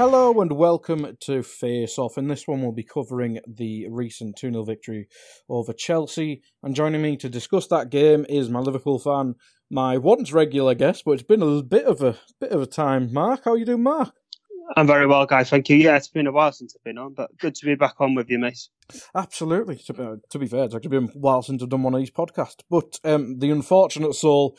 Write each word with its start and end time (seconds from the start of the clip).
Hello 0.00 0.40
and 0.40 0.52
welcome 0.52 1.18
to 1.20 1.42
Face 1.42 1.98
Off. 1.98 2.16
In 2.16 2.26
this 2.26 2.48
one, 2.48 2.62
we'll 2.62 2.72
be 2.72 2.82
covering 2.82 3.38
the 3.46 3.86
recent 3.90 4.34
2 4.38 4.50
0 4.50 4.64
victory 4.64 5.08
over 5.46 5.74
Chelsea. 5.74 6.40
And 6.62 6.74
joining 6.74 7.02
me 7.02 7.18
to 7.18 7.28
discuss 7.28 7.66
that 7.66 7.90
game 7.90 8.24
is 8.26 8.48
my 8.48 8.60
Liverpool 8.60 8.98
fan, 8.98 9.34
my 9.70 9.98
once 9.98 10.32
regular 10.32 10.74
guest, 10.74 11.02
but 11.04 11.10
it's 11.10 11.22
been 11.22 11.42
a 11.42 11.62
bit 11.62 11.84
of 11.84 12.00
a 12.00 12.18
bit 12.40 12.50
of 12.50 12.62
a 12.62 12.66
time. 12.66 13.12
Mark, 13.12 13.42
how 13.44 13.52
are 13.52 13.58
you 13.58 13.66
doing, 13.66 13.82
Mark? 13.82 14.14
I'm 14.74 14.86
very 14.86 15.06
well, 15.06 15.26
guys. 15.26 15.50
Thank 15.50 15.68
you. 15.68 15.76
Yeah, 15.76 15.96
it's 15.96 16.08
been 16.08 16.26
a 16.26 16.32
while 16.32 16.52
since 16.52 16.74
I've 16.74 16.82
been 16.82 16.96
on, 16.96 17.12
but 17.12 17.36
good 17.36 17.54
to 17.56 17.66
be 17.66 17.74
back 17.74 18.00
on 18.00 18.14
with 18.14 18.30
you, 18.30 18.38
mate. 18.38 18.68
Absolutely. 19.14 19.76
To 19.84 19.92
be, 19.92 20.08
to 20.30 20.38
be 20.38 20.46
fair, 20.46 20.64
it's 20.64 20.74
actually 20.74 20.98
been 20.98 21.10
a 21.14 21.18
while 21.18 21.42
since 21.42 21.62
I've 21.62 21.68
done 21.68 21.82
one 21.82 21.92
of 21.92 22.00
these 22.00 22.10
podcasts. 22.10 22.62
But 22.70 22.98
um, 23.04 23.38
the 23.38 23.50
unfortunate 23.50 24.14
soul 24.14 24.56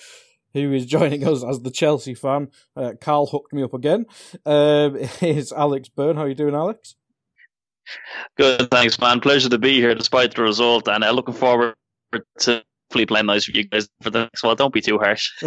who 0.53 0.73
is 0.73 0.85
joining 0.85 1.27
us 1.27 1.43
as 1.43 1.61
the 1.61 1.71
Chelsea 1.71 2.13
fan, 2.13 2.49
uh, 2.75 2.93
Carl 2.99 3.27
hooked 3.27 3.53
me 3.53 3.63
up 3.63 3.73
again, 3.73 4.05
um, 4.45 4.95
is 5.21 5.51
Alex 5.51 5.89
Byrne. 5.89 6.15
How 6.15 6.23
are 6.23 6.29
you 6.29 6.35
doing, 6.35 6.55
Alex? 6.55 6.95
Good, 8.37 8.69
thanks, 8.71 8.99
man. 8.99 9.19
Pleasure 9.19 9.49
to 9.49 9.57
be 9.57 9.79
here 9.79 9.95
despite 9.95 10.35
the 10.35 10.43
result, 10.43 10.87
and 10.87 11.03
uh, 11.03 11.11
looking 11.11 11.33
forward 11.33 11.75
to 12.39 12.63
hopefully 12.91 13.05
playing 13.05 13.25
nice 13.25 13.47
with 13.47 13.55
you 13.55 13.63
guys 13.63 13.87
for 14.01 14.09
the 14.09 14.23
next 14.23 14.43
one. 14.43 14.57
Don't 14.57 14.73
be 14.73 14.81
too 14.81 14.97
harsh. 14.97 15.31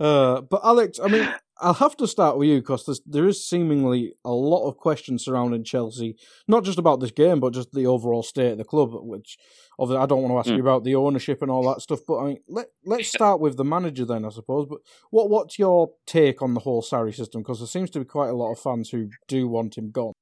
uh, 0.00 0.40
but 0.40 0.60
Alex, 0.64 0.98
I 0.98 1.08
mean, 1.08 1.28
I'll 1.60 1.74
have 1.74 1.96
to 1.98 2.06
start 2.08 2.36
with 2.36 2.48
you 2.48 2.60
because 2.60 3.00
there 3.06 3.28
is 3.28 3.46
seemingly 3.46 4.14
a 4.24 4.32
lot 4.32 4.66
of 4.68 4.76
questions 4.76 5.24
surrounding 5.24 5.62
Chelsea, 5.64 6.16
not 6.48 6.64
just 6.64 6.78
about 6.78 7.00
this 7.00 7.12
game, 7.12 7.38
but 7.40 7.52
just 7.54 7.72
the 7.72 7.86
overall 7.86 8.22
state 8.22 8.52
of 8.52 8.58
the 8.58 8.64
club. 8.64 8.90
Which, 8.92 9.38
obviously, 9.78 10.02
I 10.02 10.06
don't 10.06 10.22
want 10.22 10.32
to 10.32 10.38
ask 10.38 10.48
Mm. 10.50 10.56
you 10.56 10.62
about 10.62 10.84
the 10.84 10.96
ownership 10.96 11.42
and 11.42 11.50
all 11.50 11.62
that 11.72 11.80
stuff. 11.80 12.00
But 12.06 12.18
I 12.18 12.24
mean, 12.26 12.38
let 12.48 12.66
let's 12.84 13.08
start 13.08 13.40
with 13.40 13.56
the 13.56 13.64
manager 13.64 14.04
then, 14.04 14.24
I 14.24 14.30
suppose. 14.30 14.66
But 14.68 14.80
what 15.10 15.30
what's 15.30 15.58
your 15.58 15.92
take 16.06 16.42
on 16.42 16.54
the 16.54 16.60
whole 16.60 16.82
Sarri 16.82 17.14
system? 17.14 17.42
Because 17.42 17.60
there 17.60 17.68
seems 17.68 17.90
to 17.90 18.00
be 18.00 18.04
quite 18.04 18.30
a 18.30 18.34
lot 18.36 18.52
of 18.52 18.58
fans 18.58 18.90
who 18.90 19.10
do 19.28 19.46
want 19.46 19.76
him 19.78 19.90
gone. 19.90 20.12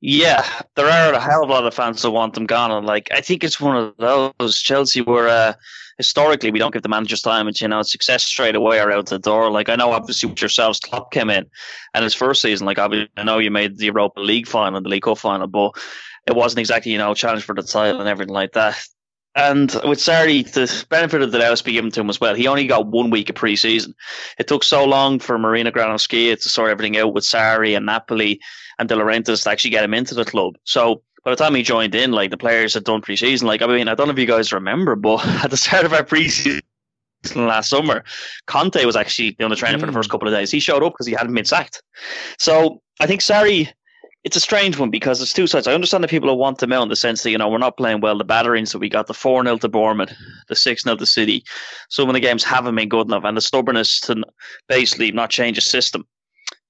yeah, 0.00 0.44
there 0.76 0.86
are 0.86 1.12
a 1.12 1.20
hell 1.20 1.42
of 1.42 1.50
a 1.50 1.52
lot 1.52 1.66
of 1.66 1.74
fans 1.74 2.02
that 2.02 2.10
want 2.10 2.34
them 2.34 2.46
gone, 2.46 2.70
and 2.70 2.86
like 2.86 3.08
I 3.12 3.20
think 3.20 3.42
it's 3.44 3.60
one 3.60 3.76
of 3.76 3.96
those. 3.98 4.58
Chelsea 4.60 5.00
were 5.02 5.28
uh, 5.28 5.54
historically 6.00 6.50
we 6.50 6.58
don't 6.58 6.72
give 6.72 6.82
the 6.82 6.88
managers 6.88 7.20
time, 7.20 7.46
and 7.46 7.60
you 7.60 7.68
know 7.68 7.82
success 7.82 8.24
straight 8.24 8.54
away 8.54 8.78
are 8.78 8.90
out 8.90 9.06
the 9.06 9.18
door. 9.18 9.50
Like 9.50 9.68
I 9.68 9.76
know, 9.76 9.92
obviously 9.92 10.30
with 10.30 10.40
yourselves, 10.40 10.80
Klopp 10.80 11.12
came 11.12 11.28
in, 11.28 11.44
and 11.92 12.02
his 12.02 12.14
first 12.14 12.40
season, 12.40 12.66
like 12.66 12.78
I 12.78 13.06
know 13.22 13.38
you 13.38 13.50
made 13.50 13.76
the 13.76 13.86
Europa 13.86 14.20
League 14.20 14.48
final, 14.48 14.80
the 14.80 14.88
League 14.88 15.02
Cup 15.02 15.18
final, 15.18 15.46
but 15.46 15.72
it 16.26 16.34
wasn't 16.34 16.60
exactly 16.60 16.90
you 16.90 16.98
know 16.98 17.12
challenge 17.14 17.44
for 17.44 17.54
the 17.54 17.62
title 17.62 18.00
and 18.00 18.08
everything 18.08 18.32
like 18.32 18.52
that. 18.52 18.82
And 19.36 19.70
with 19.84 20.00
Sarri, 20.00 20.50
the 20.50 20.84
benefit 20.88 21.22
of 21.22 21.30
the 21.30 21.38
doubt 21.38 21.62
be 21.62 21.72
given 21.72 21.90
to 21.92 22.00
him 22.00 22.10
as 22.10 22.20
well. 22.20 22.34
He 22.34 22.48
only 22.48 22.66
got 22.66 22.88
one 22.88 23.10
week 23.10 23.30
of 23.30 23.36
pre-season. 23.36 23.94
It 24.38 24.48
took 24.48 24.64
so 24.64 24.84
long 24.84 25.20
for 25.20 25.38
Marina 25.38 25.70
Granovskaia 25.70 26.40
to 26.40 26.48
sort 26.48 26.70
everything 26.70 26.96
out 26.96 27.14
with 27.14 27.22
Sarri 27.22 27.76
and 27.76 27.86
Napoli 27.86 28.40
and 28.80 28.88
De 28.88 28.96
Laurentiis 28.96 29.44
to 29.44 29.50
actually 29.50 29.70
get 29.70 29.84
him 29.84 29.94
into 29.94 30.16
the 30.16 30.24
club. 30.24 30.56
So 30.64 31.02
by 31.24 31.30
the 31.30 31.36
time 31.36 31.54
he 31.54 31.62
joined 31.62 31.94
in, 31.94 32.12
like 32.12 32.30
the 32.30 32.36
players 32.36 32.74
had 32.74 32.84
done 32.84 33.00
pre-season. 33.02 33.46
Like 33.46 33.62
I 33.62 33.66
mean, 33.66 33.88
I 33.88 33.94
don't 33.94 34.06
know 34.06 34.12
if 34.12 34.18
you 34.18 34.26
guys 34.26 34.52
remember, 34.52 34.96
but 34.96 35.24
at 35.44 35.50
the 35.50 35.56
start 35.56 35.84
of 35.84 35.92
our 35.92 36.04
pre-season 36.04 36.60
last 37.34 37.68
summer, 37.70 38.02
Conte 38.46 38.84
was 38.84 38.96
actually 38.96 39.36
on 39.40 39.50
the 39.50 39.56
training 39.56 39.80
for 39.80 39.86
the 39.86 39.92
Mm. 39.92 39.96
first 39.96 40.10
couple 40.10 40.28
of 40.28 40.34
days. 40.34 40.50
He 40.50 40.60
showed 40.60 40.82
up 40.82 40.92
because 40.94 41.06
he 41.06 41.12
hadn't 41.12 41.34
been 41.34 41.44
sacked. 41.44 41.82
So 42.38 42.80
I 43.00 43.06
think 43.06 43.20
Sarri 43.20 43.70
it's 44.24 44.36
a 44.36 44.40
strange 44.40 44.78
one 44.78 44.90
because 44.90 45.18
there's 45.18 45.32
two 45.32 45.46
sides. 45.46 45.66
I 45.66 45.72
understand 45.72 46.04
that 46.04 46.10
people 46.10 46.28
will 46.28 46.36
want 46.38 46.58
them 46.58 46.72
out 46.72 46.82
in 46.82 46.88
the 46.90 46.96
sense 46.96 47.22
that, 47.22 47.30
you 47.30 47.38
know, 47.38 47.48
we're 47.48 47.56
not 47.58 47.78
playing 47.78 48.02
well. 48.02 48.18
The 48.18 48.24
batterings, 48.24 48.70
so 48.70 48.78
we 48.78 48.90
got 48.90 49.06
the 49.06 49.14
4 49.14 49.42
0 49.44 49.56
to 49.58 49.68
Bournemouth, 49.68 50.12
the 50.48 50.56
6 50.56 50.82
0 50.82 50.96
to 50.96 51.06
City. 51.06 51.42
Some 51.88 52.08
of 52.08 52.12
the 52.12 52.20
games 52.20 52.44
haven't 52.44 52.74
been 52.74 52.88
good 52.90 53.06
enough, 53.06 53.24
and 53.24 53.34
the 53.36 53.40
stubbornness 53.40 53.98
to 54.00 54.22
basically 54.68 55.10
not 55.12 55.30
change 55.30 55.56
the 55.56 55.62
system. 55.62 56.06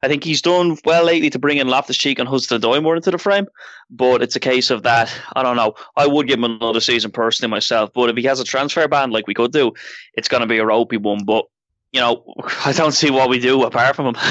I 0.03 0.09
think 0.09 0.25
he's 0.25 0.41
done 0.43 0.79
well 0.85 1.05
lately 1.05 1.29
to 1.31 1.39
bring 1.39 1.59
in 1.59 1.69
Loftus 1.69 1.97
Cheek 1.99 2.19
and 2.19 2.29
Hudson 2.29 2.61
Odoi 2.61 2.83
more 2.83 2.97
into 2.97 3.11
the 3.11 3.19
frame, 3.19 3.47
but 3.91 4.23
it's 4.23 4.35
a 4.37 4.41
case 4.41 4.71
of 4.71 4.85
that. 4.85 5.13
I 5.37 5.43
don't 5.43 5.57
know. 5.57 5.75
I 5.95 6.07
would 6.07 6.27
give 6.27 6.39
him 6.39 6.45
another 6.45 6.81
season 6.81 7.11
personally 7.11 7.51
myself, 7.51 7.91
but 7.95 8.09
if 8.09 8.17
he 8.17 8.23
has 8.25 8.41
a 8.41 8.45
transfer 8.45 8.89
ban 8.89 9.11
like 9.11 9.27
we 9.27 9.35
could 9.35 9.53
do, 9.53 9.73
it's 10.15 10.29
going 10.29 10.41
to 10.41 10.47
be 10.47 10.59
a 10.59 10.65
ropey 10.65 10.97
one. 10.97 11.25
But, 11.25 11.45
you 11.93 12.01
know, 12.01 12.35
I 12.65 12.73
don't 12.73 12.93
see 12.93 13.11
what 13.11 13.29
we 13.29 13.39
do 13.41 13.63
apart 13.65 13.95
from 13.97 14.07
him. 14.07 14.17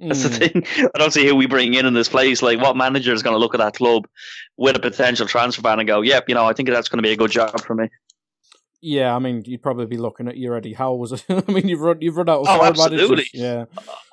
That's 0.00 0.24
the 0.24 0.28
Mm. 0.28 0.52
thing. 0.52 0.90
I 0.94 0.98
don't 0.98 1.12
see 1.12 1.24
who 1.26 1.36
we 1.36 1.46
bring 1.46 1.72
in 1.74 1.86
in 1.86 1.94
this 1.94 2.08
place. 2.08 2.42
Like, 2.42 2.60
what 2.60 2.76
manager 2.76 3.12
is 3.12 3.22
going 3.22 3.34
to 3.34 3.38
look 3.38 3.54
at 3.54 3.58
that 3.58 3.74
club 3.74 4.08
with 4.56 4.74
a 4.74 4.80
potential 4.80 5.26
transfer 5.26 5.62
ban 5.62 5.78
and 5.78 5.86
go, 5.86 6.00
"Yep, 6.00 6.28
you 6.28 6.34
know, 6.34 6.44
I 6.46 6.52
think 6.52 6.68
that's 6.68 6.88
going 6.88 6.98
to 6.98 7.02
be 7.02 7.12
a 7.12 7.16
good 7.16 7.30
job 7.30 7.60
for 7.60 7.74
me." 7.76 7.88
Yeah, 8.86 9.16
I 9.16 9.18
mean, 9.18 9.42
you'd 9.46 9.62
probably 9.62 9.86
be 9.86 9.96
looking 9.96 10.28
at 10.28 10.36
your 10.36 10.56
Eddie 10.56 10.74
Howe's. 10.74 11.24
I 11.30 11.42
mean, 11.50 11.66
you've 11.68 11.80
run 11.80 11.98
you've 12.02 12.18
run 12.18 12.28
out 12.28 12.40
of 12.42 12.46
Oh, 12.48 12.58
managers. 12.58 12.80
absolutely. 13.00 13.26
Yeah. 13.32 13.64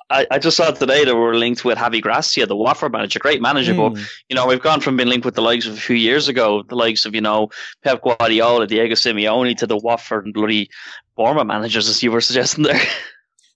I, 0.08 0.26
I 0.30 0.38
just 0.38 0.56
saw 0.56 0.70
today 0.70 1.04
that 1.04 1.14
we're 1.14 1.34
linked 1.34 1.64
with 1.64 1.76
Javi 1.78 2.00
Gracia, 2.02 2.46
the 2.46 2.56
Watford 2.56 2.92
manager, 2.92 3.18
great 3.18 3.40
manager, 3.42 3.74
but 3.74 3.92
Mm. 3.92 4.10
you 4.30 4.36
know, 4.36 4.46
we've 4.46 4.62
gone 4.62 4.80
from 4.80 4.96
being 4.96 5.08
linked 5.10 5.24
with 5.26 5.34
the 5.34 5.42
likes 5.42 5.66
of 5.66 5.74
a 5.74 5.80
few 5.80 5.96
years 5.96 6.26
ago, 6.28 6.62
the 6.68 6.74
likes 6.74 7.04
of 7.04 7.14
you 7.14 7.20
know 7.20 7.50
Pep 7.84 8.02
Guardiola, 8.02 8.66
Diego 8.66 8.94
Simeone, 8.94 9.56
to 9.58 9.66
the 9.66 9.76
Watford 9.76 10.24
and 10.24 10.32
bloody 10.34 10.70
Bournemouth 11.16 11.46
managers, 11.46 11.88
as 11.88 12.02
you 12.02 12.10
were 12.10 12.20
suggesting 12.22 12.64
there. 12.64 12.80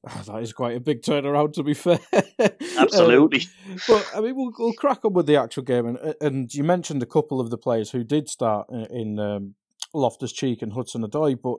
Oh, 0.08 0.22
that 0.34 0.40
is 0.40 0.52
quite 0.52 0.76
a 0.76 0.80
big 0.80 1.02
turnaround, 1.02 1.54
to 1.54 1.64
be 1.64 1.74
fair. 1.74 1.98
Absolutely. 2.78 3.40
Um, 3.68 3.76
but 3.88 4.10
I 4.14 4.20
mean, 4.20 4.36
we'll, 4.36 4.52
we'll 4.56 4.72
crack 4.74 5.04
on 5.04 5.14
with 5.14 5.26
the 5.26 5.34
actual 5.34 5.64
game, 5.64 5.84
and 5.86 6.14
and 6.20 6.54
you 6.54 6.62
mentioned 6.62 7.02
a 7.02 7.06
couple 7.06 7.40
of 7.40 7.50
the 7.50 7.58
players 7.58 7.90
who 7.90 8.04
did 8.04 8.28
start 8.28 8.68
in, 8.70 8.84
in 8.92 9.18
um, 9.18 9.54
Loftus 9.96 10.32
Cheek 10.32 10.62
and 10.62 10.72
Hudson 10.72 11.02
Odoi, 11.02 11.36
but 11.42 11.56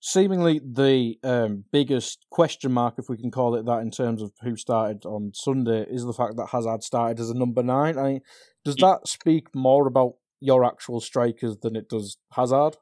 seemingly 0.00 0.60
the 0.60 1.18
um, 1.24 1.64
biggest 1.72 2.26
question 2.30 2.72
mark, 2.72 2.94
if 2.98 3.08
we 3.08 3.16
can 3.16 3.30
call 3.30 3.54
it 3.54 3.64
that, 3.66 3.80
in 3.80 3.90
terms 3.90 4.22
of 4.22 4.32
who 4.42 4.56
started 4.56 5.04
on 5.04 5.32
Sunday, 5.34 5.86
is 5.88 6.04
the 6.04 6.12
fact 6.12 6.36
that 6.36 6.50
Hazard 6.52 6.82
started 6.82 7.20
as 7.20 7.30
a 7.30 7.38
number 7.38 7.62
nine. 7.62 7.98
I 7.98 8.02
mean, 8.02 8.20
does 8.64 8.76
that 8.76 9.06
speak 9.06 9.54
more 9.54 9.86
about 9.86 10.14
your 10.40 10.64
actual 10.64 11.00
strikers 11.00 11.56
than 11.58 11.76
it 11.76 11.88
does 11.88 12.18
Hazard? 12.32 12.76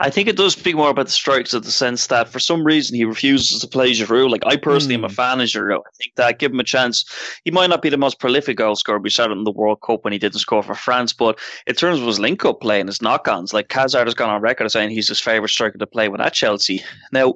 I 0.00 0.10
think 0.10 0.28
it 0.28 0.36
does 0.36 0.52
speak 0.52 0.76
more 0.76 0.90
about 0.90 1.06
the 1.06 1.12
strikes 1.12 1.52
of 1.54 1.64
the 1.64 1.72
sense 1.72 2.06
that 2.06 2.28
for 2.28 2.38
some 2.38 2.62
reason 2.64 2.94
he 2.94 3.04
refuses 3.04 3.60
to 3.60 3.66
play 3.66 3.90
Giroud. 3.90 4.30
Like 4.30 4.44
I 4.46 4.56
personally 4.56 4.94
am 4.94 5.04
a 5.04 5.08
Mm. 5.08 5.12
fan 5.14 5.40
of 5.40 5.48
Giroud. 5.48 5.80
I 5.86 5.90
think 6.00 6.14
that 6.14 6.38
give 6.38 6.52
him 6.52 6.60
a 6.60 6.64
chance. 6.64 7.04
He 7.44 7.50
might 7.50 7.68
not 7.68 7.82
be 7.82 7.88
the 7.88 7.96
most 7.96 8.20
prolific 8.20 8.58
goal 8.58 8.76
scorer. 8.76 9.00
We 9.00 9.10
saw 9.10 9.24
it 9.24 9.32
in 9.32 9.42
the 9.44 9.50
World 9.50 9.80
Cup 9.84 10.04
when 10.04 10.12
he 10.12 10.18
didn't 10.18 10.38
score 10.38 10.62
for 10.62 10.74
France, 10.76 11.12
but 11.12 11.38
in 11.66 11.74
terms 11.74 11.98
of 11.98 12.06
his 12.06 12.20
link 12.20 12.44
up 12.44 12.60
play 12.60 12.78
and 12.78 12.88
his 12.88 13.02
knock 13.02 13.26
ons, 13.26 13.52
like 13.52 13.72
Hazard 13.72 14.06
has 14.06 14.14
gone 14.14 14.30
on 14.30 14.40
record 14.40 14.66
as 14.66 14.72
saying 14.74 14.90
he's 14.90 15.08
his 15.08 15.20
favourite 15.20 15.50
striker 15.50 15.78
to 15.78 15.86
play 15.86 16.08
with 16.08 16.20
at 16.20 16.32
Chelsea. 16.32 16.84
Now, 17.12 17.34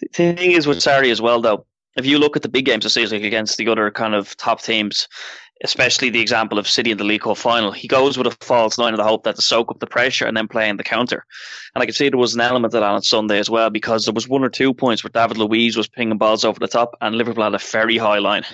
the 0.00 0.08
thing 0.12 0.52
is 0.52 0.66
with 0.66 0.78
Sarri 0.78 1.10
as 1.10 1.22
well, 1.22 1.40
though, 1.40 1.64
if 1.96 2.06
you 2.06 2.18
look 2.18 2.36
at 2.36 2.42
the 2.42 2.48
big 2.48 2.66
games 2.66 2.84
this 2.84 2.94
season 2.94 3.18
like 3.18 3.26
against 3.26 3.56
the 3.56 3.66
other 3.68 3.90
kind 3.90 4.14
of 4.14 4.36
top 4.36 4.62
teams, 4.62 5.08
especially 5.64 6.10
the 6.10 6.20
example 6.20 6.58
of 6.58 6.68
City 6.68 6.90
in 6.90 6.98
the 6.98 7.04
League 7.04 7.22
Cup 7.22 7.36
final, 7.36 7.72
he 7.72 7.88
goes 7.88 8.16
with 8.16 8.26
a 8.26 8.44
false 8.44 8.78
nine 8.78 8.94
in 8.94 8.98
the 8.98 9.04
hope 9.04 9.24
that 9.24 9.36
to 9.36 9.42
soak 9.42 9.70
up 9.70 9.80
the 9.80 9.86
pressure 9.86 10.26
and 10.26 10.36
then 10.36 10.48
play 10.48 10.68
in 10.68 10.76
the 10.76 10.84
counter. 10.84 11.24
And 11.74 11.82
I 11.82 11.86
can 11.86 11.94
see 11.94 12.08
there 12.08 12.18
was 12.18 12.34
an 12.34 12.40
element 12.40 12.74
of 12.74 12.80
that 12.80 12.86
on 12.86 13.02
Sunday 13.02 13.38
as 13.38 13.50
well 13.50 13.70
because 13.70 14.04
there 14.04 14.14
was 14.14 14.28
one 14.28 14.44
or 14.44 14.48
two 14.48 14.72
points 14.72 15.02
where 15.02 15.10
David 15.12 15.38
Luiz 15.38 15.76
was 15.76 15.88
pinging 15.88 16.18
balls 16.18 16.44
over 16.44 16.60
the 16.60 16.68
top 16.68 16.96
and 17.00 17.16
Liverpool 17.16 17.44
had 17.44 17.54
a 17.54 17.58
very 17.58 17.98
high 17.98 18.18
line. 18.18 18.44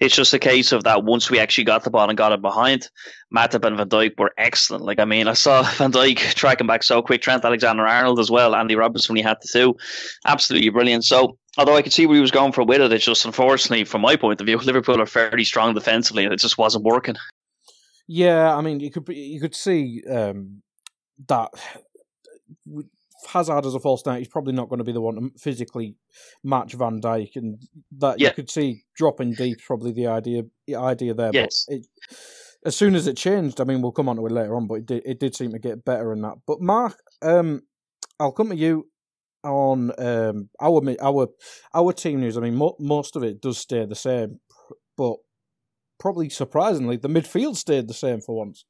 It's 0.00 0.14
just 0.14 0.34
a 0.34 0.38
case 0.38 0.72
of 0.72 0.84
that 0.84 1.04
once 1.04 1.30
we 1.30 1.38
actually 1.38 1.64
got 1.64 1.84
the 1.84 1.90
ball 1.90 2.08
and 2.08 2.16
got 2.16 2.32
it 2.32 2.42
behind, 2.42 2.88
Matip 3.34 3.64
and 3.64 3.76
Van 3.76 3.88
Dijk 3.88 4.18
were 4.18 4.32
excellent. 4.38 4.84
Like, 4.84 4.98
I 4.98 5.04
mean, 5.04 5.28
I 5.28 5.34
saw 5.34 5.62
Van 5.76 5.92
Dijk 5.92 6.34
tracking 6.34 6.66
back 6.66 6.82
so 6.82 7.02
quick, 7.02 7.22
Trent 7.22 7.44
Alexander 7.44 7.86
Arnold 7.86 8.18
as 8.18 8.30
well, 8.30 8.54
Andy 8.54 8.74
when 8.74 9.16
he 9.16 9.22
had 9.22 9.40
to 9.40 9.48
do. 9.52 9.76
Absolutely 10.26 10.70
brilliant. 10.70 11.04
So, 11.04 11.38
although 11.56 11.76
I 11.76 11.82
could 11.82 11.92
see 11.92 12.06
where 12.06 12.16
he 12.16 12.20
was 12.20 12.30
going 12.30 12.52
for 12.52 12.64
with 12.64 12.80
it, 12.80 12.92
it's 12.92 13.04
just 13.04 13.24
unfortunately, 13.24 13.84
from 13.84 14.02
my 14.02 14.16
point 14.16 14.40
of 14.40 14.46
view, 14.46 14.58
Liverpool 14.64 15.00
are 15.00 15.06
fairly 15.06 15.44
strong 15.44 15.74
defensively 15.74 16.24
and 16.24 16.32
it 16.32 16.40
just 16.40 16.58
wasn't 16.58 16.84
working. 16.84 17.16
Yeah, 18.08 18.54
I 18.54 18.60
mean, 18.60 18.80
you 18.80 18.90
could 18.90 19.08
you 19.08 19.40
could 19.40 19.54
see 19.54 20.02
um, 20.10 20.62
that 21.28 21.50
Hazard 23.28 23.66
as 23.66 23.74
a 23.74 23.80
false 23.80 24.04
nine, 24.06 24.18
he's 24.18 24.28
probably 24.28 24.52
not 24.52 24.68
going 24.68 24.78
to 24.78 24.84
be 24.84 24.92
the 24.92 25.00
one 25.00 25.14
to 25.16 25.30
physically 25.38 25.96
match 26.42 26.72
Van 26.74 27.00
Dijk, 27.00 27.36
and 27.36 27.60
that 27.98 28.18
Yeah. 28.20 28.28
you 28.28 28.34
could 28.34 28.50
see 28.50 28.82
dropping 28.96 29.32
deep 29.34 29.58
probably 29.66 29.92
the 29.92 30.06
idea 30.06 30.42
the 30.66 30.76
idea 30.76 31.14
there. 31.14 31.30
Yes. 31.32 31.64
But 31.68 31.76
it, 31.76 31.86
as 32.64 32.76
soon 32.76 32.94
as 32.94 33.06
it 33.06 33.16
changed, 33.16 33.60
I 33.60 33.64
mean, 33.64 33.82
we'll 33.82 33.92
come 33.92 34.08
on 34.08 34.16
to 34.16 34.26
it 34.26 34.32
later 34.32 34.54
on, 34.56 34.66
but 34.68 34.74
it 34.74 34.86
did, 34.86 35.02
it 35.04 35.18
did 35.20 35.34
seem 35.34 35.50
to 35.52 35.58
get 35.58 35.84
better 35.84 36.12
in 36.12 36.22
that. 36.22 36.34
But 36.46 36.60
Mark, 36.60 36.96
um, 37.20 37.62
I'll 38.20 38.32
come 38.32 38.50
to 38.50 38.56
you 38.56 38.88
on 39.44 39.90
um, 39.98 40.48
our 40.60 40.80
our 41.00 41.28
our 41.74 41.92
team 41.92 42.20
news. 42.20 42.36
I 42.36 42.40
mean, 42.40 42.54
mo- 42.54 42.76
most 42.78 43.16
of 43.16 43.24
it 43.24 43.40
does 43.40 43.58
stay 43.58 43.84
the 43.84 43.96
same. 43.96 44.38
but 44.96 45.16
probably 45.98 46.28
surprisingly, 46.28 46.96
the 46.96 47.08
midfield 47.08 47.56
stayed 47.56 47.88
the 47.88 47.94
same 47.94 48.20
for 48.20 48.36
once. 48.36 48.64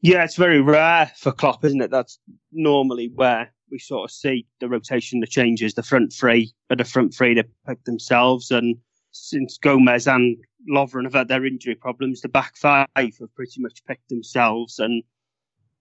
Yeah, 0.00 0.24
it's 0.24 0.36
very 0.36 0.60
rare 0.60 1.10
for 1.16 1.32
Klopp, 1.32 1.64
isn't 1.64 1.82
it? 1.82 1.90
That's 1.90 2.18
normally 2.52 3.10
where 3.14 3.52
we 3.70 3.78
sort 3.78 4.10
of 4.10 4.14
see 4.14 4.46
the 4.60 4.68
rotation, 4.68 5.20
the 5.20 5.26
changes. 5.26 5.74
The 5.74 5.82
front 5.82 6.12
three 6.12 6.52
are 6.70 6.76
the 6.76 6.84
front 6.84 7.14
three 7.14 7.34
to 7.34 7.44
pick 7.66 7.84
themselves, 7.84 8.50
and 8.50 8.76
since 9.12 9.58
Gomez 9.58 10.06
and 10.06 10.36
Lovren 10.68 11.04
have 11.04 11.14
had 11.14 11.28
their 11.28 11.44
injury 11.44 11.74
problems, 11.74 12.20
the 12.20 12.28
back 12.28 12.56
five 12.56 12.86
have 12.96 13.34
pretty 13.34 13.60
much 13.60 13.84
picked 13.84 14.08
themselves, 14.08 14.78
and 14.78 15.02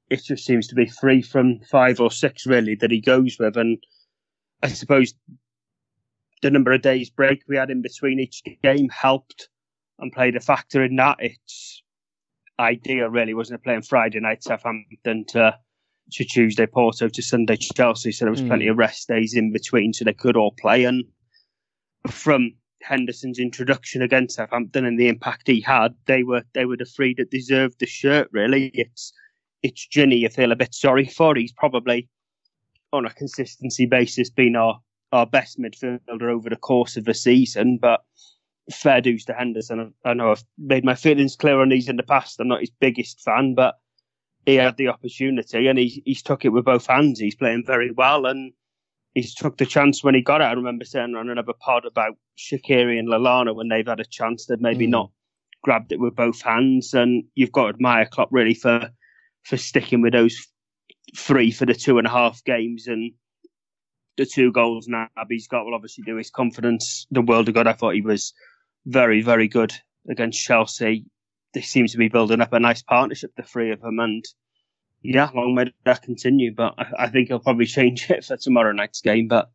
it 0.10 0.24
just 0.24 0.46
seems 0.46 0.68
to 0.68 0.76
be 0.76 0.86
three 0.86 1.22
from 1.22 1.60
five 1.70 2.00
or 2.00 2.12
six 2.12 2.46
really 2.46 2.76
that 2.76 2.92
he 2.92 3.02
goes 3.02 3.38
with, 3.40 3.58
and 3.58 3.78
I 4.62 4.70
suppose 4.70 5.14
the 6.42 6.52
number 6.52 6.72
of 6.72 6.82
days 6.82 7.10
break 7.10 7.44
we 7.48 7.58
had 7.58 7.70
in 7.70 7.82
between 7.82 8.20
each 8.20 8.42
game 8.64 8.90
helped 8.90 9.50
and 10.00 10.12
played 10.12 10.36
a 10.36 10.40
factor 10.40 10.84
in 10.84 10.96
that. 10.96 11.18
It's 11.20 11.84
ideal, 12.60 13.08
really, 13.08 13.34
wasn't 13.34 13.60
it? 13.60 13.64
Playing 13.64 13.82
Friday 13.82 14.20
night 14.20 14.44
Southampton 14.44 15.26
to, 15.30 15.58
to 16.12 16.24
Tuesday 16.26 16.66
Porto 16.66 17.08
to 17.08 17.22
Sunday 17.22 17.56
Chelsea, 17.56 18.12
so 18.12 18.26
there 18.26 18.32
was 18.32 18.42
Mm. 18.42 18.48
plenty 18.48 18.68
of 18.68 18.78
rest 18.78 19.08
days 19.08 19.34
in 19.34 19.52
between, 19.54 19.94
so 19.94 20.06
they 20.06 20.14
could 20.14 20.36
all 20.38 20.52
play. 20.60 20.84
And 20.84 21.06
from 22.10 22.54
Henderson's 22.82 23.40
introduction 23.40 24.02
against 24.02 24.36
Southampton 24.36 24.86
and 24.86 25.00
the 25.00 25.08
impact 25.08 25.48
he 25.48 25.62
had, 25.62 25.94
they 26.06 26.24
were 26.24 26.44
they 26.54 26.66
were 26.66 26.78
the 26.78 26.86
three 26.86 27.14
that 27.16 27.32
deserved 27.32 27.80
the 27.80 27.86
shirt. 27.86 28.30
Really, 28.32 28.72
it's 28.74 29.14
it's 29.64 29.88
Gini 29.94 30.20
you 30.20 30.30
feel 30.30 30.52
a 30.52 30.56
bit 30.56 30.74
sorry 30.74 31.06
for. 31.06 31.36
He's 31.36 31.52
probably 31.52 32.08
on 32.92 33.06
a 33.06 33.10
consistency 33.14 33.86
basis 33.86 34.30
been 34.30 34.56
our 34.56 34.80
our 35.12 35.26
best 35.26 35.60
midfielder 35.60 36.30
over 36.32 36.50
the 36.50 36.56
course 36.56 36.96
of 36.98 37.06
the 37.06 37.14
season, 37.14 37.78
but 37.78 38.02
fair 38.72 39.02
dues 39.02 39.26
to 39.26 39.34
Henderson. 39.34 39.94
I 40.06 40.14
know 40.14 40.32
I've 40.32 40.44
made 40.58 40.84
my 40.86 40.96
feelings 40.96 41.36
clear 41.36 41.62
on 41.62 41.70
these 41.70 41.90
in 41.90 41.96
the 41.96 42.04
past. 42.04 42.40
I'm 42.40 42.48
not 42.48 42.62
his 42.62 42.72
biggest 42.80 43.22
fan, 43.22 43.56
but 43.56 43.76
he 44.46 44.56
had 44.56 44.78
the 44.78 44.88
opportunity 44.88 45.68
and 45.68 45.78
he, 45.78 46.02
he's 46.06 46.22
took 46.24 46.46
it 46.46 46.50
with 46.50 46.66
both 46.66 46.88
hands. 46.88 47.20
He's 47.20 47.36
playing 47.36 47.64
very 47.66 47.92
well 47.92 48.26
and 48.26 48.54
he's 49.14 49.34
took 49.34 49.58
the 49.58 49.66
chance 49.66 50.04
when 50.04 50.16
he 50.16 50.22
got 50.22 50.42
it. 50.42 50.46
I 50.46 50.54
remember 50.54 50.86
saying 50.86 51.16
on 51.16 51.30
another 51.30 51.54
pod 51.54 51.86
about 51.86 52.18
Shaqiri 52.38 52.98
and 53.00 53.08
Lallana 53.08 53.56
when 53.56 53.68
they've 53.68 53.86
had 53.88 54.00
a 54.00 54.06
chance, 54.06 54.46
they've 54.46 54.62
maybe 54.62 54.88
Mm. 54.88 54.92
not 54.92 55.12
grabbed 55.62 55.92
it 55.92 56.00
with 56.00 56.16
both 56.16 56.42
hands. 56.42 56.94
And 56.94 57.26
you've 57.36 57.52
got 57.52 57.64
to 57.64 57.70
admire 57.70 58.06
Klopp 58.06 58.30
really 58.32 58.54
for 58.54 58.90
for 59.44 59.58
sticking 59.58 60.02
with 60.02 60.14
those 60.14 60.48
three 61.16 61.52
for 61.52 61.66
the 61.66 61.74
two 61.74 61.98
and 61.98 62.06
a 62.08 62.10
half 62.10 62.44
games 62.44 62.88
and 62.88 63.14
the 64.18 64.26
two 64.26 64.52
goals 64.52 64.88
now 64.88 65.08
He's 65.30 65.48
got 65.48 65.66
will 65.66 65.74
obviously 65.74 66.04
do 66.04 66.18
his 66.18 66.30
confidence 66.30 67.08
the 67.10 67.22
world 67.22 67.48
of 67.48 67.56
good. 67.56 67.68
I 67.68 67.74
thought 67.74 67.96
he 67.96 68.02
was 68.02 68.34
very, 68.90 69.22
very 69.22 69.48
good 69.48 69.74
against 70.10 70.44
Chelsea. 70.44 71.06
They 71.54 71.62
seem 71.62 71.88
to 71.88 71.98
be 71.98 72.10
building 72.10 72.42
up 72.42 72.54
a 72.54 72.60
nice 72.60 72.82
partnership, 72.82 73.32
the 73.36 73.44
three 73.44 73.72
of 73.72 73.82
them, 73.82 74.00
and 74.00 74.26
yeah, 75.02 75.30
long 75.34 75.56
may 75.56 75.72
that 75.86 76.02
continue. 76.02 76.54
But 76.54 76.76
I, 76.78 77.06
I 77.06 77.08
think 77.10 77.28
he'll 77.28 77.40
probably 77.40 77.66
change 77.78 78.10
it 78.10 78.26
for 78.26 78.38
tomorrow 78.38 78.72
night's 78.72 79.02
game. 79.02 79.28
But 79.28 79.50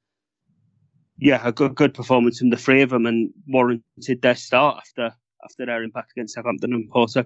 yeah, 1.18 1.40
a 1.44 1.52
good 1.52 1.74
good 1.74 1.94
performance 1.94 2.38
from 2.38 2.50
the 2.50 2.56
three 2.56 2.82
of 2.82 2.90
them 2.90 3.06
and 3.06 3.30
warranted 3.46 4.22
their 4.22 4.34
start 4.34 4.78
after 4.78 5.14
after 5.44 5.66
their 5.66 5.82
impact 5.82 6.12
against 6.12 6.34
Southampton 6.34 6.72
and 6.72 6.90
Porto. 6.90 7.24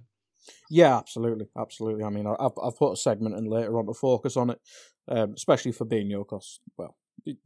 Yeah, 0.70 0.96
absolutely, 0.96 1.46
absolutely. 1.58 2.04
I 2.04 2.11
mean, 2.11 2.26
I've 2.26 2.52
I've 2.62 2.76
put 2.76 2.93
a 2.93 2.96
segment 2.96 3.37
in 3.37 3.44
later 3.44 3.78
on 3.78 3.87
to 3.87 3.94
focus 3.94 4.37
on 4.37 4.50
it, 4.50 4.61
um, 5.08 5.32
especially 5.34 5.72
for 5.72 5.87
Fabinho, 5.87 6.20
because 6.20 6.61
well, 6.76 6.96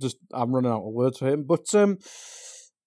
just 0.00 0.16
I'm 0.32 0.52
running 0.52 0.70
out 0.70 0.86
of 0.86 0.92
words 0.92 1.18
for 1.18 1.28
him. 1.28 1.44
But 1.44 1.72
um, 1.74 1.98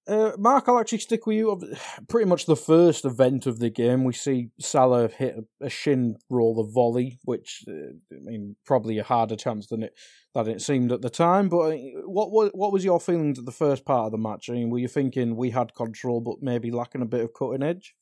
uh, 0.08 0.32
Mark, 0.38 0.66
I'll 0.68 0.80
actually 0.80 1.00
stick 1.00 1.26
with 1.26 1.38
you. 1.38 1.76
Pretty 2.08 2.28
much 2.28 2.46
the 2.46 2.56
first 2.56 3.06
event 3.06 3.46
of 3.46 3.60
the 3.60 3.70
game, 3.70 4.04
we 4.04 4.14
see 4.14 4.50
Salah 4.60 5.08
hit 5.08 5.36
a, 5.38 5.66
a 5.66 5.70
shin 5.70 6.18
roll 6.30 6.60
of 6.60 6.72
volley, 6.72 7.20
which 7.24 7.64
uh, 7.68 7.94
I 8.14 8.20
mean 8.22 8.56
probably 8.66 8.98
a 9.00 9.04
harder 9.04 9.36
chance 9.36 9.68
than 9.68 9.84
it 9.84 9.94
than 10.34 10.48
it 10.48 10.62
seemed 10.62 10.92
at 10.92 11.02
the 11.02 11.10
time. 11.10 11.50
But 11.50 11.74
uh, 11.74 11.78
what 12.06 12.32
what 12.32 12.56
what 12.56 12.72
was 12.72 12.86
your 12.86 13.00
feelings 13.00 13.40
at 13.40 13.46
the 13.46 13.52
first 13.52 13.86
part 13.86 14.08
of 14.08 14.12
the 14.12 14.18
match? 14.18 14.50
I 14.50 14.54
mean, 14.54 14.70
were 14.70 14.80
you 14.80 14.88
thinking 14.88 15.36
we 15.36 15.50
had 15.50 15.74
control, 15.74 16.22
but 16.22 16.42
maybe 16.42 16.72
lacking 16.72 17.02
a 17.02 17.06
bit 17.06 17.22
of 17.22 17.34
cutting 17.34 17.64
edge? 17.64 17.96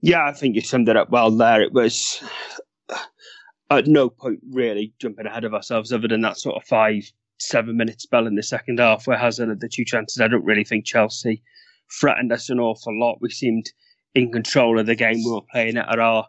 Yeah, 0.00 0.24
I 0.24 0.32
think 0.32 0.54
you 0.54 0.60
summed 0.60 0.88
it 0.88 0.96
up 0.96 1.10
well 1.10 1.30
there. 1.30 1.62
It 1.62 1.72
was 1.72 2.22
at 3.70 3.86
no 3.86 4.08
point 4.08 4.40
really 4.50 4.94
jumping 4.98 5.26
ahead 5.26 5.44
of 5.44 5.54
ourselves 5.54 5.92
other 5.92 6.08
than 6.08 6.22
that 6.22 6.38
sort 6.38 6.56
of 6.56 6.66
five, 6.66 7.10
seven 7.38 7.76
minute 7.76 8.00
spell 8.00 8.26
in 8.26 8.34
the 8.34 8.42
second 8.42 8.78
half 8.78 9.06
where 9.06 9.18
Hazard 9.18 9.48
had 9.48 9.60
the 9.60 9.68
two 9.68 9.84
chances. 9.84 10.20
I 10.20 10.28
don't 10.28 10.44
really 10.44 10.64
think 10.64 10.84
Chelsea 10.84 11.42
threatened 12.00 12.32
us 12.32 12.50
an 12.50 12.60
awful 12.60 12.98
lot. 12.98 13.18
We 13.20 13.30
seemed 13.30 13.70
in 14.14 14.32
control 14.32 14.78
of 14.78 14.86
the 14.86 14.94
game. 14.94 15.22
We 15.24 15.30
were 15.30 15.40
playing 15.52 15.76
it 15.76 15.86
at 15.88 15.98
our 15.98 16.26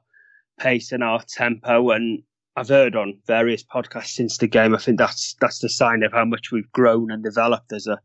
pace 0.59 0.91
and 0.91 1.03
our 1.03 1.21
tempo. 1.27 1.91
And 1.91 2.23
I've 2.55 2.69
heard 2.69 2.95
on 2.95 3.19
various 3.25 3.63
podcasts 3.63 4.13
since 4.13 4.37
the 4.37 4.47
game, 4.47 4.75
I 4.75 4.79
think 4.79 4.97
that's 4.97 5.35
that's 5.39 5.59
the 5.59 5.69
sign 5.69 6.03
of 6.03 6.13
how 6.13 6.25
much 6.25 6.51
we've 6.51 6.71
grown 6.71 7.11
and 7.11 7.23
developed 7.23 7.73
as 7.73 7.87
a 7.87 7.99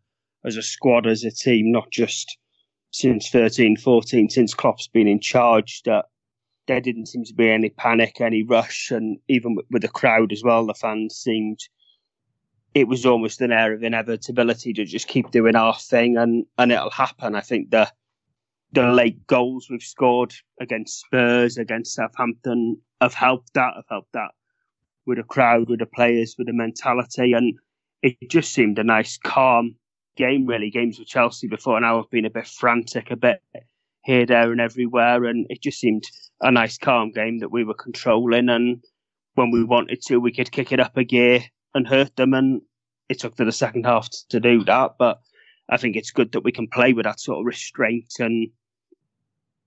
as 0.45 0.56
a 0.56 0.62
squad, 0.62 1.06
as 1.06 1.25
a 1.25 1.31
team, 1.31 1.73
not 1.73 1.91
just 1.91 2.39
since 2.91 3.29
13, 3.31 3.77
14, 3.77 4.29
since 4.29 4.55
Klopp's 4.55 4.87
been 4.87 5.09
in 5.09 5.19
charge, 5.19 5.83
that 5.85 6.05
there 6.69 6.81
didn't 6.81 7.06
seem 7.06 7.25
to 7.25 7.35
be 7.35 7.51
any 7.51 7.71
panic, 7.71 8.21
any 8.21 8.45
rush, 8.45 8.91
and 8.91 9.19
even 9.29 9.56
with, 9.56 9.67
with 9.71 9.83
the 9.83 9.89
crowd 9.89 10.33
as 10.33 10.43
well, 10.45 10.67
the 10.67 10.75
fans 10.75 11.17
seemed 11.17 11.59
it 12.75 12.88
was 12.88 13.06
almost 13.06 13.41
an 13.41 13.53
air 13.53 13.73
of 13.73 13.82
inevitability 13.82 14.73
to 14.73 14.85
just 14.85 15.06
keep 15.06 15.31
doing 15.31 15.55
our 15.55 15.79
thing 15.79 16.17
and, 16.17 16.44
and 16.59 16.73
it'll 16.73 16.91
happen. 16.91 17.35
I 17.35 17.41
think 17.41 17.71
the 17.71 17.91
the 18.73 18.93
late 18.93 19.25
goals 19.29 19.69
we've 19.71 19.81
scored 19.82 20.35
against 20.61 20.99
Spurs, 20.99 21.59
against 21.59 21.94
Southampton 21.94 22.76
have 23.00 23.15
helped 23.15 23.55
that, 23.55 23.75
have 23.76 23.85
helped 23.88 24.12
that 24.15 24.32
with 25.06 25.19
the 25.19 25.23
crowd, 25.23 25.69
with 25.69 25.79
the 25.79 25.87
players, 25.87 26.35
with 26.37 26.49
the 26.49 26.53
mentality. 26.53 27.35
And 27.35 27.55
it 28.03 28.17
just 28.29 28.53
seemed 28.53 28.81
a 28.81 28.85
nice, 28.85 29.17
calm 29.17 29.77
game, 30.17 30.47
really. 30.47 30.70
Games 30.70 30.99
with 30.99 31.06
Chelsea 31.06 31.47
before 31.47 31.81
now 31.81 31.99
have 31.99 32.11
been 32.11 32.25
a 32.25 32.31
bit 32.31 32.49
frantic, 32.49 33.12
a 33.12 33.17
bit 33.17 33.41
here, 34.03 34.27
there, 34.27 34.50
and 34.50 34.61
everywhere. 34.61 35.25
And 35.25 35.47
it 35.50 35.62
just 35.62 35.79
seemed 35.79 36.03
a 36.41 36.50
nice, 36.50 36.77
calm 36.77 37.12
game 37.12 37.38
that 37.38 37.53
we 37.53 37.62
were 37.62 37.75
controlling. 37.75 38.49
And 38.49 38.82
when 39.35 39.53
we 39.53 39.62
wanted 39.62 40.03
to, 40.06 40.19
we 40.19 40.32
could 40.32 40.50
kick 40.50 40.73
it 40.73 40.81
up 40.81 40.97
a 40.97 41.05
gear 41.05 41.44
and 41.75 41.87
hurt 41.87 42.17
them. 42.17 42.35
And 42.35 42.62
it 43.09 43.21
took 43.21 43.37
to 43.37 43.44
the 43.44 43.53
second 43.53 43.85
half 43.85 44.09
to 44.31 44.41
do 44.41 44.65
that. 44.65 44.93
But 44.99 45.21
I 45.69 45.76
think 45.76 45.97
it's 45.97 46.11
good 46.11 46.32
that 46.32 46.44
we 46.44 46.53
can 46.53 46.69
play 46.69 46.93
with 46.93 47.05
that 47.05 47.21
sort 47.21 47.41
of 47.41 47.47
restraint 47.47 48.12
and 48.19 48.50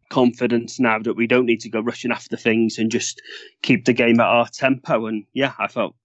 confidence 0.09 0.79
now 0.79 0.99
that 0.99 1.15
we 1.15 1.27
don't 1.27 1.45
need 1.45 1.59
to 1.61 1.69
go 1.69 1.81
rushing 1.81 2.11
after 2.11 2.37
things 2.37 2.77
and 2.77 2.91
just 2.91 3.21
keep 3.61 3.85
the 3.85 3.93
game 3.93 4.19
at 4.19 4.27
our 4.27 4.47
tempo. 4.47 5.07
And 5.07 5.25
yeah, 5.33 5.53
I 5.59 5.67
felt 5.67 5.95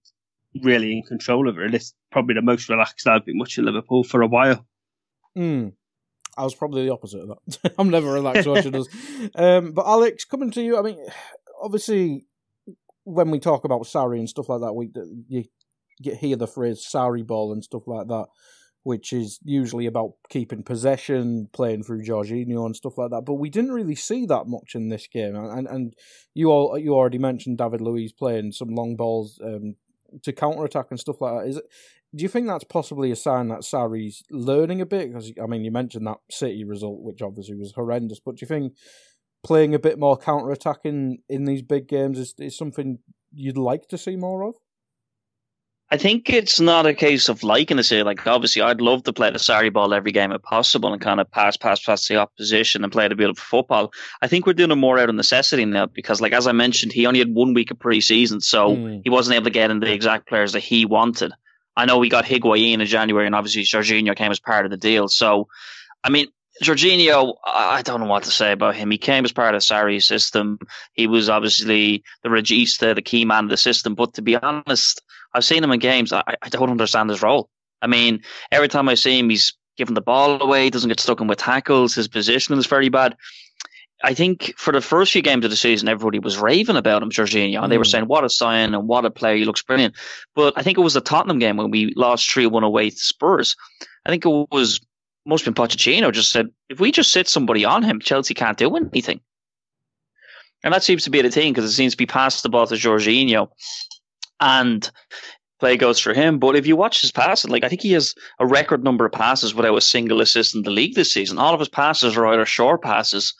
really 0.62 0.92
in 0.92 1.02
control 1.02 1.48
of 1.48 1.58
it. 1.58 1.74
It's 1.74 1.94
probably 2.10 2.34
the 2.34 2.42
most 2.42 2.68
relaxed 2.68 3.06
I've 3.06 3.24
been 3.24 3.38
watching 3.38 3.64
Liverpool 3.64 4.04
for 4.04 4.22
a 4.22 4.26
while. 4.26 4.66
Hmm. 5.34 5.68
I 6.36 6.44
was 6.44 6.54
probably 6.54 6.86
the 6.86 6.92
opposite 6.92 7.20
of 7.20 7.28
that. 7.28 7.74
I'm 7.78 7.90
never 7.90 8.10
relaxed 8.10 8.46
watching 8.46 8.74
us. 8.74 8.86
Um, 9.34 9.72
but 9.72 9.86
Alex, 9.86 10.24
coming 10.24 10.50
to 10.52 10.62
you, 10.62 10.78
I 10.78 10.82
mean, 10.82 10.98
obviously, 11.62 12.26
when 13.04 13.30
we 13.30 13.38
talk 13.38 13.64
about 13.64 13.82
Sarri 13.82 14.18
and 14.18 14.28
stuff 14.28 14.48
like 14.48 14.62
that, 14.62 14.72
we 14.72 14.90
you 15.28 15.44
hear 16.02 16.36
the 16.36 16.46
phrase 16.46 16.86
Sarri 16.86 17.26
ball 17.26 17.52
and 17.52 17.64
stuff 17.64 17.82
like 17.86 18.08
that, 18.08 18.26
which 18.82 19.12
is 19.12 19.38
usually 19.44 19.86
about 19.86 20.12
keeping 20.28 20.62
possession, 20.62 21.48
playing 21.52 21.84
through 21.84 22.02
Jorginho 22.02 22.66
and 22.66 22.76
stuff 22.76 22.98
like 22.98 23.10
that. 23.10 23.24
But 23.24 23.34
we 23.34 23.50
didn't 23.50 23.72
really 23.72 23.94
see 23.94 24.26
that 24.26 24.46
much 24.46 24.74
in 24.74 24.88
this 24.88 25.06
game. 25.06 25.36
And 25.36 25.66
and 25.66 25.94
you 26.34 26.50
all 26.50 26.78
you 26.78 26.94
already 26.94 27.18
mentioned 27.18 27.58
David 27.58 27.80
Luiz 27.80 28.12
playing 28.12 28.52
some 28.52 28.68
long 28.68 28.96
balls 28.96 29.38
um, 29.44 29.76
to 30.22 30.32
counter 30.32 30.64
attack 30.64 30.86
and 30.90 31.00
stuff 31.00 31.20
like 31.20 31.42
that. 31.42 31.48
Is 31.48 31.56
it? 31.56 31.64
Do 32.14 32.22
you 32.22 32.28
think 32.28 32.46
that's 32.46 32.64
possibly 32.64 33.10
a 33.10 33.16
sign 33.16 33.48
that 33.48 33.60
Sarri's 33.60 34.22
learning 34.30 34.82
a 34.82 34.86
bit? 34.86 35.08
Because 35.08 35.32
I 35.42 35.46
mean, 35.46 35.64
you 35.64 35.70
mentioned 35.70 36.06
that 36.06 36.18
City 36.30 36.62
result, 36.62 37.00
which 37.00 37.22
obviously 37.22 37.56
was 37.56 37.72
horrendous. 37.72 38.20
But 38.20 38.36
do 38.36 38.44
you 38.44 38.48
think 38.48 38.74
playing 39.42 39.74
a 39.74 39.78
bit 39.78 39.98
more 39.98 40.16
counter 40.16 40.50
attacking 40.50 41.18
in 41.28 41.44
these 41.44 41.62
big 41.62 41.88
games 41.88 42.18
is, 42.18 42.34
is 42.38 42.56
something 42.56 42.98
you'd 43.32 43.56
like 43.56 43.88
to 43.88 43.98
see 43.98 44.16
more 44.16 44.44
of? 44.44 44.54
I 45.92 45.98
think 45.98 46.30
it's 46.30 46.58
not 46.58 46.86
a 46.86 46.94
case 46.94 47.28
of 47.28 47.42
liking 47.42 47.76
to 47.76 47.82
say 47.84 48.02
like 48.02 48.26
obviously 48.26 48.62
I'd 48.62 48.80
love 48.80 49.02
to 49.02 49.12
play 49.12 49.30
the 49.30 49.36
Sarri 49.38 49.70
ball 49.70 49.92
every 49.92 50.10
game 50.10 50.32
if 50.32 50.40
possible 50.40 50.90
and 50.90 51.02
kind 51.02 51.20
of 51.20 51.30
pass, 51.30 51.58
pass, 51.58 51.84
pass 51.84 52.08
the 52.08 52.16
opposition 52.16 52.82
and 52.82 52.90
play 52.90 53.08
the 53.08 53.14
beautiful 53.14 53.44
football. 53.44 53.92
I 54.22 54.26
think 54.26 54.46
we're 54.46 54.54
doing 54.54 54.70
it 54.70 54.76
more 54.76 54.98
out 54.98 55.10
of 55.10 55.14
necessity 55.14 55.66
now 55.66 55.84
because 55.84 56.22
like 56.22 56.32
as 56.32 56.46
I 56.46 56.52
mentioned, 56.52 56.92
he 56.92 57.04
only 57.04 57.18
had 57.18 57.34
one 57.34 57.52
week 57.52 57.70
of 57.70 57.78
pre-season, 57.78 58.40
so 58.40 58.74
Mm. 58.74 59.02
he 59.04 59.10
wasn't 59.10 59.36
able 59.36 59.44
to 59.44 59.50
get 59.50 59.70
in 59.70 59.80
the 59.80 59.92
exact 59.92 60.26
players 60.28 60.52
that 60.54 60.60
he 60.60 60.86
wanted. 60.86 61.32
I 61.76 61.84
know 61.84 61.98
we 61.98 62.08
got 62.08 62.24
Higuain 62.24 62.80
in 62.80 62.86
January 62.86 63.26
and 63.26 63.34
obviously 63.34 63.64
Jorginho 63.64 64.16
came 64.16 64.30
as 64.30 64.40
part 64.40 64.64
of 64.64 64.70
the 64.70 64.78
deal. 64.78 65.08
So 65.08 65.48
I 66.02 66.08
mean 66.08 66.28
Jorginho, 66.62 67.34
I 67.44 67.82
don't 67.82 68.00
know 68.00 68.06
what 68.06 68.22
to 68.24 68.30
say 68.30 68.52
about 68.52 68.74
him. 68.76 68.90
He 68.90 68.98
came 68.98 69.24
as 69.24 69.32
part 69.32 69.54
of 69.54 69.62
Sarri's 69.62 70.06
system. 70.06 70.58
He 70.94 71.06
was 71.06 71.28
obviously 71.28 72.02
the 72.22 72.28
regista, 72.28 72.94
the 72.94 73.02
key 73.02 73.24
man 73.24 73.44
of 73.44 73.50
the 73.50 73.56
system. 73.56 73.94
But 73.94 74.14
to 74.14 74.22
be 74.22 74.36
honest, 74.36 75.02
I've 75.34 75.44
seen 75.44 75.62
him 75.64 75.72
in 75.72 75.78
games. 75.80 76.12
I, 76.12 76.22
I 76.42 76.48
don't 76.48 76.70
understand 76.70 77.10
his 77.10 77.22
role. 77.22 77.48
I 77.80 77.86
mean, 77.86 78.22
every 78.50 78.68
time 78.68 78.88
I 78.88 78.94
see 78.94 79.18
him, 79.18 79.28
he's 79.30 79.54
giving 79.76 79.94
the 79.94 80.00
ball 80.00 80.40
away, 80.42 80.70
doesn't 80.70 80.88
get 80.88 81.00
stuck 81.00 81.20
in 81.20 81.26
with 81.26 81.38
tackles. 81.38 81.94
His 81.94 82.08
positioning 82.08 82.58
is 82.58 82.66
very 82.66 82.88
bad. 82.88 83.16
I 84.04 84.14
think 84.14 84.52
for 84.56 84.72
the 84.72 84.80
first 84.80 85.12
few 85.12 85.22
games 85.22 85.44
of 85.44 85.50
the 85.50 85.56
season, 85.56 85.88
everybody 85.88 86.18
was 86.18 86.36
raving 86.36 86.76
about 86.76 87.02
him, 87.02 87.10
Jorginho, 87.10 87.62
and 87.62 87.70
they 87.70 87.78
were 87.78 87.84
Mm. 87.84 87.90
saying, 87.90 88.04
"What 88.06 88.24
a 88.24 88.28
sign 88.28 88.74
and 88.74 88.88
what 88.88 89.04
a 89.04 89.10
player! 89.10 89.36
He 89.36 89.44
looks 89.44 89.62
brilliant." 89.62 89.94
But 90.34 90.54
I 90.56 90.62
think 90.62 90.76
it 90.76 90.82
was 90.82 90.94
the 90.94 91.00
Tottenham 91.00 91.38
game 91.38 91.56
when 91.56 91.70
we 91.70 91.92
lost 91.96 92.28
three 92.28 92.46
one 92.46 92.64
away 92.64 92.90
to 92.90 92.96
Spurs. 92.96 93.54
I 94.04 94.10
think 94.10 94.26
it 94.26 94.48
was 94.50 94.80
must 95.26 95.44
have 95.44 95.54
been 95.54 95.64
Pochettino 95.64 96.12
just 96.12 96.30
said, 96.30 96.48
"If 96.68 96.80
we 96.80 96.92
just 96.92 97.12
sit 97.12 97.28
somebody 97.28 97.64
on 97.64 97.82
him, 97.82 98.00
Chelsea 98.00 98.34
can't 98.34 98.58
do 98.58 98.74
anything." 98.76 99.20
And 100.64 100.72
that 100.72 100.84
seems 100.84 101.04
to 101.04 101.10
be 101.10 101.22
the 101.22 101.30
thing 101.30 101.52
because 101.52 101.64
it 101.64 101.74
seems 101.74 101.92
to 101.92 101.96
be 101.96 102.06
passed 102.06 102.42
the 102.42 102.48
ball 102.48 102.66
to 102.66 102.74
Jorginho, 102.74 103.48
and 104.40 104.90
play 105.58 105.76
goes 105.76 106.00
for 106.00 106.12
him. 106.12 106.38
But 106.38 106.56
if 106.56 106.66
you 106.66 106.74
watch 106.76 107.00
his 107.00 107.12
passing, 107.12 107.50
like 107.50 107.64
I 107.64 107.68
think 107.68 107.82
he 107.82 107.92
has 107.92 108.14
a 108.40 108.46
record 108.46 108.82
number 108.82 109.06
of 109.06 109.12
passes 109.12 109.54
without 109.54 109.76
a 109.76 109.80
single 109.80 110.20
assist 110.20 110.54
in 110.54 110.62
the 110.62 110.70
league 110.70 110.94
this 110.94 111.12
season. 111.12 111.38
All 111.38 111.54
of 111.54 111.60
his 111.60 111.68
passes 111.68 112.16
are 112.16 112.26
either 112.26 112.44
short 112.46 112.82
passes 112.82 113.32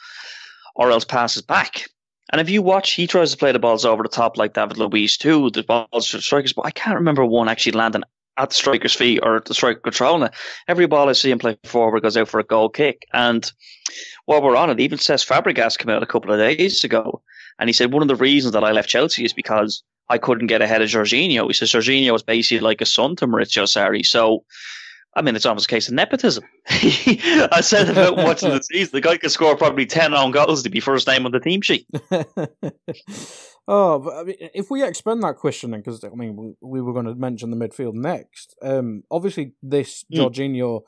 or 0.76 0.90
else 0.90 1.04
passes 1.04 1.42
back. 1.42 1.88
And 2.30 2.40
if 2.40 2.48
you 2.48 2.62
watch, 2.62 2.92
he 2.92 3.06
tries 3.06 3.32
to 3.32 3.36
play 3.36 3.52
the 3.52 3.58
balls 3.58 3.84
over 3.84 4.02
the 4.02 4.08
top 4.08 4.38
like 4.38 4.54
David 4.54 4.78
Luiz 4.78 5.16
too. 5.16 5.50
The 5.50 5.64
balls 5.64 6.08
to 6.10 6.20
strikers, 6.20 6.52
but 6.52 6.64
I 6.64 6.70
can't 6.70 6.94
remember 6.94 7.24
one 7.24 7.48
actually 7.48 7.72
landing 7.72 8.04
at 8.38 8.50
the 8.50 8.54
striker's 8.54 8.94
feet 8.94 9.20
or 9.22 9.40
the 9.44 9.54
striker 9.54 9.80
controlling 9.80 10.24
it. 10.24 10.34
Every 10.68 10.86
ball 10.86 11.08
I 11.08 11.12
see 11.12 11.30
him 11.30 11.38
play 11.38 11.58
forward 11.64 12.02
goes 12.02 12.16
out 12.16 12.28
for 12.28 12.40
a 12.40 12.44
goal 12.44 12.68
kick. 12.68 13.06
And 13.12 13.50
while 14.24 14.42
we're 14.42 14.56
on 14.56 14.70
it, 14.70 14.80
even 14.80 14.98
Cesc 14.98 15.26
Fabregas 15.26 15.78
came 15.78 15.90
out 15.90 16.02
a 16.02 16.06
couple 16.06 16.32
of 16.32 16.38
days 16.38 16.84
ago, 16.84 17.22
and 17.58 17.68
he 17.68 17.72
said 17.72 17.92
one 17.92 18.02
of 18.02 18.08
the 18.08 18.16
reasons 18.16 18.52
that 18.52 18.64
I 18.64 18.72
left 18.72 18.88
Chelsea 18.88 19.24
is 19.24 19.32
because 19.32 19.82
I 20.08 20.18
couldn't 20.18 20.46
get 20.46 20.62
ahead 20.62 20.82
of 20.82 20.88
Jorginho. 20.88 21.46
He 21.46 21.52
says 21.52 21.70
Jorginho 21.70 22.12
was 22.12 22.22
basically 22.22 22.60
like 22.60 22.80
a 22.80 22.86
son 22.86 23.16
to 23.16 23.26
Maurizio 23.26 23.64
Sarri. 23.64 24.04
So, 24.04 24.44
I 25.14 25.22
mean, 25.22 25.36
it's 25.36 25.46
almost 25.46 25.66
a 25.66 25.68
case 25.70 25.88
of 25.88 25.94
nepotism. 25.94 26.44
I 26.68 27.60
said 27.62 27.88
about 27.88 28.16
watching 28.18 28.50
the 28.50 28.62
season, 28.62 28.90
the 28.92 29.00
guy 29.00 29.16
could 29.16 29.30
score 29.30 29.56
probably 29.56 29.86
10 29.86 30.14
own 30.14 30.30
goals 30.30 30.62
to 30.62 30.70
be 30.70 30.80
first 30.80 31.06
name 31.06 31.26
on 31.26 31.32
the 31.32 31.40
team 31.40 31.60
sheet. 31.60 31.86
oh, 33.68 33.98
but 33.98 34.14
I 34.14 34.24
mean, 34.24 34.36
if 34.54 34.70
we 34.70 34.82
expand 34.84 35.22
that 35.22 35.36
question, 35.36 35.70
because 35.72 36.02
I 36.04 36.08
mean, 36.14 36.36
we, 36.36 36.54
we 36.60 36.80
were 36.82 36.92
going 36.92 37.06
to 37.06 37.14
mention 37.14 37.50
the 37.50 37.56
midfield 37.56 37.94
next. 37.94 38.54
Um, 38.62 39.02
obviously, 39.10 39.52
this 39.62 40.04
Mm. 40.12 40.18
Jorginho 40.30 40.82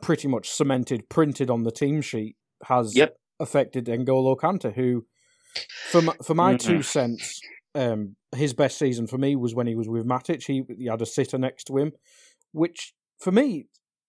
pretty 0.00 0.28
much 0.28 0.48
cemented, 0.50 1.08
printed 1.08 1.50
on 1.50 1.62
the 1.64 1.70
team 1.72 2.00
sheet, 2.00 2.36
has 2.64 2.96
Yep. 2.96 3.16
affected 3.40 3.86
N'Golo 3.86 4.36
Kante, 4.36 4.72
who, 4.74 5.06
for 5.90 6.02
my, 6.02 6.14
for 6.24 6.34
my 6.34 6.54
Mhm. 6.54 6.58
two 6.60 6.82
cents, 6.82 7.40
um, 7.74 8.16
his 8.34 8.54
best 8.54 8.78
season 8.78 9.06
for 9.06 9.18
me 9.18 9.36
was 9.36 9.54
when 9.54 9.66
he 9.66 9.74
was 9.74 9.88
with 9.88 10.06
Matic. 10.06 10.44
He, 10.44 10.64
he 10.76 10.86
had 10.86 11.02
a 11.02 11.06
sitter 11.06 11.38
next 11.38 11.64
to 11.64 11.76
him, 11.78 11.92
which 12.52 12.94
for 13.18 13.32
me, 13.32 13.66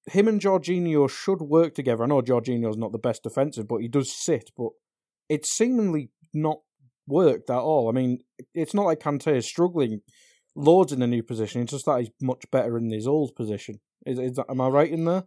him 0.08 0.27
and 0.27 0.41
Jorginho 0.41 1.10
should 1.10 1.41
work 1.41 1.75
together. 1.75 2.03
I 2.03 2.08
know 2.08 2.22
Jorginho's 2.22 2.77
not 2.77 2.91
the 2.91 2.98
best 2.98 3.24
defensive, 3.24 3.67
but 3.67 3.77
he 3.77 3.88
does 3.88 4.12
sit. 4.12 4.51
But 4.58 4.70
it's 5.29 5.50
seemingly 5.50 6.10
not 6.34 6.60
worked 7.08 7.50
at 7.50 7.58
all. 7.58 7.90
I 7.90 7.92
mean, 7.92 8.20
it's 8.54 8.74
not 8.74 8.86
like 8.86 9.00
Kante 9.00 9.36
is 9.36 9.46
struggling 9.46 10.02
loads 10.56 10.92
in 10.92 11.00
the 11.00 11.08
new 11.08 11.24
position. 11.24 11.62
It's 11.62 11.72
just 11.72 11.86
that 11.86 12.00
he's 12.00 12.12
much 12.22 12.46
better 12.52 12.78
in 12.78 12.92
his 12.92 13.08
old 13.08 13.36
position. 13.36 13.80
Is, 14.06 14.20
is 14.20 14.36
that, 14.36 14.46
am 14.50 14.62
I 14.62 14.68
right 14.68 14.92
in 14.92 15.06
there? 15.06 15.24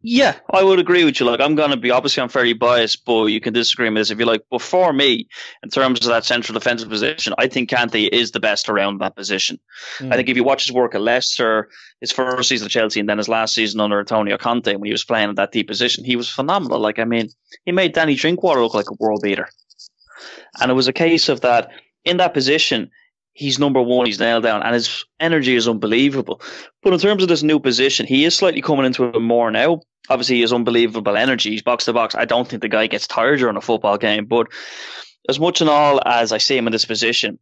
Yeah, 0.00 0.36
I 0.52 0.62
would 0.62 0.78
agree 0.78 1.04
with 1.04 1.18
you. 1.18 1.26
Like, 1.26 1.40
I'm 1.40 1.56
going 1.56 1.72
to 1.72 1.76
be 1.76 1.90
obviously 1.90 2.22
I'm 2.22 2.28
very 2.28 2.52
biased, 2.52 3.04
but 3.04 3.26
you 3.26 3.40
can 3.40 3.52
disagree 3.52 3.88
with 3.88 3.96
this 3.96 4.12
if 4.12 4.18
you 4.20 4.26
like. 4.26 4.42
But 4.48 4.62
for 4.62 4.92
me, 4.92 5.26
in 5.64 5.70
terms 5.70 6.00
of 6.02 6.06
that 6.06 6.24
central 6.24 6.54
defensive 6.54 6.88
position, 6.88 7.34
I 7.36 7.48
think 7.48 7.68
Kante 7.68 8.08
is 8.08 8.30
the 8.30 8.38
best 8.38 8.68
around 8.68 9.00
that 9.00 9.16
position. 9.16 9.58
Mm. 9.98 10.12
I 10.12 10.16
think 10.16 10.28
if 10.28 10.36
you 10.36 10.44
watch 10.44 10.66
his 10.66 10.72
work 10.72 10.94
at 10.94 11.00
Leicester, 11.00 11.68
his 12.00 12.12
first 12.12 12.48
season 12.48 12.66
at 12.66 12.70
Chelsea, 12.70 13.00
and 13.00 13.08
then 13.08 13.18
his 13.18 13.28
last 13.28 13.54
season 13.54 13.80
under 13.80 13.98
Antonio 13.98 14.38
Conte, 14.38 14.72
when 14.72 14.86
he 14.86 14.92
was 14.92 15.04
playing 15.04 15.30
in 15.30 15.34
that 15.34 15.50
deep 15.50 15.66
position, 15.66 16.04
he 16.04 16.14
was 16.14 16.30
phenomenal. 16.30 16.78
Like, 16.78 17.00
I 17.00 17.04
mean, 17.04 17.28
he 17.64 17.72
made 17.72 17.92
Danny 17.92 18.14
Drinkwater 18.14 18.62
look 18.62 18.74
like 18.74 18.90
a 18.90 18.96
world 19.00 19.22
beater. 19.24 19.48
And 20.60 20.70
it 20.70 20.74
was 20.74 20.88
a 20.88 20.92
case 20.92 21.28
of 21.28 21.40
that 21.42 21.70
in 22.04 22.16
that 22.18 22.34
position, 22.34 22.90
he's 23.32 23.58
number 23.58 23.82
one, 23.82 24.06
he's 24.06 24.18
nailed 24.20 24.44
down, 24.44 24.62
and 24.62 24.74
his 24.74 25.04
energy 25.20 25.54
is 25.54 25.68
unbelievable. 25.68 26.40
But 26.82 26.92
in 26.92 26.98
terms 26.98 27.22
of 27.22 27.28
this 27.28 27.42
new 27.42 27.60
position, 27.60 28.06
he 28.06 28.24
is 28.24 28.36
slightly 28.36 28.62
coming 28.62 28.86
into 28.86 29.04
it 29.04 29.20
more 29.20 29.50
now. 29.50 29.82
Obviously, 30.08 30.36
he 30.36 30.40
has 30.42 30.52
unbelievable 30.52 31.16
energy. 31.16 31.50
He's 31.50 31.62
box 31.62 31.84
to 31.84 31.92
box. 31.92 32.14
I 32.14 32.24
don't 32.24 32.48
think 32.48 32.62
the 32.62 32.68
guy 32.68 32.86
gets 32.86 33.06
tired 33.06 33.40
during 33.40 33.56
a 33.56 33.60
football 33.60 33.98
game, 33.98 34.24
but 34.24 34.46
as 35.28 35.38
much 35.38 35.60
and 35.60 35.68
all 35.68 36.00
as 36.06 36.32
I 36.32 36.38
see 36.38 36.56
him 36.56 36.66
in 36.66 36.72
this 36.72 36.86
position, 36.86 37.38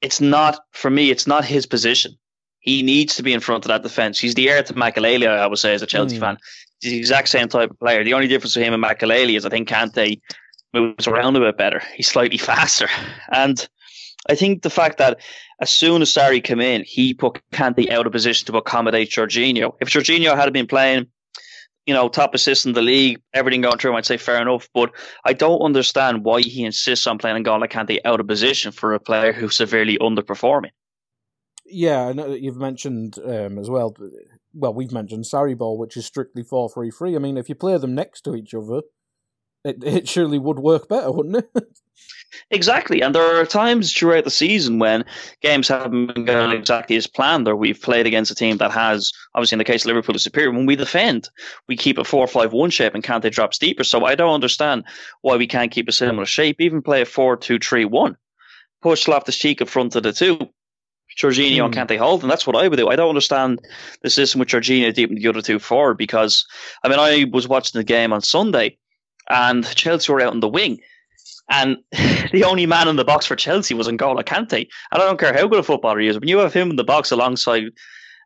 it's 0.00 0.20
not 0.20 0.58
for 0.72 0.90
me. 0.90 1.10
It's 1.10 1.26
not 1.26 1.44
his 1.44 1.66
position. 1.66 2.12
He 2.60 2.82
needs 2.82 3.14
to 3.16 3.22
be 3.22 3.32
in 3.32 3.40
front 3.40 3.64
of 3.64 3.68
that 3.68 3.82
defense. 3.84 4.18
He's 4.18 4.34
the 4.34 4.48
heir 4.50 4.62
to 4.64 4.74
Makelele, 4.74 5.28
I 5.28 5.46
would 5.46 5.58
say, 5.58 5.74
as 5.74 5.82
a 5.82 5.86
Chelsea 5.86 6.16
Mm. 6.16 6.20
fan. 6.20 6.38
He's 6.80 6.92
the 6.92 6.98
exact 6.98 7.28
same 7.28 7.48
type 7.48 7.70
of 7.70 7.78
player. 7.78 8.02
The 8.04 8.14
only 8.14 8.26
difference 8.26 8.56
with 8.56 8.64
him 8.64 8.74
and 8.74 8.82
Makelele 8.82 9.36
is 9.36 9.46
I 9.46 9.48
think 9.48 9.68
Kante 9.68 10.20
moves 10.74 11.06
around 11.06 11.36
a 11.36 11.40
bit 11.40 11.56
better. 11.56 11.82
He's 11.94 12.08
slightly 12.08 12.38
faster, 12.52 12.88
and 13.32 13.68
I 14.28 14.34
think 14.34 14.62
the 14.62 14.70
fact 14.70 14.98
that 14.98 15.20
as 15.60 15.70
soon 15.70 16.02
as 16.02 16.10
Sarri 16.10 16.42
came 16.42 16.60
in, 16.60 16.84
he 16.84 17.14
put 17.14 17.40
Kante 17.52 17.90
out 17.90 18.06
of 18.06 18.12
position 18.12 18.46
to 18.46 18.58
accommodate 18.58 19.10
Jorginho. 19.10 19.74
If 19.80 19.88
Jorginho 19.88 20.36
had 20.36 20.52
been 20.52 20.66
playing, 20.66 21.06
you 21.86 21.94
know, 21.94 22.08
top 22.08 22.34
assist 22.34 22.66
in 22.66 22.74
the 22.74 22.82
league, 22.82 23.20
everything 23.32 23.62
going 23.62 23.78
through, 23.78 23.96
I'd 23.96 24.06
say 24.06 24.18
fair 24.18 24.40
enough. 24.40 24.68
But 24.74 24.92
I 25.24 25.32
don't 25.32 25.60
understand 25.60 26.24
why 26.24 26.42
he 26.42 26.64
insists 26.64 27.06
on 27.06 27.18
playing 27.18 27.42
N'Golo 27.42 27.68
Kante 27.68 27.98
out 28.04 28.20
of 28.20 28.26
position 28.26 28.72
for 28.72 28.94
a 28.94 29.00
player 29.00 29.32
who's 29.32 29.56
severely 29.56 29.98
underperforming. 29.98 30.70
Yeah, 31.64 32.06
I 32.06 32.12
know 32.12 32.34
you've 32.34 32.56
mentioned 32.56 33.18
um, 33.24 33.58
as 33.58 33.68
well. 33.68 33.96
Well, 34.54 34.74
we've 34.74 34.92
mentioned 34.92 35.24
Sarri 35.24 35.56
ball, 35.56 35.78
which 35.78 35.96
is 35.96 36.06
strictly 36.06 36.42
four 36.42 36.70
three 36.70 36.90
three. 36.90 37.16
I 37.16 37.18
mean, 37.18 37.36
if 37.36 37.48
you 37.48 37.54
play 37.54 37.76
them 37.78 37.94
next 37.94 38.22
to 38.22 38.34
each 38.34 38.54
other, 38.54 38.82
it 39.64 39.82
it 39.82 40.08
surely 40.08 40.38
would 40.38 40.58
work 40.58 40.88
better, 40.88 41.10
wouldn't 41.12 41.36
it? 41.36 41.50
Exactly, 42.50 43.00
and 43.00 43.14
there 43.14 43.40
are 43.40 43.46
times 43.46 43.92
throughout 43.92 44.24
the 44.24 44.30
season 44.30 44.78
when 44.78 45.04
games 45.40 45.66
haven't 45.66 46.14
been 46.14 46.24
going 46.26 46.52
exactly 46.52 46.94
as 46.96 47.06
planned, 47.06 47.48
or 47.48 47.56
we've 47.56 47.80
played 47.80 48.06
against 48.06 48.30
a 48.30 48.34
team 48.34 48.58
that 48.58 48.70
has, 48.70 49.12
obviously 49.34 49.56
in 49.56 49.58
the 49.58 49.64
case 49.64 49.82
of 49.82 49.88
Liverpool, 49.88 50.14
is 50.14 50.22
superior. 50.22 50.50
When 50.52 50.66
we 50.66 50.76
defend, 50.76 51.28
we 51.68 51.76
keep 51.76 51.98
a 51.98 52.04
four-five-one 52.04 52.70
shape 52.70 52.94
and 52.94 53.02
Kante 53.02 53.30
drops 53.30 53.58
deeper. 53.58 53.82
So 53.82 54.04
I 54.04 54.14
don't 54.14 54.34
understand 54.34 54.84
why 55.22 55.36
we 55.36 55.46
can't 55.46 55.72
keep 55.72 55.88
a 55.88 55.92
similar 55.92 56.26
shape. 56.26 56.60
Even 56.60 56.82
play 56.82 57.00
a 57.02 57.06
four-two-three-one, 57.06 58.16
push 58.82 59.08
Loftus 59.08 59.36
Cheek 59.36 59.60
in 59.62 59.66
front 59.66 59.96
of 59.96 60.02
the 60.02 60.12
two. 60.12 60.38
Jorginho 61.18 61.64
and 61.64 61.74
Hmm. 61.74 61.80
Kante 61.80 61.98
hold, 61.98 62.22
and 62.22 62.30
that's 62.30 62.46
what 62.46 62.56
I 62.56 62.68
would 62.68 62.76
do. 62.76 62.88
I 62.88 62.96
don't 62.96 63.08
understand 63.08 63.60
the 64.02 64.10
system 64.10 64.38
with 64.38 64.48
Jorginho 64.48 64.92
deep 64.94 65.10
in 65.10 65.16
the 65.16 65.28
other 65.28 65.42
two 65.42 65.58
forward 65.58 65.96
because, 65.96 66.46
I 66.84 66.88
mean, 66.88 66.98
I 66.98 67.24
was 67.32 67.48
watching 67.48 67.78
the 67.78 67.84
game 67.84 68.12
on 68.12 68.20
Sunday, 68.20 68.76
and 69.30 69.64
Chelsea 69.74 70.12
were 70.12 70.20
out 70.20 70.34
in 70.34 70.40
the 70.40 70.48
wing. 70.48 70.80
And 71.50 71.78
the 72.32 72.44
only 72.44 72.66
man 72.66 72.88
in 72.88 72.96
the 72.96 73.04
box 73.04 73.26
for 73.26 73.36
Chelsea 73.36 73.74
was 73.74 73.88
N'Golo 73.88 74.22
Kante. 74.22 74.68
And 74.92 75.02
I 75.02 75.06
don't 75.06 75.18
care 75.18 75.32
how 75.32 75.46
good 75.46 75.60
a 75.60 75.62
footballer 75.62 76.00
he 76.00 76.08
is. 76.08 76.18
When 76.18 76.28
you 76.28 76.38
have 76.38 76.52
him 76.52 76.70
in 76.70 76.76
the 76.76 76.84
box 76.84 77.10
alongside 77.10 77.64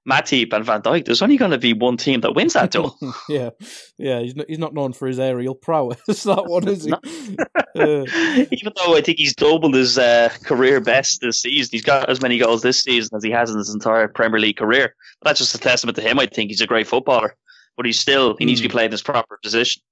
Matip 0.09 0.53
and 0.53 0.65
Van 0.65 0.83
Dijk, 0.83 1.05
there's 1.05 1.23
only 1.23 1.37
going 1.37 1.53
to 1.53 1.59
be 1.59 1.73
one 1.73 1.97
team 1.97 2.23
that 2.23 2.35
wins 2.35 2.55
that 2.55 2.73
duel. 2.73 2.99
yeah, 3.29 3.51
yeah. 3.99 4.21
He's 4.21 4.35
not, 4.35 4.47
he's 4.49 4.59
not 4.59 4.75
known 4.75 4.93
for 4.93 5.07
his 5.07 5.21
aerial 5.21 5.55
prowess. 5.55 6.01
that 6.25 6.47
one 6.47 6.67
is 6.67 6.85
he? 6.85 6.93
Uh, 6.93 8.05
Even 8.51 8.73
though 8.77 8.97
I 8.97 9.01
think 9.01 9.19
he's 9.19 9.35
doubled 9.35 9.75
his 9.75 9.99
uh, 9.99 10.31
career 10.45 10.81
best 10.81 11.21
this 11.21 11.41
season, 11.41 11.71
he's 11.71 11.85
got 11.85 12.09
as 12.09 12.21
many 12.21 12.39
goals 12.39 12.63
this 12.63 12.83
season 12.83 13.17
as 13.17 13.23
he 13.23 13.31
has 13.31 13.51
in 13.51 13.59
his 13.59 13.73
entire 13.73 14.09
Premier 14.09 14.41
League 14.41 14.57
career. 14.57 14.95
But 15.21 15.31
that's 15.31 15.39
just 15.39 15.55
a 15.55 15.59
testament 15.59 15.97
to 15.97 16.03
him. 16.03 16.19
I 16.19 16.27
think 16.27 16.51
he's 16.51 16.61
a 16.61 16.67
great 16.67 16.89
footballer, 16.89 17.37
but 17.77 17.87
he's 17.87 18.01
still 18.01 18.35
he 18.37 18.45
needs 18.45 18.61
to 18.61 18.69
be 18.69 18.73
played 18.73 18.87
in 18.87 18.93
his 18.93 19.03
proper 19.03 19.39
position. 19.41 19.83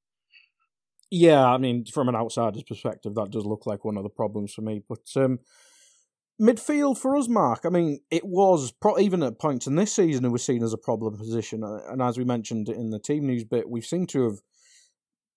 Yeah, 1.11 1.45
I 1.45 1.59
mean, 1.59 1.85
from 1.87 2.09
an 2.09 2.15
outsider's 2.15 2.63
perspective, 2.63 3.15
that 3.17 3.31
does 3.31 3.45
look 3.45 3.67
like 3.67 3.85
one 3.85 3.97
of 3.97 4.05
the 4.05 4.11
problems 4.11 4.55
for 4.55 4.63
me. 4.63 4.83
But 4.89 5.01
um, 5.17 5.41
midfield 6.41 6.99
for 6.99 7.17
us, 7.17 7.29
Mark, 7.29 7.63
I 7.65 7.69
mean, 7.69 8.01
it 8.11 8.25
was 8.25 8.71
pro- 8.71 8.99
even 8.99 9.23
at 9.25 9.39
points 9.41 9.67
in 9.67 9.75
this 9.75 9.93
season 9.93 10.25
it 10.25 10.31
was 10.31 10.45
seen 10.45 10.63
as 10.63 10.73
a 10.73 10.79
problem 10.79 11.17
position. 11.17 11.65
Uh, 11.65 11.81
And 11.91 12.01
as 12.01 12.17
we 12.17 12.25
mentioned 12.25 12.69
in 12.69 12.91
the 12.91 13.01
team 13.01 13.27
news 13.27 13.45
bit, 13.45 13.69
we 13.69 13.81
seem 13.81 14.07
to 14.09 14.25
have 14.25 14.39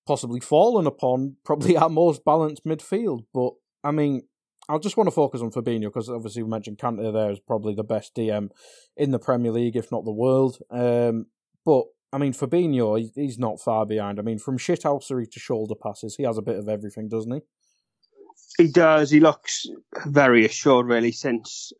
possibly 0.06 0.39
fallen 0.39 0.86
upon 0.86 1.38
probably 1.44 1.75
our 1.77 1.89
most 1.89 2.24
balanced 2.24 2.65
midfield. 2.65 3.25
But 3.34 3.53
I 3.84 3.92
mean, 3.92 4.24
I 4.70 4.77
just 4.77 4.96
want 4.96 5.08
to 5.08 5.12
focus 5.12 5.42
on 5.42 5.51
Fabinho 5.51 5.86
because 5.86 6.10
obviously 6.10 6.44
we 6.44 6.50
mentioned 6.50 6.77
Kante 6.77 7.12
there 7.12 7.32
is 7.32 7.39
probably 7.39 7.74
the 7.74 7.84
best 7.84 8.15
DM 8.15 8.50
in 8.96 9.12
the 9.12 9.20
Premier 9.20 9.51
League, 9.51 9.75
if 9.75 9.92
not 9.92 10.06
the 10.06 10.12
world. 10.12 10.60
Um, 10.70 11.25
but 11.65 11.86
I 12.13 12.20
mean, 12.20 12.32
Fabinho, 12.34 13.00
he- 13.00 13.12
he's 13.15 13.39
not 13.39 13.60
far 13.60 13.86
behind. 13.88 14.20
I 14.20 14.22
mean, 14.22 14.38
from 14.38 14.60
shithousery 14.60 15.29
to 15.32 15.39
shoulder 15.39 15.74
passes, 15.74 16.15
he 16.15 16.24
has 16.24 16.38
a 16.38 16.43
bit 16.43 16.58
of 16.58 16.70
everything, 16.70 17.10
doesn't 17.10 17.32
he? 17.34 17.41
He 18.58 18.72
does. 18.72 19.10
He 19.10 19.20
looks 19.20 19.65
very 20.05 20.46
assured, 20.46 20.86
really, 20.86 21.12
since 21.12 21.74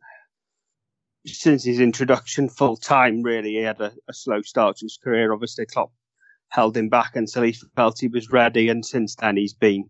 since 1.26 1.64
his 1.64 1.80
introduction 1.80 2.48
full 2.50 2.76
time. 2.76 3.22
Really, 3.22 3.52
he 3.52 3.62
had 3.62 3.80
a, 3.80 3.92
a 4.08 4.12
slow 4.12 4.42
start 4.42 4.76
to 4.78 4.84
his 4.84 4.98
career. 5.02 5.32
Obviously, 5.32 5.66
Klopp 5.66 5.92
held 6.48 6.76
him 6.76 6.88
back 6.88 7.16
until 7.16 7.44
he 7.44 7.52
felt 7.76 8.00
he 8.00 8.08
was 8.08 8.30
ready, 8.30 8.68
and 8.68 8.84
since 8.84 9.14
then 9.14 9.36
he's 9.36 9.54
been 9.54 9.88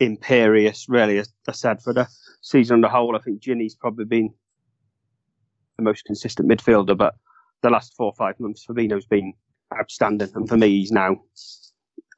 imperious. 0.00 0.86
Really, 0.88 1.18
as 1.18 1.32
I 1.48 1.52
said, 1.52 1.80
for 1.80 1.92
the 1.94 2.08
season 2.42 2.74
on 2.74 2.80
the 2.80 2.88
whole, 2.88 3.16
I 3.16 3.20
think 3.20 3.40
Gini's 3.40 3.76
probably 3.76 4.04
been 4.04 4.34
the 5.76 5.84
most 5.84 6.04
consistent 6.04 6.48
midfielder, 6.48 6.98
but 6.98 7.14
the 7.62 7.70
last 7.70 7.94
four 7.96 8.06
or 8.06 8.14
five 8.14 8.38
months, 8.40 8.66
Fabinho's 8.66 9.06
been 9.06 9.32
outstanding. 9.74 10.30
And 10.34 10.48
for 10.48 10.56
me, 10.56 10.68
he's 10.68 10.92
now, 10.92 11.22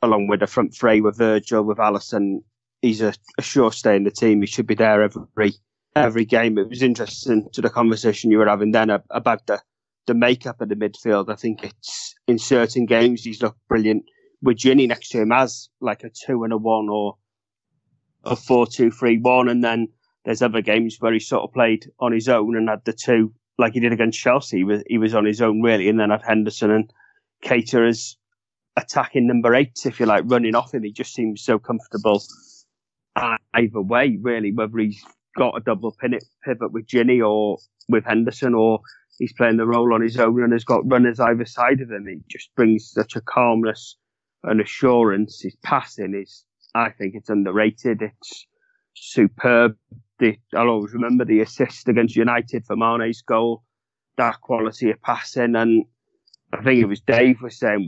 along 0.02 0.28
with 0.28 0.40
the 0.40 0.46
front 0.46 0.74
three 0.74 1.00
with 1.00 1.18
Virgil, 1.18 1.62
with 1.62 1.78
Alisson, 1.78 2.42
he's 2.82 3.00
a, 3.00 3.14
a 3.38 3.42
sure 3.42 3.72
stay 3.72 3.96
in 3.96 4.04
the 4.04 4.10
team. 4.10 4.40
He 4.40 4.46
should 4.46 4.66
be 4.66 4.74
there 4.74 5.02
every 5.02 5.54
every 5.96 6.24
game. 6.24 6.58
It 6.58 6.68
was 6.68 6.82
interesting 6.82 7.48
to 7.52 7.60
the 7.60 7.70
conversation 7.70 8.30
you 8.30 8.38
were 8.38 8.48
having 8.48 8.72
then 8.72 8.90
about 9.10 9.46
the 9.46 9.60
the 10.06 10.14
makeup 10.14 10.60
of 10.60 10.68
the 10.68 10.74
midfield. 10.74 11.30
I 11.30 11.36
think 11.36 11.64
it's 11.64 12.14
in 12.26 12.38
certain 12.38 12.86
games 12.86 13.22
he's 13.22 13.42
looked 13.42 13.66
brilliant. 13.68 14.04
With 14.40 14.58
Gini 14.58 14.86
next 14.86 15.08
to 15.10 15.20
him 15.20 15.32
as 15.32 15.68
like 15.80 16.04
a 16.04 16.10
two 16.10 16.44
and 16.44 16.52
a 16.52 16.56
one 16.56 16.88
or 16.88 17.16
a 18.24 18.36
four 18.36 18.66
two 18.66 18.90
three 18.90 19.18
one, 19.18 19.48
and 19.48 19.62
then 19.64 19.88
there's 20.24 20.42
other 20.42 20.62
games 20.62 20.96
where 21.00 21.12
he 21.12 21.20
sort 21.20 21.42
of 21.42 21.52
played 21.52 21.90
on 21.98 22.12
his 22.12 22.28
own 22.28 22.56
and 22.56 22.68
had 22.68 22.84
the 22.84 22.92
two 22.92 23.32
like 23.58 23.72
he 23.72 23.80
did 23.80 23.92
against 23.92 24.20
Chelsea. 24.20 24.58
He 24.58 24.64
was 24.64 24.82
he 24.86 24.98
was 24.98 25.14
on 25.14 25.24
his 25.24 25.42
own 25.42 25.60
really, 25.60 25.88
and 25.88 25.98
then 25.98 26.10
had 26.10 26.22
Henderson 26.22 26.70
and 26.70 26.92
As 27.44 28.16
attacking 28.76 29.26
number 29.26 29.54
eight, 29.54 29.78
if 29.84 30.00
you 30.00 30.06
like, 30.06 30.24
running 30.26 30.54
off 30.54 30.74
him. 30.74 30.82
He 30.82 30.92
just 30.92 31.14
seems 31.14 31.42
so 31.42 31.58
comfortable 31.58 32.22
either 33.16 33.80
way, 33.80 34.18
really, 34.20 34.52
whether 34.52 34.78
he's 34.78 35.02
got 35.36 35.56
a 35.56 35.60
double 35.60 35.96
pivot 36.00 36.72
with 36.72 36.86
Gini 36.86 37.26
or 37.26 37.58
with 37.88 38.04
Henderson, 38.04 38.54
or 38.54 38.80
he's 39.18 39.32
playing 39.32 39.56
the 39.56 39.66
role 39.66 39.94
on 39.94 40.02
his 40.02 40.18
own 40.18 40.42
and 40.42 40.52
has 40.52 40.64
got 40.64 40.88
runners 40.90 41.20
either 41.20 41.44
side 41.44 41.80
of 41.80 41.90
him. 41.90 42.06
He 42.06 42.20
just 42.28 42.54
brings 42.54 42.90
such 42.90 43.16
a 43.16 43.20
calmness 43.20 43.96
and 44.44 44.60
assurance. 44.60 45.40
His 45.42 45.56
passing 45.62 46.14
is, 46.14 46.44
I 46.74 46.90
think, 46.90 47.14
it's 47.14 47.30
underrated. 47.30 48.02
It's 48.02 48.46
superb. 48.94 49.76
The, 50.18 50.36
I'll 50.54 50.68
always 50.68 50.92
remember 50.92 51.24
the 51.24 51.40
assist 51.40 51.88
against 51.88 52.16
United 52.16 52.64
for 52.66 52.76
Mane's 52.76 53.22
goal, 53.22 53.62
that 54.16 54.40
quality 54.40 54.90
of 54.90 55.00
passing. 55.02 55.56
And 55.56 55.84
I 56.52 56.62
think 56.62 56.80
it 56.80 56.86
was 56.86 57.00
Dave 57.00 57.42
was 57.42 57.58
saying, 57.58 57.86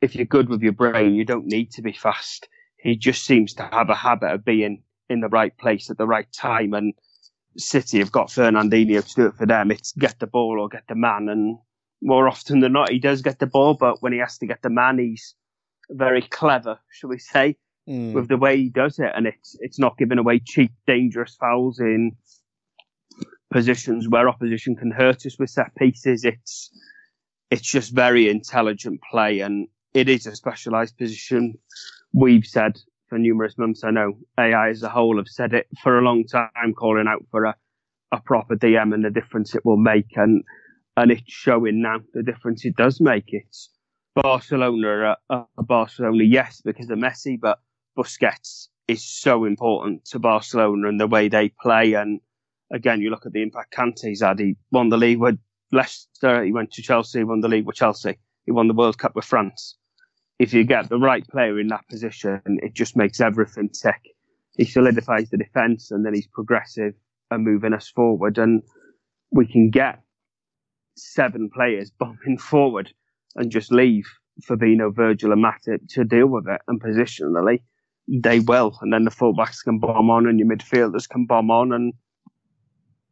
if 0.00 0.14
you're 0.14 0.26
good 0.26 0.48
with 0.48 0.62
your 0.62 0.72
brain, 0.72 1.14
you 1.14 1.24
don't 1.24 1.46
need 1.46 1.70
to 1.72 1.82
be 1.82 1.92
fast. 1.92 2.48
He 2.76 2.96
just 2.96 3.24
seems 3.24 3.54
to 3.54 3.64
have 3.64 3.90
a 3.90 3.94
habit 3.94 4.32
of 4.32 4.44
being 4.44 4.82
in 5.08 5.20
the 5.20 5.28
right 5.28 5.56
place 5.56 5.90
at 5.90 5.98
the 5.98 6.06
right 6.06 6.30
time. 6.32 6.74
And 6.74 6.94
City 7.56 7.98
have 7.98 8.12
got 8.12 8.28
Fernandinho 8.28 9.04
to 9.06 9.14
do 9.14 9.26
it 9.26 9.34
for 9.34 9.46
them. 9.46 9.70
It's 9.70 9.92
get 9.92 10.18
the 10.20 10.26
ball 10.26 10.60
or 10.60 10.68
get 10.68 10.84
the 10.88 10.94
man. 10.94 11.28
And 11.28 11.58
more 12.02 12.28
often 12.28 12.60
than 12.60 12.72
not, 12.72 12.90
he 12.90 12.98
does 12.98 13.22
get 13.22 13.38
the 13.38 13.46
ball, 13.46 13.74
but 13.74 14.02
when 14.02 14.12
he 14.12 14.18
has 14.20 14.38
to 14.38 14.46
get 14.46 14.62
the 14.62 14.70
man, 14.70 14.98
he's 14.98 15.34
very 15.90 16.22
clever, 16.22 16.78
shall 16.90 17.10
we 17.10 17.18
say, 17.18 17.56
mm. 17.88 18.12
with 18.12 18.28
the 18.28 18.36
way 18.36 18.56
he 18.56 18.68
does 18.68 18.98
it. 18.98 19.10
And 19.14 19.26
it's 19.26 19.56
it's 19.60 19.78
not 19.78 19.98
giving 19.98 20.18
away 20.18 20.40
cheap, 20.44 20.72
dangerous 20.86 21.36
fouls 21.36 21.80
in 21.80 22.12
positions 23.50 24.08
where 24.08 24.28
opposition 24.28 24.76
can 24.76 24.90
hurt 24.90 25.26
us 25.26 25.38
with 25.38 25.50
set 25.50 25.74
pieces. 25.74 26.24
It's 26.24 26.70
it's 27.50 27.70
just 27.70 27.94
very 27.94 28.28
intelligent 28.28 29.00
play, 29.10 29.40
and 29.40 29.68
it 29.94 30.08
is 30.08 30.26
a 30.26 30.36
specialised 30.36 30.98
position. 30.98 31.54
We've 32.12 32.46
said 32.46 32.78
for 33.08 33.18
numerous 33.18 33.56
months. 33.58 33.84
I 33.84 33.90
know 33.90 34.18
AI 34.38 34.70
as 34.70 34.82
a 34.82 34.88
whole 34.88 35.16
have 35.16 35.28
said 35.28 35.54
it 35.54 35.66
for 35.82 35.98
a 35.98 36.02
long 36.02 36.24
time, 36.24 36.74
calling 36.76 37.06
out 37.08 37.24
for 37.30 37.44
a, 37.44 37.54
a 38.12 38.20
proper 38.20 38.56
DM 38.56 38.94
and 38.94 39.04
the 39.04 39.10
difference 39.10 39.54
it 39.54 39.64
will 39.64 39.76
make, 39.76 40.16
and 40.16 40.42
and 40.96 41.10
it's 41.10 41.22
showing 41.26 41.82
now 41.82 41.98
the 42.14 42.22
difference 42.22 42.64
it 42.64 42.76
does 42.76 43.00
make. 43.00 43.24
It's 43.28 43.70
Barcelona, 44.14 45.16
uh, 45.30 45.44
Barcelona, 45.56 46.24
yes, 46.24 46.60
because 46.64 46.90
of 46.90 46.98
Messi, 46.98 47.38
but 47.40 47.60
Busquets 47.96 48.68
is 48.88 49.04
so 49.04 49.44
important 49.44 50.04
to 50.06 50.18
Barcelona 50.18 50.88
and 50.88 50.98
the 51.00 51.06
way 51.06 51.28
they 51.28 51.50
play. 51.50 51.92
And 51.92 52.20
again, 52.72 53.00
you 53.00 53.10
look 53.10 53.26
at 53.26 53.32
the 53.32 53.42
impact 53.42 53.74
Kante's 53.74 54.22
had. 54.22 54.40
He 54.40 54.56
won 54.72 54.88
the 54.88 54.96
league 54.96 55.18
with 55.18 55.38
Leicester. 55.72 56.44
He 56.44 56.52
went 56.52 56.72
to 56.72 56.82
Chelsea, 56.82 57.24
won 57.24 57.40
the 57.40 57.48
league 57.48 57.66
with 57.66 57.76
Chelsea. 57.76 58.18
He 58.46 58.52
won 58.52 58.68
the 58.68 58.74
World 58.74 58.98
Cup 58.98 59.14
with 59.14 59.24
France 59.24 59.76
if 60.38 60.54
you 60.54 60.64
get 60.64 60.88
the 60.88 60.98
right 60.98 61.26
player 61.28 61.58
in 61.58 61.68
that 61.68 61.88
position, 61.88 62.40
it 62.44 62.74
just 62.74 62.96
makes 62.96 63.20
everything 63.20 63.70
tick. 63.70 64.14
He 64.56 64.64
solidifies 64.64 65.30
the 65.30 65.36
defence 65.36 65.90
and 65.90 66.04
then 66.04 66.14
he's 66.14 66.28
progressive 66.28 66.94
and 67.30 67.44
moving 67.44 67.72
us 67.72 67.88
forward. 67.88 68.38
And 68.38 68.62
we 69.30 69.46
can 69.46 69.70
get 69.70 70.00
seven 70.96 71.50
players 71.52 71.90
bombing 71.98 72.38
forward 72.38 72.92
and 73.36 73.50
just 73.50 73.72
leave 73.72 74.06
Fabinho, 74.48 74.94
Virgil, 74.94 75.32
and 75.32 75.44
Matip 75.44 75.88
to 75.90 76.04
deal 76.04 76.26
with 76.26 76.46
it. 76.48 76.60
And 76.68 76.80
positionally, 76.80 77.62
they 78.08 78.40
will. 78.40 78.78
And 78.80 78.92
then 78.92 79.04
the 79.04 79.10
fullbacks 79.10 79.64
can 79.64 79.80
bomb 79.80 80.10
on 80.10 80.26
and 80.26 80.38
your 80.38 80.48
midfielders 80.48 81.08
can 81.08 81.26
bomb 81.26 81.50
on. 81.50 81.72
And 81.72 81.94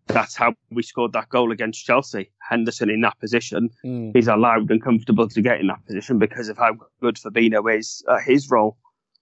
that's 0.06 0.36
how 0.36 0.54
we 0.70 0.82
scored 0.82 1.12
that 1.12 1.28
goal 1.28 1.52
against 1.52 1.84
Chelsea. 1.84 2.30
Henderson 2.48 2.90
in 2.90 3.00
that 3.00 3.18
position 3.18 3.70
mm. 3.84 4.16
is 4.16 4.28
allowed 4.28 4.70
and 4.70 4.82
comfortable 4.82 5.28
to 5.28 5.42
get 5.42 5.60
in 5.60 5.66
that 5.66 5.84
position 5.86 6.18
because 6.18 6.48
of 6.48 6.56
how 6.56 6.76
good 7.00 7.16
Fabinho 7.16 7.76
is 7.76 8.04
at 8.08 8.22
his 8.22 8.50
role. 8.50 8.76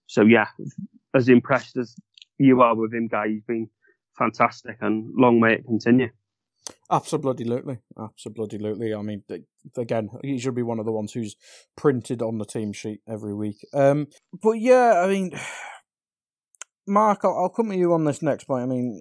So 0.07 0.23
yeah, 0.23 0.49
as 1.15 1.29
impressed 1.29 1.77
as 1.77 1.97
you 2.39 2.61
are 2.61 2.75
with 2.75 2.93
him, 2.93 3.09
guy, 3.09 3.29
he's 3.29 3.43
been 3.43 3.69
fantastic, 4.19 4.77
and 4.81 5.13
long 5.17 5.41
may 5.41 5.55
it 5.55 5.65
continue. 5.65 6.11
Absolutely, 6.91 7.79
absolutely. 7.99 8.95
I 8.95 9.03
mean, 9.03 9.23
again, 9.77 10.11
he 10.23 10.39
should 10.39 10.55
be 10.55 10.63
one 10.63 10.79
of 10.79 10.87
the 10.87 10.93
ones 10.93 11.13
who's 11.13 11.37
printed 11.77 12.23
on 12.23 12.39
the 12.39 12.45
team 12.45 12.73
sheet 12.73 13.01
every 13.09 13.35
week. 13.35 13.67
Um, 13.73 14.09
but 14.43 14.53
yeah, 14.53 15.03
I 15.05 15.09
mean, 15.09 15.33
Mark, 16.87 17.21
I'll, 17.25 17.37
I'll 17.37 17.49
come 17.49 17.71
to 17.71 17.77
you 17.77 17.93
on 17.95 18.05
this 18.05 18.23
next 18.23 18.45
point. 18.45 18.63
I 18.63 18.67
mean, 18.67 19.01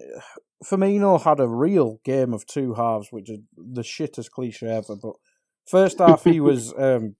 Firmino 0.64 1.20
had 1.20 1.40
a 1.40 1.48
real 1.48 2.00
game 2.04 2.32
of 2.32 2.46
two 2.46 2.74
halves, 2.74 3.08
which 3.10 3.30
is 3.30 3.40
the 3.56 3.82
shittest 3.82 4.30
cliche 4.30 4.68
ever. 4.68 4.96
But 4.96 5.14
first 5.66 5.98
half, 5.98 6.24
he 6.24 6.40
was 6.40 6.72
um, 6.78 7.16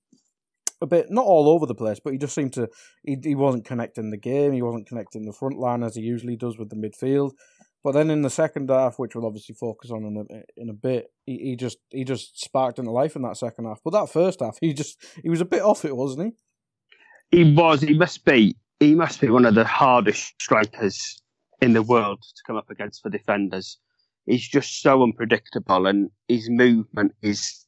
a 0.81 0.87
bit 0.87 1.11
not 1.11 1.25
all 1.25 1.49
over 1.49 1.67
the 1.67 1.75
place, 1.75 2.01
but 2.03 2.13
he 2.13 2.19
just 2.19 2.35
seemed 2.35 2.53
to 2.55 2.69
he 3.03 3.17
he 3.23 3.35
wasn't 3.35 3.67
connecting 3.67 4.11
the 4.11 4.17
game. 4.17 4.53
He 4.53 4.63
wasn't 4.63 4.89
connecting 4.89 5.25
the 5.25 5.33
front 5.33 5.59
line 5.59 5.83
as 5.83 5.97
he 5.97 6.03
usually 6.03 6.37
does 6.37 6.59
with 6.59 6.71
the 6.71 6.77
midfield. 6.77 7.33
But 7.83 7.93
then 7.93 8.11
in 8.11 8.23
the 8.23 8.31
second 8.31 8.71
half, 8.71 8.99
which 8.99 9.15
we'll 9.15 9.27
obviously 9.27 9.55
focus 9.55 9.91
on 9.91 10.05
in 10.05 10.17
a 10.17 10.61
in 10.61 10.71
a 10.71 10.75
bit, 10.75 11.13
he, 11.27 11.37
he 11.39 11.57
just 11.57 11.79
he 11.91 12.05
just 12.05 12.41
sparked 12.43 12.79
into 12.79 12.91
life 12.91 13.17
in 13.17 13.23
that 13.23 13.37
second 13.37 13.67
half. 13.67 13.81
But 13.85 13.91
that 13.91 14.11
first 14.11 14.41
half, 14.41 14.57
he 14.61 14.73
just 14.73 14.97
he 15.23 15.29
was 15.29 15.43
a 15.43 15.47
bit 15.47 15.63
off 15.63 15.85
it, 15.85 15.95
wasn't 15.95 16.35
he? 17.31 17.45
He 17.45 17.55
was. 17.55 17.83
He 17.83 17.95
must 17.99 18.25
be. 18.25 18.57
He 18.81 18.95
must 18.95 19.21
be 19.21 19.29
one 19.29 19.47
of 19.47 19.55
the 19.55 19.65
hardest 19.65 20.35
strikers 20.41 21.21
in 21.61 21.73
the 21.73 21.83
world 21.83 22.21
to 22.23 22.43
come 22.47 22.57
up 22.57 22.71
against 22.71 23.03
for 23.03 23.11
defenders. 23.11 23.79
He's 24.27 24.47
just 24.47 24.83
so 24.83 25.03
unpredictable, 25.03 25.87
and 25.87 26.11
his 26.29 26.49
movement 26.51 27.13
is 27.23 27.67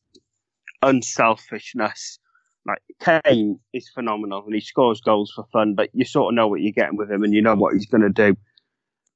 unselfishness. 0.83 2.19
Like 2.67 2.83
Kane 3.01 3.61
is 3.73 3.89
phenomenal, 3.95 4.45
and 4.45 4.55
he 4.55 4.61
scores 4.61 5.01
goals 5.01 5.33
for 5.35 5.47
fun, 5.53 5.75
but 5.75 5.91
you 5.93 6.05
sort 6.05 6.33
of 6.33 6.37
know 6.37 6.49
what 6.49 6.61
you're 6.61 6.73
getting 6.73 6.97
with 6.97 7.11
him, 7.11 7.23
and 7.23 7.33
you 7.33 7.43
know 7.43 7.55
what 7.55 7.75
he's 7.75 7.87
going 7.87 8.03
to 8.03 8.11
do. 8.11 8.37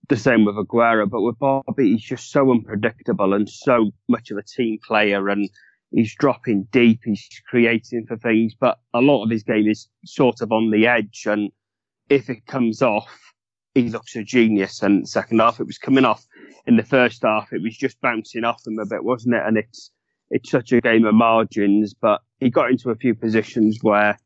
The 0.08 0.16
same 0.16 0.44
with 0.44 0.56
Aguero, 0.56 1.08
but 1.08 1.22
with 1.22 1.38
Bobby, 1.38 1.92
he's 1.92 2.02
just 2.02 2.30
so 2.30 2.50
unpredictable 2.50 3.32
and 3.32 3.48
so 3.48 3.90
much 4.08 4.30
of 4.30 4.38
a 4.38 4.42
team 4.42 4.78
player, 4.86 5.28
and 5.28 5.48
he's 5.90 6.14
dropping 6.14 6.68
deep, 6.70 7.00
he's 7.04 7.28
creating 7.48 8.06
for 8.06 8.16
things, 8.16 8.54
but 8.58 8.78
a 8.94 9.00
lot 9.00 9.24
of 9.24 9.30
his 9.30 9.42
game 9.42 9.68
is 9.68 9.88
sort 10.04 10.40
of 10.40 10.52
on 10.52 10.70
the 10.70 10.86
edge, 10.86 11.24
and 11.26 11.50
if 12.10 12.28
it 12.28 12.44
comes 12.46 12.82
off, 12.82 13.32
he 13.74 13.88
looks 13.88 14.16
a 14.16 14.24
genius. 14.24 14.82
And 14.82 15.08
second 15.08 15.38
half, 15.38 15.60
it 15.60 15.66
was 15.66 15.78
coming 15.78 16.04
off. 16.04 16.26
In 16.66 16.76
the 16.76 16.82
first 16.82 17.22
half, 17.22 17.52
it 17.52 17.62
was 17.62 17.76
just 17.76 18.00
bouncing 18.00 18.44
off 18.44 18.66
him 18.66 18.78
a 18.78 18.84
bit, 18.84 19.04
wasn't 19.04 19.36
it? 19.36 19.42
And 19.46 19.56
it's 19.56 19.90
it's 20.30 20.50
such 20.50 20.72
a 20.72 20.80
game 20.80 21.06
of 21.06 21.14
margins. 21.14 21.94
But 21.94 22.20
he 22.40 22.50
got 22.50 22.70
into 22.70 22.90
a 22.90 22.96
few 22.96 23.14
positions 23.14 23.78
where 23.80 24.18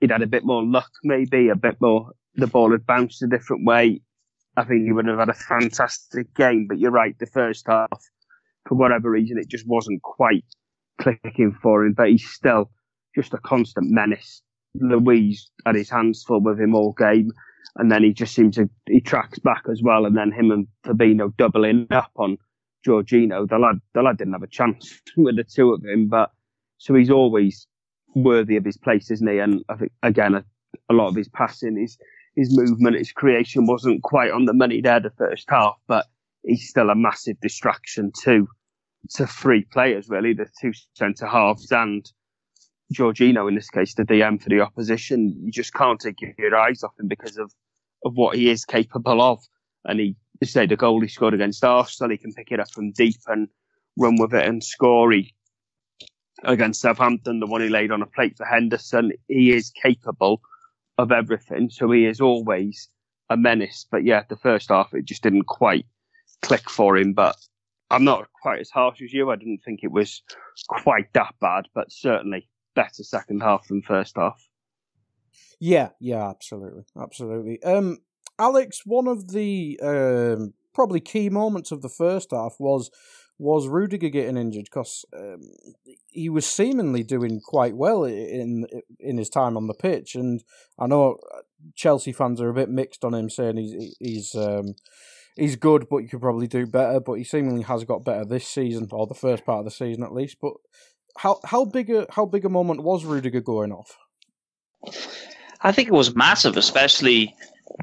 he'd 0.00 0.10
had 0.10 0.22
a 0.22 0.26
bit 0.26 0.44
more 0.44 0.64
luck, 0.64 0.90
maybe 1.04 1.48
a 1.48 1.56
bit 1.56 1.80
more. 1.80 2.12
The 2.34 2.46
ball 2.46 2.72
had 2.72 2.84
bounced 2.84 3.22
a 3.22 3.26
different 3.26 3.64
way. 3.64 4.02
I 4.56 4.64
think 4.64 4.84
he 4.84 4.92
would 4.92 5.06
have 5.06 5.18
had 5.18 5.28
a 5.28 5.34
fantastic 5.34 6.34
game. 6.34 6.66
But 6.68 6.78
you're 6.78 6.90
right, 6.90 7.16
the 7.18 7.26
first 7.26 7.66
half, 7.68 7.88
for 8.68 8.74
whatever 8.74 9.10
reason, 9.10 9.38
it 9.38 9.48
just 9.48 9.66
wasn't 9.66 10.02
quite 10.02 10.44
clicking 11.00 11.56
for 11.62 11.86
him. 11.86 11.94
But 11.94 12.10
he's 12.10 12.28
still 12.28 12.70
just 13.14 13.32
a 13.32 13.38
constant 13.38 13.90
menace. 13.90 14.42
Luiz 14.74 15.50
had 15.66 15.74
his 15.74 15.90
hands 15.90 16.22
full 16.22 16.42
with 16.42 16.60
him 16.60 16.74
all 16.74 16.92
game 16.92 17.32
and 17.78 17.90
then 17.90 18.02
he 18.02 18.12
just 18.12 18.34
seemed 18.34 18.54
to 18.54 18.68
he 18.86 19.00
tracks 19.00 19.38
back 19.38 19.62
as 19.70 19.82
well, 19.82 20.04
and 20.04 20.16
then 20.16 20.32
him 20.32 20.50
and 20.50 20.66
Fabinho 20.84 21.34
doubling 21.36 21.86
up 21.90 22.10
on 22.16 22.36
Jorginho. 22.86 23.48
The 23.48 23.58
lad, 23.58 23.76
the 23.94 24.02
lad 24.02 24.18
didn't 24.18 24.34
have 24.34 24.42
a 24.42 24.48
chance 24.48 25.00
with 25.16 25.36
the 25.36 25.44
two 25.44 25.72
of 25.72 25.84
him, 25.84 26.08
but 26.08 26.30
so 26.78 26.94
he's 26.94 27.10
always 27.10 27.66
worthy 28.14 28.56
of 28.56 28.64
his 28.64 28.76
place, 28.76 29.10
isn't 29.10 29.28
he? 29.28 29.38
And 29.38 29.64
I 29.68 29.76
think 29.76 29.92
again, 30.02 30.34
a, 30.34 30.44
a 30.90 30.94
lot 30.94 31.08
of 31.08 31.14
his 31.14 31.28
passing, 31.28 31.78
his 31.78 31.98
his 32.36 32.56
movement, 32.56 32.96
his 32.96 33.12
creation 33.12 33.66
wasn't 33.66 34.02
quite 34.02 34.30
on 34.30 34.44
the 34.44 34.52
money 34.52 34.80
there 34.80 35.00
the 35.00 35.10
first 35.10 35.48
half, 35.48 35.74
but 35.86 36.06
he's 36.44 36.68
still 36.68 36.90
a 36.90 36.94
massive 36.94 37.38
distraction 37.40 38.12
to 38.24 38.48
to 39.10 39.26
three 39.26 39.64
players 39.72 40.08
really, 40.08 40.32
the 40.32 40.46
two 40.60 40.72
centre 40.94 41.26
halves 41.26 41.70
and 41.70 42.10
Jorginho 42.92 43.48
in 43.48 43.54
this 43.54 43.70
case, 43.70 43.94
the 43.94 44.04
DM 44.04 44.42
for 44.42 44.48
the 44.48 44.60
opposition. 44.60 45.34
You 45.42 45.52
just 45.52 45.74
can't 45.74 46.00
take 46.00 46.16
your 46.38 46.56
eyes 46.56 46.82
off 46.82 46.98
him 46.98 47.08
because 47.08 47.36
of 47.36 47.52
of 48.04 48.14
what 48.14 48.36
he 48.36 48.50
is 48.50 48.64
capable 48.64 49.20
of. 49.20 49.42
And 49.84 50.00
he, 50.00 50.16
say, 50.44 50.66
the 50.66 50.76
goal 50.76 51.00
he 51.00 51.08
scored 51.08 51.34
against 51.34 51.64
Arsenal, 51.64 52.10
he 52.10 52.18
can 52.18 52.32
pick 52.32 52.52
it 52.52 52.60
up 52.60 52.70
from 52.70 52.92
deep 52.92 53.20
and 53.26 53.48
run 53.96 54.16
with 54.18 54.34
it 54.34 54.46
and 54.46 54.62
score. 54.62 55.12
He 55.12 55.34
against 56.44 56.80
Southampton, 56.80 57.40
the 57.40 57.46
one 57.46 57.60
he 57.60 57.68
laid 57.68 57.90
on 57.90 58.02
a 58.02 58.06
plate 58.06 58.36
for 58.36 58.46
Henderson. 58.46 59.12
He 59.26 59.52
is 59.52 59.70
capable 59.70 60.40
of 60.96 61.12
everything, 61.12 61.70
so 61.70 61.90
he 61.90 62.06
is 62.06 62.20
always 62.20 62.88
a 63.30 63.36
menace. 63.36 63.86
But 63.90 64.04
yeah, 64.04 64.22
the 64.28 64.36
first 64.36 64.68
half 64.68 64.94
it 64.94 65.04
just 65.04 65.22
didn't 65.22 65.46
quite 65.46 65.86
click 66.42 66.70
for 66.70 66.96
him. 66.96 67.12
But 67.12 67.36
I'm 67.90 68.04
not 68.04 68.28
quite 68.40 68.60
as 68.60 68.70
harsh 68.70 69.02
as 69.02 69.12
you. 69.12 69.30
I 69.30 69.36
didn't 69.36 69.62
think 69.64 69.80
it 69.82 69.92
was 69.92 70.22
quite 70.68 71.12
that 71.14 71.34
bad, 71.40 71.66
but 71.74 71.90
certainly 71.90 72.48
better 72.78 73.02
second 73.02 73.40
half 73.40 73.66
than 73.66 73.82
first 73.82 74.14
half. 74.16 74.48
Yeah, 75.58 75.90
yeah, 75.98 76.28
absolutely, 76.28 76.84
absolutely. 77.00 77.60
Um, 77.64 77.98
Alex, 78.38 78.82
one 78.84 79.08
of 79.08 79.32
the 79.32 79.80
um, 79.82 80.54
probably 80.72 81.00
key 81.00 81.28
moments 81.28 81.72
of 81.72 81.82
the 81.82 81.88
first 81.88 82.30
half 82.30 82.54
was 82.60 82.90
was 83.40 83.68
Rudiger 83.68 84.08
getting 84.08 84.36
injured 84.36 84.64
because 84.64 85.04
um, 85.16 85.40
he 86.08 86.28
was 86.28 86.46
seemingly 86.46 87.02
doing 87.02 87.40
quite 87.40 87.76
well 87.76 88.04
in 88.04 88.66
in 89.00 89.18
his 89.18 89.28
time 89.28 89.56
on 89.56 89.66
the 89.66 89.74
pitch, 89.74 90.14
and 90.14 90.44
I 90.78 90.86
know 90.86 91.18
Chelsea 91.74 92.12
fans 92.12 92.40
are 92.40 92.48
a 92.48 92.54
bit 92.54 92.68
mixed 92.68 93.04
on 93.04 93.14
him, 93.14 93.28
saying 93.28 93.56
he's 93.56 93.96
he's 93.98 94.34
um, 94.36 94.76
he's 95.34 95.56
good, 95.56 95.88
but 95.90 95.98
you 95.98 96.08
could 96.08 96.20
probably 96.20 96.46
do 96.46 96.64
better. 96.64 97.00
But 97.00 97.14
he 97.14 97.24
seemingly 97.24 97.62
has 97.62 97.82
got 97.82 98.04
better 98.04 98.24
this 98.24 98.46
season, 98.46 98.86
or 98.92 99.08
the 99.08 99.14
first 99.14 99.44
part 99.44 99.60
of 99.60 99.64
the 99.64 99.72
season 99.72 100.04
at 100.04 100.14
least. 100.14 100.36
But 100.40 100.54
how 101.16 101.40
how 101.44 101.64
big 101.64 101.90
a 101.90 102.06
how 102.10 102.26
big 102.26 102.44
a 102.44 102.48
moment 102.48 102.82
was 102.82 103.04
Rudiger 103.04 103.40
going 103.40 103.72
off? 103.72 103.96
I 105.60 105.72
think 105.72 105.88
it 105.88 105.94
was 105.94 106.14
massive, 106.14 106.56
especially 106.56 107.34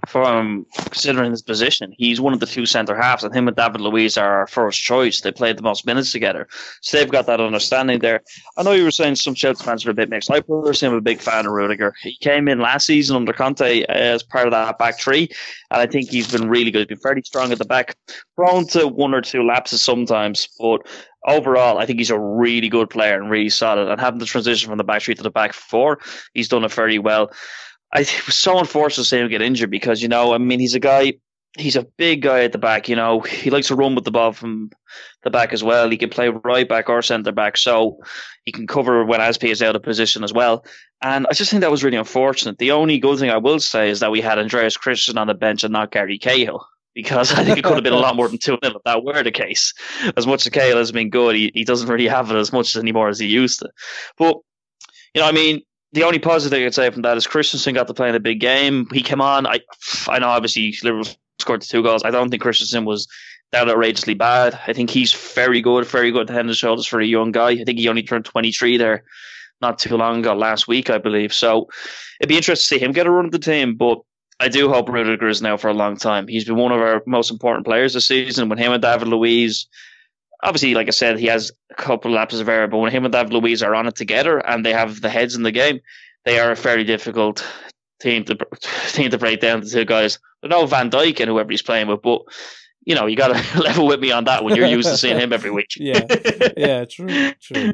from 0.08 0.66
considering 0.76 1.32
his 1.32 1.42
position. 1.42 1.94
He's 1.98 2.20
one 2.20 2.34
of 2.34 2.40
the 2.40 2.46
two 2.46 2.66
centre 2.66 2.96
halves, 2.96 3.24
and 3.24 3.34
him 3.34 3.48
and 3.48 3.56
David 3.56 3.82
Luiz 3.82 4.18
are 4.18 4.40
our 4.40 4.48
first 4.48 4.82
choice. 4.82 5.22
They 5.22 5.32
played 5.32 5.58
the 5.58 5.64
most 5.64 5.86
minutes 5.86 6.12
together, 6.12 6.48
so 6.82 6.98
they've 6.98 7.12
got 7.12 7.28
that 7.28 7.40
understanding 7.40 8.00
there. 8.00 8.22
I 8.58 8.64
know 8.64 8.72
you 8.72 8.84
were 8.84 8.92
saying 8.92 9.16
some 9.16 9.36
Chelsea 9.36 9.64
fans 9.64 9.86
are 9.86 9.92
a 9.92 9.94
bit 9.94 10.10
mixed. 10.10 10.32
I 10.32 10.42
personally 10.42 10.94
am 10.94 10.98
a 10.98 11.02
big 11.02 11.20
fan 11.20 11.46
of 11.46 11.52
Rudiger. 11.52 11.94
He 12.02 12.18
came 12.18 12.48
in 12.48 12.60
last 12.60 12.88
season 12.88 13.16
under 13.16 13.34
Conte 13.34 13.84
as 13.84 14.24
part 14.24 14.48
of 14.48 14.52
that 14.52 14.78
back 14.78 15.00
three, 15.00 15.30
and 15.72 15.82
I 15.82 15.86
think 15.86 16.10
he's 16.10 16.32
been 16.32 16.50
really 16.50 16.72
good. 16.72 16.90
He's 16.90 16.98
been 16.98 16.98
fairly 16.98 17.22
strong 17.24 17.52
at 17.52 17.58
the 17.58 17.66
back, 17.66 17.96
prone 18.36 18.68
to 18.70 18.88
one 18.88 19.14
or 19.14 19.22
two 19.22 19.44
lapses 19.44 19.82
sometimes, 19.82 20.48
but 20.60 20.82
overall, 21.26 21.78
I 21.78 21.86
think 21.86 22.00
he's 22.00 22.10
a 22.10 22.20
really 22.20 22.70
good 22.70 22.90
player 22.90 23.20
and 23.20 23.30
really 23.30 23.50
solid. 23.50 23.90
And 23.90 24.00
having 24.00 24.20
the 24.20 24.26
transition 24.26 24.70
from 24.70 24.78
the 24.78 24.84
back 24.84 25.02
three 25.02 25.16
to 25.16 25.24
the 25.24 25.32
back 25.32 25.54
four, 25.54 26.00
he's 26.34 26.48
done 26.48 26.64
it 26.64 26.72
very 26.72 27.00
well. 27.00 27.32
I 27.94 28.02
it 28.02 28.26
was 28.26 28.36
so 28.36 28.60
unfortunate 28.60 29.04
to 29.04 29.10
see 29.10 29.20
him 29.20 29.30
get 29.30 29.42
injured 29.42 29.72
because 29.72 30.02
you 30.02 30.08
know, 30.08 30.34
I 30.34 30.38
mean, 30.38 30.60
he's 30.60 30.76
a 30.76 30.80
guy. 30.80 31.14
He's 31.58 31.78
a 31.78 31.88
big 31.98 32.22
guy 32.22 32.44
at 32.44 32.52
the 32.52 32.58
back. 32.58 32.90
You 32.90 32.98
know, 32.98 33.22
he 33.22 33.50
likes 33.50 33.68
to 33.68 33.76
run 33.76 33.96
with 33.96 34.04
the 34.04 34.12
ball 34.12 34.34
from 34.34 34.72
the 35.24 35.30
back 35.30 35.54
as 35.54 35.64
well. 35.64 35.90
He 35.90 35.96
can 35.96 36.10
play 36.10 36.28
right 36.28 36.68
back 36.68 36.90
or 36.90 37.02
centre 37.02 37.32
back, 37.32 37.56
so 37.56 37.98
he 38.44 38.52
can 38.52 38.68
cover 38.68 39.06
when 39.06 39.22
Azpi 39.22 39.52
is 39.52 39.62
out 39.62 39.76
of 39.76 39.82
position 39.82 40.26
as 40.26 40.34
well. 40.34 40.66
And 41.02 41.26
I 41.28 41.34
just 41.34 41.52
think 41.52 41.62
that 41.62 41.72
was 41.72 41.84
really 41.84 41.96
unfortunate. 41.96 42.58
The 42.58 42.72
only 42.72 43.00
good 43.00 43.20
thing 43.20 43.30
I 43.30 43.38
will 43.38 43.62
say 43.62 43.90
is 43.90 44.02
that 44.02 44.12
we 44.12 44.20
had 44.20 44.38
Andreas 44.38 44.76
Christensen 44.76 45.18
on 45.18 45.28
the 45.28 45.34
bench 45.34 45.64
and 45.64 45.72
not 45.72 45.92
Gary 45.92 46.18
Cahill 46.18 46.68
because 46.96 47.34
I 47.34 47.44
think 47.44 47.60
it 47.60 47.64
could 47.64 47.76
have 47.76 47.84
been 47.84 47.94
a 47.94 47.98
lot 47.98 48.16
more 48.16 48.28
than 48.28 48.38
2 48.42 48.58
0 48.64 48.76
if 48.76 48.84
that 48.86 49.04
were 49.04 49.22
the 49.22 49.32
case. 49.32 49.74
As 50.18 50.26
much 50.26 50.48
as 50.48 50.52
Cahill 50.52 50.78
has 50.78 50.92
been 50.92 51.12
good, 51.12 51.36
he, 51.36 51.52
he 51.54 51.64
doesn't 51.64 51.90
really 51.90 52.08
have 52.08 52.32
it 52.32 52.38
as 52.38 52.52
much 52.52 52.76
anymore 52.76 53.10
as 53.10 53.20
he 53.20 53.28
used 53.28 53.60
to. 53.60 53.70
But, 54.18 54.38
you 55.14 55.22
know, 55.22 55.28
I 55.28 55.32
mean, 55.32 55.62
the 55.92 56.04
only 56.04 56.20
positive 56.20 56.58
I 56.58 56.64
could 56.64 56.74
say 56.74 56.90
from 56.90 57.04
that 57.04 57.18
is 57.18 57.28
Christensen 57.28 57.76
got 57.76 57.88
to 57.88 57.94
play 57.94 58.10
in 58.10 58.16
a 58.16 58.20
big 58.20 58.40
game. 58.40 58.88
He 58.92 59.02
came 59.02 59.22
on. 59.22 59.46
I 59.46 59.60
I 60.08 60.20
know 60.20 60.30
obviously 60.30 60.76
Liverpool 60.84 61.14
scored 61.40 61.62
the 61.62 61.68
two 61.68 61.84
goals. 61.84 62.04
I 62.04 62.12
don't 62.12 62.30
think 62.30 62.42
Christensen 62.42 62.86
was 62.86 63.08
that 63.52 63.70
outrageously 63.70 64.16
bad. 64.16 64.60
I 64.68 64.74
think 64.74 64.90
he's 64.90 65.14
very 65.14 65.62
good, 65.62 65.86
very 65.86 66.12
good 66.12 66.28
to 66.28 66.34
head 66.34 66.46
and 66.46 66.56
shoulders 66.56 66.86
for 66.86 67.00
a 67.00 67.06
young 67.06 67.32
guy. 67.32 67.52
I 67.52 67.64
think 67.64 67.80
he 67.80 67.88
only 67.88 68.04
turned 68.04 68.26
23 68.26 68.78
there 68.78 69.04
not 69.62 69.80
too 69.80 69.96
long 69.96 70.20
ago, 70.20 70.34
last 70.34 70.68
week, 70.68 70.90
I 70.90 70.98
believe. 70.98 71.34
So 71.34 71.70
it'd 72.20 72.30
be 72.30 72.36
interesting 72.36 72.78
to 72.78 72.80
see 72.80 72.86
him 72.86 72.92
get 72.92 73.08
a 73.08 73.12
run 73.12 73.26
of 73.26 73.32
the 73.32 73.40
team. 73.40 73.76
But 73.76 74.00
I 74.40 74.50
do 74.50 74.70
hope 74.70 74.90
Rudiger 74.90 75.30
is 75.30 75.42
now 75.42 75.58
for 75.58 75.70
a 75.70 75.74
long 75.74 75.96
time. 75.98 76.28
He's 76.28 76.46
been 76.46 76.58
one 76.58 76.72
of 76.72 76.82
our 76.82 77.02
most 77.06 77.32
important 77.32 77.66
players 77.66 77.94
this 77.94 78.08
season. 78.08 78.50
When 78.50 78.58
him 78.58 78.74
and 78.74 78.82
David 78.82 79.08
Luiz 79.08 79.68
obviously, 80.46 80.76
like 80.76 80.88
I 80.88 80.92
said, 80.92 81.20
he 81.20 81.26
has 81.26 81.52
a 81.72 81.76
couple 81.76 82.12
of 82.12 82.16
lapses 82.16 82.40
of 82.40 82.50
error, 82.50 82.68
but 82.68 82.78
when 82.78 82.92
him 82.92 83.06
and 83.06 83.12
David 83.12 83.34
Luiz 83.34 83.64
are 83.64 83.76
on 83.76 83.88
it 83.88 83.96
together 83.96 84.38
and 84.48 84.66
they 84.66 84.74
have 84.74 85.02
the 85.02 85.10
heads 85.10 85.36
in 85.36 85.44
the 85.44 85.52
game, 85.52 85.80
they 86.24 86.40
are 86.40 86.52
a 86.52 86.56
fairly 86.56 86.84
difficult 86.84 87.46
team 88.00 88.24
to 88.26 88.36
team 88.90 89.12
to 89.12 89.18
break 89.18 89.42
down. 89.42 89.62
The 89.62 89.70
two 89.70 89.86
guys, 89.86 90.20
know 90.44 90.66
Van 90.66 90.90
Dijk 90.90 91.20
and 91.20 91.30
whoever 91.30 91.52
he's 91.52 91.62
playing 91.62 91.88
with, 91.88 92.02
but 92.02 92.22
you 92.86 92.94
know, 92.94 93.08
you 93.08 93.18
got 93.18 93.36
to 93.36 93.60
level 93.60 93.88
with 93.88 94.00
me 94.00 94.12
on 94.12 94.26
that 94.26 94.44
when 94.44 94.56
you're 94.56 94.68
used 94.68 94.88
to 94.88 94.98
seeing 94.98 95.20
him 95.20 95.34
every 95.34 95.50
week. 95.52 95.70
yeah, 95.78 96.06
yeah, 96.56 96.86
true, 96.86 97.32
true. 97.42 97.74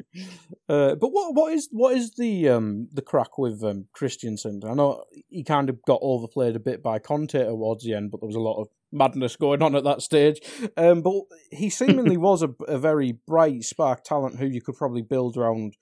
Uh, 0.69 0.95
but 0.95 1.09
what 1.09 1.35
what 1.35 1.53
is 1.53 1.67
what 1.71 1.95
is 1.95 2.15
the 2.15 2.47
um 2.49 2.87
the 2.93 3.01
crack 3.01 3.37
with 3.37 3.63
um, 3.63 3.87
Christensen? 3.93 4.61
I 4.65 4.73
know 4.73 5.03
he 5.29 5.43
kind 5.43 5.69
of 5.69 5.83
got 5.85 5.99
overplayed 6.01 6.55
a 6.55 6.59
bit 6.59 6.81
by 6.81 6.99
Conte 6.99 7.37
towards 7.37 7.83
the 7.83 7.93
end, 7.93 8.11
but 8.11 8.21
there 8.21 8.27
was 8.27 8.35
a 8.35 8.39
lot 8.39 8.61
of 8.61 8.69
madness 8.91 9.35
going 9.35 9.61
on 9.61 9.75
at 9.75 9.83
that 9.83 10.01
stage. 10.01 10.39
Um, 10.77 11.01
but 11.01 11.13
he 11.51 11.69
seemingly 11.69 12.17
was 12.17 12.41
a, 12.41 12.49
a 12.67 12.77
very 12.77 13.11
bright 13.27 13.63
spark 13.63 14.03
talent 14.03 14.39
who 14.39 14.47
you 14.47 14.61
could 14.61 14.75
probably 14.75 15.01
build 15.01 15.37
around 15.37 15.75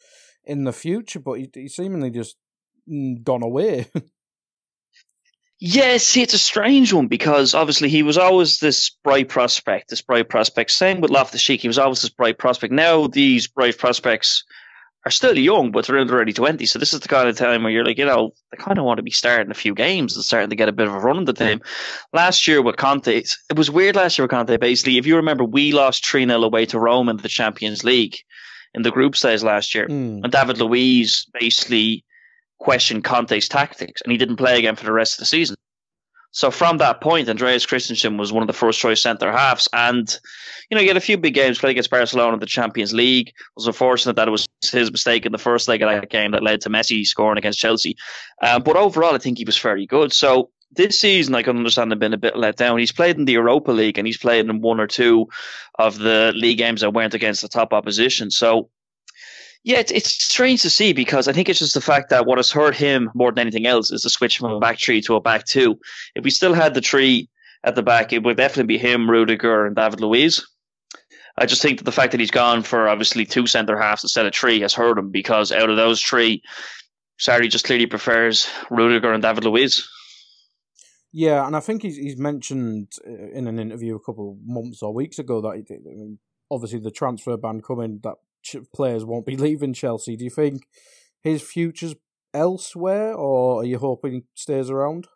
in 0.43 0.63
the 0.63 0.73
future, 0.73 1.19
but 1.19 1.33
he, 1.33 1.49
he 1.53 1.67
seemingly 1.67 2.09
just 2.09 2.35
mm, 2.91 3.23
gone 3.23 3.43
away. 3.43 3.87
Yeah, 5.59 5.97
see, 5.97 6.21
it's 6.21 6.33
a 6.33 6.39
strange 6.39 6.93
one 6.93 7.07
because 7.07 7.53
obviously 7.53 7.89
he 7.89 8.01
was 8.01 8.17
always 8.17 8.59
this 8.59 8.91
bright 9.03 9.27
prospect, 9.27 9.89
this 9.89 10.01
bright 10.01 10.29
prospect. 10.29 10.71
Same 10.71 11.01
with 11.01 11.11
Loftus 11.11 11.43
Cheek, 11.43 11.61
he 11.61 11.67
was 11.67 11.77
always 11.77 12.01
this 12.01 12.09
bright 12.09 12.37
prospect. 12.37 12.71
Now 12.71 13.07
these 13.07 13.47
bright 13.47 13.77
prospects 13.77 14.45
are 15.05 15.11
still 15.11 15.37
young, 15.37 15.71
but 15.71 15.85
they're 15.85 15.97
in 15.97 16.07
their 16.07 16.19
early 16.19 16.33
20s. 16.33 16.69
So 16.69 16.79
this 16.79 16.93
is 16.93 17.01
the 17.01 17.09
kind 17.09 17.27
of 17.27 17.37
time 17.37 17.63
where 17.63 17.71
you're 17.71 17.83
like, 17.83 17.97
you 17.97 18.05
know, 18.05 18.33
they 18.51 18.57
kind 18.57 18.77
of 18.77 18.85
want 18.85 18.97
to 18.97 19.03
be 19.03 19.11
starting 19.11 19.51
a 19.51 19.55
few 19.55 19.73
games 19.73 20.15
and 20.15 20.23
starting 20.23 20.49
to 20.49 20.55
get 20.55 20.69
a 20.69 20.73
bit 20.73 20.87
of 20.87 20.93
a 20.93 20.99
run 20.99 21.17
in 21.17 21.25
the 21.25 21.33
team. 21.33 21.61
Last 22.13 22.47
year 22.47 22.61
with 22.61 22.77
Conte, 22.77 23.13
it 23.17 23.35
was 23.55 23.71
weird 23.71 23.95
last 23.95 24.17
year 24.17 24.23
with 24.23 24.31
Conte. 24.31 24.55
Basically, 24.57 24.97
if 24.97 25.05
you 25.05 25.17
remember, 25.17 25.43
we 25.43 25.73
lost 25.73 26.05
3 26.05 26.25
0 26.25 26.41
away 26.41 26.65
to 26.67 26.79
Rome 26.79 27.09
in 27.09 27.17
the 27.17 27.29
Champions 27.29 27.83
League 27.83 28.17
in 28.73 28.81
the 28.83 28.91
group 28.91 29.15
stage 29.15 29.41
last 29.41 29.73
year. 29.73 29.87
Mm. 29.87 30.21
And 30.23 30.31
David 30.31 30.59
Luiz 30.59 31.25
basically 31.37 32.05
questioned 32.59 33.03
Conte's 33.03 33.47
tactics 33.47 34.01
and 34.01 34.11
he 34.11 34.17
didn't 34.17 34.37
play 34.37 34.57
again 34.57 34.75
for 34.75 34.85
the 34.85 34.91
rest 34.91 35.13
of 35.13 35.19
the 35.19 35.25
season. 35.25 35.55
So 36.31 36.51
from 36.51 36.77
that 36.77 37.01
point, 37.01 37.27
Andreas 37.27 37.65
Christensen 37.65 38.17
was 38.17 38.31
one 38.31 38.43
of 38.43 38.47
the 38.47 38.53
first 38.53 38.79
choice 38.79 39.01
centre 39.01 39.31
halves, 39.31 39.67
and 39.73 40.19
you 40.69 40.75
know 40.75 40.81
he 40.81 40.87
had 40.87 40.97
a 40.97 41.01
few 41.01 41.17
big 41.17 41.33
games. 41.33 41.57
Played 41.57 41.71
against 41.71 41.89
Barcelona 41.89 42.33
in 42.33 42.39
the 42.39 42.45
Champions 42.45 42.93
League. 42.93 43.29
It 43.29 43.33
was 43.55 43.65
unfortunate 43.65 44.15
that 44.15 44.27
it 44.27 44.31
was 44.31 44.47
his 44.63 44.91
mistake 44.91 45.25
in 45.25 45.31
the 45.31 45.39
first 45.39 45.67
leg 45.67 45.81
of 45.81 45.89
that 45.89 46.11
game 46.11 46.31
that 46.31 46.43
led 46.43 46.61
to 46.61 46.69
Messi 46.69 47.03
scoring 47.03 47.39
against 47.39 47.57
Chelsea. 47.57 47.97
Um, 48.43 48.61
but 48.61 48.75
overall, 48.75 49.15
I 49.15 49.17
think 49.17 49.39
he 49.39 49.43
was 49.43 49.57
very 49.57 49.87
good. 49.87 50.13
So 50.13 50.51
this 50.71 50.99
season, 50.99 51.33
I 51.33 51.41
can 51.41 51.57
understand 51.57 51.91
him 51.91 51.97
being 51.97 52.13
a 52.13 52.17
bit 52.17 52.37
let 52.37 52.57
down. 52.57 52.77
He's 52.77 52.91
played 52.91 53.17
in 53.17 53.25
the 53.25 53.33
Europa 53.33 53.71
League 53.71 53.97
and 53.97 54.05
he's 54.05 54.17
played 54.17 54.47
in 54.47 54.61
one 54.61 54.79
or 54.79 54.85
two 54.85 55.27
of 55.79 55.97
the 55.97 56.31
league 56.35 56.59
games 56.59 56.81
that 56.81 56.93
weren't 56.93 57.15
against 57.15 57.41
the 57.41 57.47
top 57.47 57.73
opposition. 57.73 58.29
So 58.29 58.69
yeah, 59.63 59.79
it's, 59.79 59.91
it's 59.91 60.23
strange 60.23 60.61
to 60.61 60.69
see 60.69 60.93
because 60.93 61.27
I 61.27 61.33
think 61.33 61.49
it's 61.49 61.59
just 61.59 61.73
the 61.73 61.81
fact 61.81 62.09
that 62.09 62.25
what 62.25 62.37
has 62.37 62.51
hurt 62.51 62.75
him 62.75 63.09
more 63.13 63.31
than 63.31 63.41
anything 63.41 63.67
else 63.67 63.91
is 63.91 64.01
the 64.01 64.09
switch 64.09 64.37
from 64.37 64.51
a 64.51 64.59
back 64.59 64.79
three 64.79 65.01
to 65.01 65.15
a 65.15 65.21
back 65.21 65.45
two. 65.45 65.79
If 66.15 66.23
we 66.23 66.29
still 66.29 66.53
had 66.53 66.73
the 66.73 66.81
three 66.81 67.29
at 67.63 67.75
the 67.75 67.83
back, 67.83 68.13
it 68.13 68.23
would 68.23 68.37
definitely 68.37 68.75
be 68.75 68.77
him, 68.77 69.09
Rudiger, 69.09 69.65
and 69.65 69.75
David 69.75 69.99
Luiz. 69.99 70.45
I 71.37 71.45
just 71.45 71.61
think 71.61 71.79
that 71.79 71.85
the 71.85 71.91
fact 71.91 72.11
that 72.11 72.19
he's 72.19 72.31
gone 72.31 72.63
for 72.63 72.87
obviously 72.87 73.25
two 73.25 73.47
centre 73.47 73.79
halves 73.79 74.03
instead 74.03 74.25
of 74.25 74.33
three 74.33 74.59
has 74.61 74.73
hurt 74.73 74.97
him 74.97 75.11
because 75.11 75.51
out 75.51 75.69
of 75.69 75.77
those 75.77 76.01
three, 76.01 76.41
Sarri 77.19 77.49
just 77.49 77.65
clearly 77.65 77.85
prefers 77.85 78.49
Rudiger 78.69 79.13
and 79.13 79.23
David 79.23 79.43
Luiz. 79.43 79.87
Yeah, 81.11 81.45
and 81.45 81.55
I 81.55 81.59
think 81.59 81.81
he's 81.81 81.97
he's 81.97 82.17
mentioned 82.17 82.91
uh, 83.05 83.31
in 83.31 83.47
an 83.47 83.59
interview 83.59 83.95
a 83.95 83.99
couple 83.99 84.31
of 84.31 84.37
months 84.45 84.83
or 84.83 84.93
weeks 84.93 85.17
ago 85.17 85.41
that 85.41 85.55
he, 85.55 85.75
I 85.75 85.79
mean, 85.83 86.19
obviously 86.51 86.79
the 86.79 86.91
transfer 86.91 87.35
ban 87.35 87.61
coming 87.61 87.99
that 88.03 88.15
players 88.73 89.05
won't 89.05 89.25
be 89.25 89.37
leaving 89.37 89.73
Chelsea. 89.73 90.15
Do 90.15 90.23
you 90.23 90.29
think 90.29 90.67
his 91.21 91.41
future's 91.41 91.95
elsewhere, 92.33 93.13
or 93.13 93.61
are 93.61 93.65
you 93.65 93.79
hoping 93.79 94.13
he 94.13 94.23
stays 94.35 94.69
around? 94.69 95.07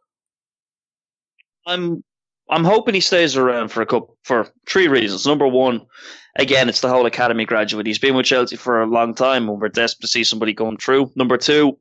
I'm 1.66 2.04
I'm 2.50 2.64
hoping 2.66 2.94
he 2.94 3.00
stays 3.00 3.38
around 3.38 3.70
for 3.70 3.82
a 3.82 3.86
couple 3.86 4.18
for 4.24 4.48
three 4.68 4.88
reasons. 4.88 5.26
Number 5.26 5.48
one, 5.48 5.86
again, 6.38 6.70
it's 6.70 6.82
the 6.82 6.90
whole 6.90 7.06
academy 7.06 7.46
graduate. 7.46 7.88
He's 7.88 8.00
been 8.00 8.16
with 8.16 8.26
Chelsea 8.26 8.58
for 8.58 8.82
a 8.82 8.88
long 8.88 9.16
time, 9.16 9.50
and 9.50 9.62
we're 9.62 9.70
desperate 9.70 10.02
to 10.02 10.08
see 10.08 10.24
somebody 10.24 10.54
going 10.54 10.78
through. 10.78 11.12
Number 11.16 11.38
two, 11.38 11.78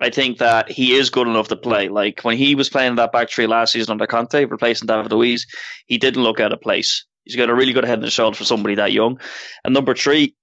I 0.00 0.10
think 0.10 0.38
that 0.38 0.70
he 0.70 0.94
is 0.94 1.10
good 1.10 1.26
enough 1.26 1.48
to 1.48 1.56
play. 1.56 1.88
Like 1.88 2.20
when 2.22 2.36
he 2.36 2.54
was 2.54 2.68
playing 2.68 2.96
that 2.96 3.12
back 3.12 3.30
three 3.30 3.46
last 3.46 3.72
season 3.72 3.92
under 3.92 4.06
Conte, 4.06 4.44
replacing 4.44 4.86
David 4.86 5.10
Luiz, 5.10 5.46
he 5.86 5.98
didn't 5.98 6.22
look 6.22 6.38
out 6.38 6.52
of 6.52 6.60
place. 6.60 7.04
He's 7.24 7.36
got 7.36 7.50
a 7.50 7.54
really 7.54 7.72
good 7.72 7.84
head 7.84 8.02
and 8.02 8.12
shoulders 8.12 8.38
for 8.38 8.44
somebody 8.44 8.76
that 8.76 8.92
young. 8.92 9.18
And 9.64 9.74
number 9.74 9.94
three, 9.94 10.34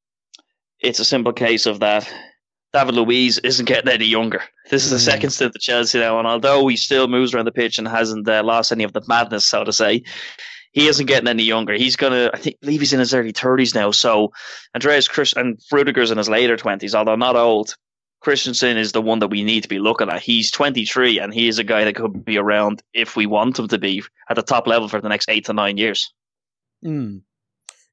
it's 0.79 0.99
a 0.99 1.05
simple 1.05 1.33
case 1.33 1.65
of 1.65 1.79
that 1.79 2.11
David 2.73 2.95
Luiz 2.95 3.37
isn't 3.39 3.65
getting 3.65 3.91
any 3.91 4.05
younger. 4.05 4.41
This 4.69 4.83
is 4.83 4.91
the 4.91 4.97
Mm. 4.97 5.13
second 5.13 5.29
stint 5.29 5.55
at 5.55 5.61
Chelsea 5.61 5.99
now, 5.99 6.17
and 6.19 6.27
although 6.27 6.67
he 6.67 6.75
still 6.75 7.07
moves 7.07 7.33
around 7.33 7.45
the 7.45 7.51
pitch 7.51 7.77
and 7.77 7.87
hasn't 7.87 8.27
uh, 8.27 8.43
lost 8.43 8.71
any 8.71 8.83
of 8.83 8.91
the 8.93 9.01
madness, 9.07 9.45
so 9.45 9.63
to 9.63 9.71
say, 9.71 10.03
he 10.73 10.87
isn't 10.87 11.05
getting 11.05 11.29
any 11.29 11.43
younger. 11.43 11.73
He's 11.73 11.95
gonna, 11.95 12.29
I 12.33 12.37
think, 12.37 12.59
believe 12.59 12.81
he's 12.81 12.91
in 12.91 12.99
his 12.99 13.13
early 13.13 13.31
thirties 13.31 13.73
now. 13.73 13.91
So 13.91 14.33
Andreas 14.75 15.07
Chris 15.07 15.31
and 15.33 15.57
Rudiger's 15.71 16.11
in 16.11 16.17
his 16.17 16.27
later 16.27 16.57
twenties, 16.57 16.93
although 16.93 17.15
not 17.15 17.37
old. 17.37 17.75
Christensen 18.21 18.75
is 18.77 18.91
the 18.91 19.01
one 19.03 19.19
that 19.19 19.27
we 19.27 19.43
need 19.43 19.61
to 19.61 19.69
be 19.69 19.77
looking 19.77 20.09
at. 20.09 20.19
He's 20.21 20.49
23 20.49 21.19
and 21.19 21.31
he 21.31 21.47
is 21.47 21.59
a 21.59 21.63
guy 21.63 21.83
that 21.83 21.95
could 21.95 22.25
be 22.25 22.37
around 22.39 22.81
if 22.91 23.15
we 23.15 23.27
want 23.27 23.59
him 23.59 23.67
to 23.67 23.77
be 23.77 24.01
at 24.29 24.35
the 24.35 24.41
top 24.41 24.65
level 24.65 24.87
for 24.89 24.99
the 24.99 25.09
next 25.09 25.29
eight 25.29 25.45
to 25.45 25.53
nine 25.53 25.77
years. 25.77 26.11
Mm. 26.83 27.21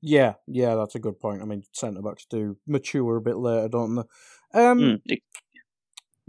Yeah, 0.03 0.35
yeah, 0.49 0.75
that's 0.75 0.97
a 0.97 0.99
good 0.99 1.21
point. 1.21 1.43
I 1.43 1.45
mean, 1.45 1.63
centre 1.73 2.03
backs 2.03 2.27
do 2.29 2.57
mature 2.67 3.17
a 3.17 3.21
bit 3.21 3.37
later, 3.37 3.69
don't 3.69 3.95
they? 3.95 4.03
Um, 4.53 4.79
Mm. 5.09 5.19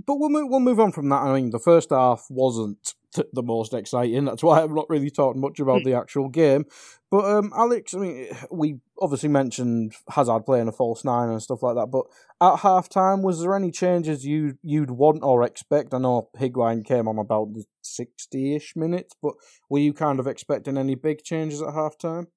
but 0.05 0.15
we'll 0.15 0.29
move, 0.29 0.49
we'll 0.49 0.59
move 0.59 0.79
on 0.79 0.91
from 0.91 1.09
that. 1.09 1.23
I 1.23 1.33
mean, 1.33 1.49
the 1.49 1.59
first 1.59 1.89
half 1.89 2.25
wasn't 2.29 2.93
th- 3.15 3.27
the 3.33 3.41
most 3.43 3.73
exciting. 3.73 4.25
That's 4.25 4.43
why 4.43 4.61
I'm 4.61 4.75
not 4.75 4.89
really 4.89 5.09
talking 5.09 5.41
much 5.41 5.59
about 5.59 5.83
the 5.83 5.93
actual 5.93 6.29
game. 6.29 6.65
But 7.09 7.25
um, 7.25 7.51
Alex, 7.55 7.95
I 7.95 7.97
mean, 7.97 8.27
we 8.51 8.75
obviously 9.01 9.29
mentioned 9.29 9.93
Hazard 10.09 10.45
playing 10.45 10.67
a 10.67 10.71
false 10.71 11.03
nine 11.03 11.29
and 11.29 11.41
stuff 11.41 11.63
like 11.63 11.75
that. 11.75 11.87
But 11.87 12.05
at 12.41 12.57
half 12.57 12.89
time, 12.89 13.23
was 13.23 13.41
there 13.41 13.55
any 13.55 13.71
changes 13.71 14.23
you 14.25 14.57
you'd 14.61 14.91
want 14.91 15.23
or 15.23 15.43
expect? 15.43 15.95
I 15.95 15.97
know 15.97 16.29
Higuain 16.37 16.85
came 16.85 17.07
on 17.07 17.17
about 17.17 17.53
the 17.53 17.65
sixty-ish 17.81 18.75
minutes, 18.75 19.15
but 19.21 19.33
were 19.69 19.79
you 19.79 19.93
kind 19.93 20.19
of 20.19 20.27
expecting 20.27 20.77
any 20.77 20.93
big 20.95 21.23
changes 21.23 21.61
at 21.61 21.73
half 21.73 21.97
time? 21.97 22.27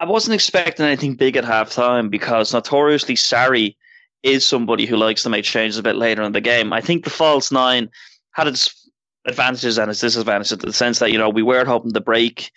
I 0.00 0.04
wasn't 0.04 0.34
expecting 0.34 0.86
anything 0.86 1.14
big 1.14 1.36
at 1.36 1.44
halftime 1.44 2.10
because 2.10 2.54
notoriously 2.54 3.16
Sarri 3.16 3.76
is 4.22 4.44
somebody 4.44 4.86
who 4.86 4.96
likes 4.96 5.22
to 5.24 5.28
make 5.28 5.44
changes 5.44 5.78
a 5.78 5.82
bit 5.82 5.96
later 5.96 6.22
in 6.22 6.32
the 6.32 6.40
game. 6.40 6.72
I 6.72 6.80
think 6.80 7.04
the 7.04 7.10
false 7.10 7.50
nine 7.50 7.90
had 8.32 8.46
its 8.46 8.88
advantages 9.24 9.78
and 9.78 9.90
its 9.90 10.00
disadvantages 10.00 10.52
in 10.52 10.58
the 10.60 10.72
sense 10.72 11.00
that, 11.00 11.10
you 11.10 11.18
know, 11.18 11.28
we 11.28 11.42
weren't 11.42 11.68
hoping 11.68 11.92
to 11.92 12.00
break. 12.00 12.50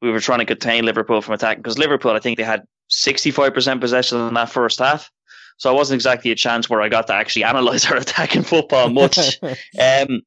We 0.00 0.10
were 0.10 0.20
trying 0.20 0.38
to 0.40 0.44
contain 0.46 0.84
Liverpool 0.84 1.20
from 1.20 1.34
attacking 1.34 1.62
because 1.62 1.78
Liverpool, 1.78 2.12
I 2.12 2.18
think 2.18 2.38
they 2.38 2.44
had 2.44 2.64
65% 2.90 3.80
possession 3.80 4.28
in 4.28 4.34
that 4.34 4.50
first 4.50 4.78
half. 4.78 5.10
So 5.58 5.70
it 5.70 5.74
wasn't 5.74 5.96
exactly 5.96 6.30
a 6.30 6.34
chance 6.34 6.68
where 6.68 6.82
I 6.82 6.88
got 6.88 7.06
to 7.06 7.14
actually 7.14 7.42
analyse 7.42 7.86
our 7.90 7.96
attacking 7.96 8.42
football 8.42 8.88
much. 8.88 9.38
um, 9.42 10.22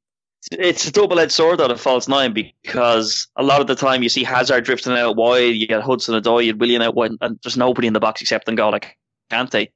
it's 0.52 0.88
a 0.88 0.92
double-edged 0.92 1.32
sword 1.32 1.62
on 1.62 1.72
a 1.72 1.78
false 1.78 2.08
nine 2.08 2.34
because 2.34 3.28
a 3.36 3.44
lot 3.44 3.62
of 3.62 3.68
the 3.68 3.76
time 3.76 4.04
you 4.04 4.10
see 4.10 4.24
Hazard 4.24 4.64
drifting 4.64 4.94
out 4.94 5.16
wide, 5.16 5.56
you 5.56 5.68
get 5.68 5.82
Hudson 5.82 6.20
Odoi, 6.20 6.46
you 6.46 6.54
get 6.54 6.60
Willian 6.60 6.82
out 6.82 6.96
wide, 6.96 7.12
and 7.22 7.40
there's 7.44 7.58
nobody 7.58 7.88
in 7.88 7.94
the 7.94 8.00
box 8.00 8.22
except 8.22 8.48
N'Golo 8.48 8.82
Kante. 9.32 9.70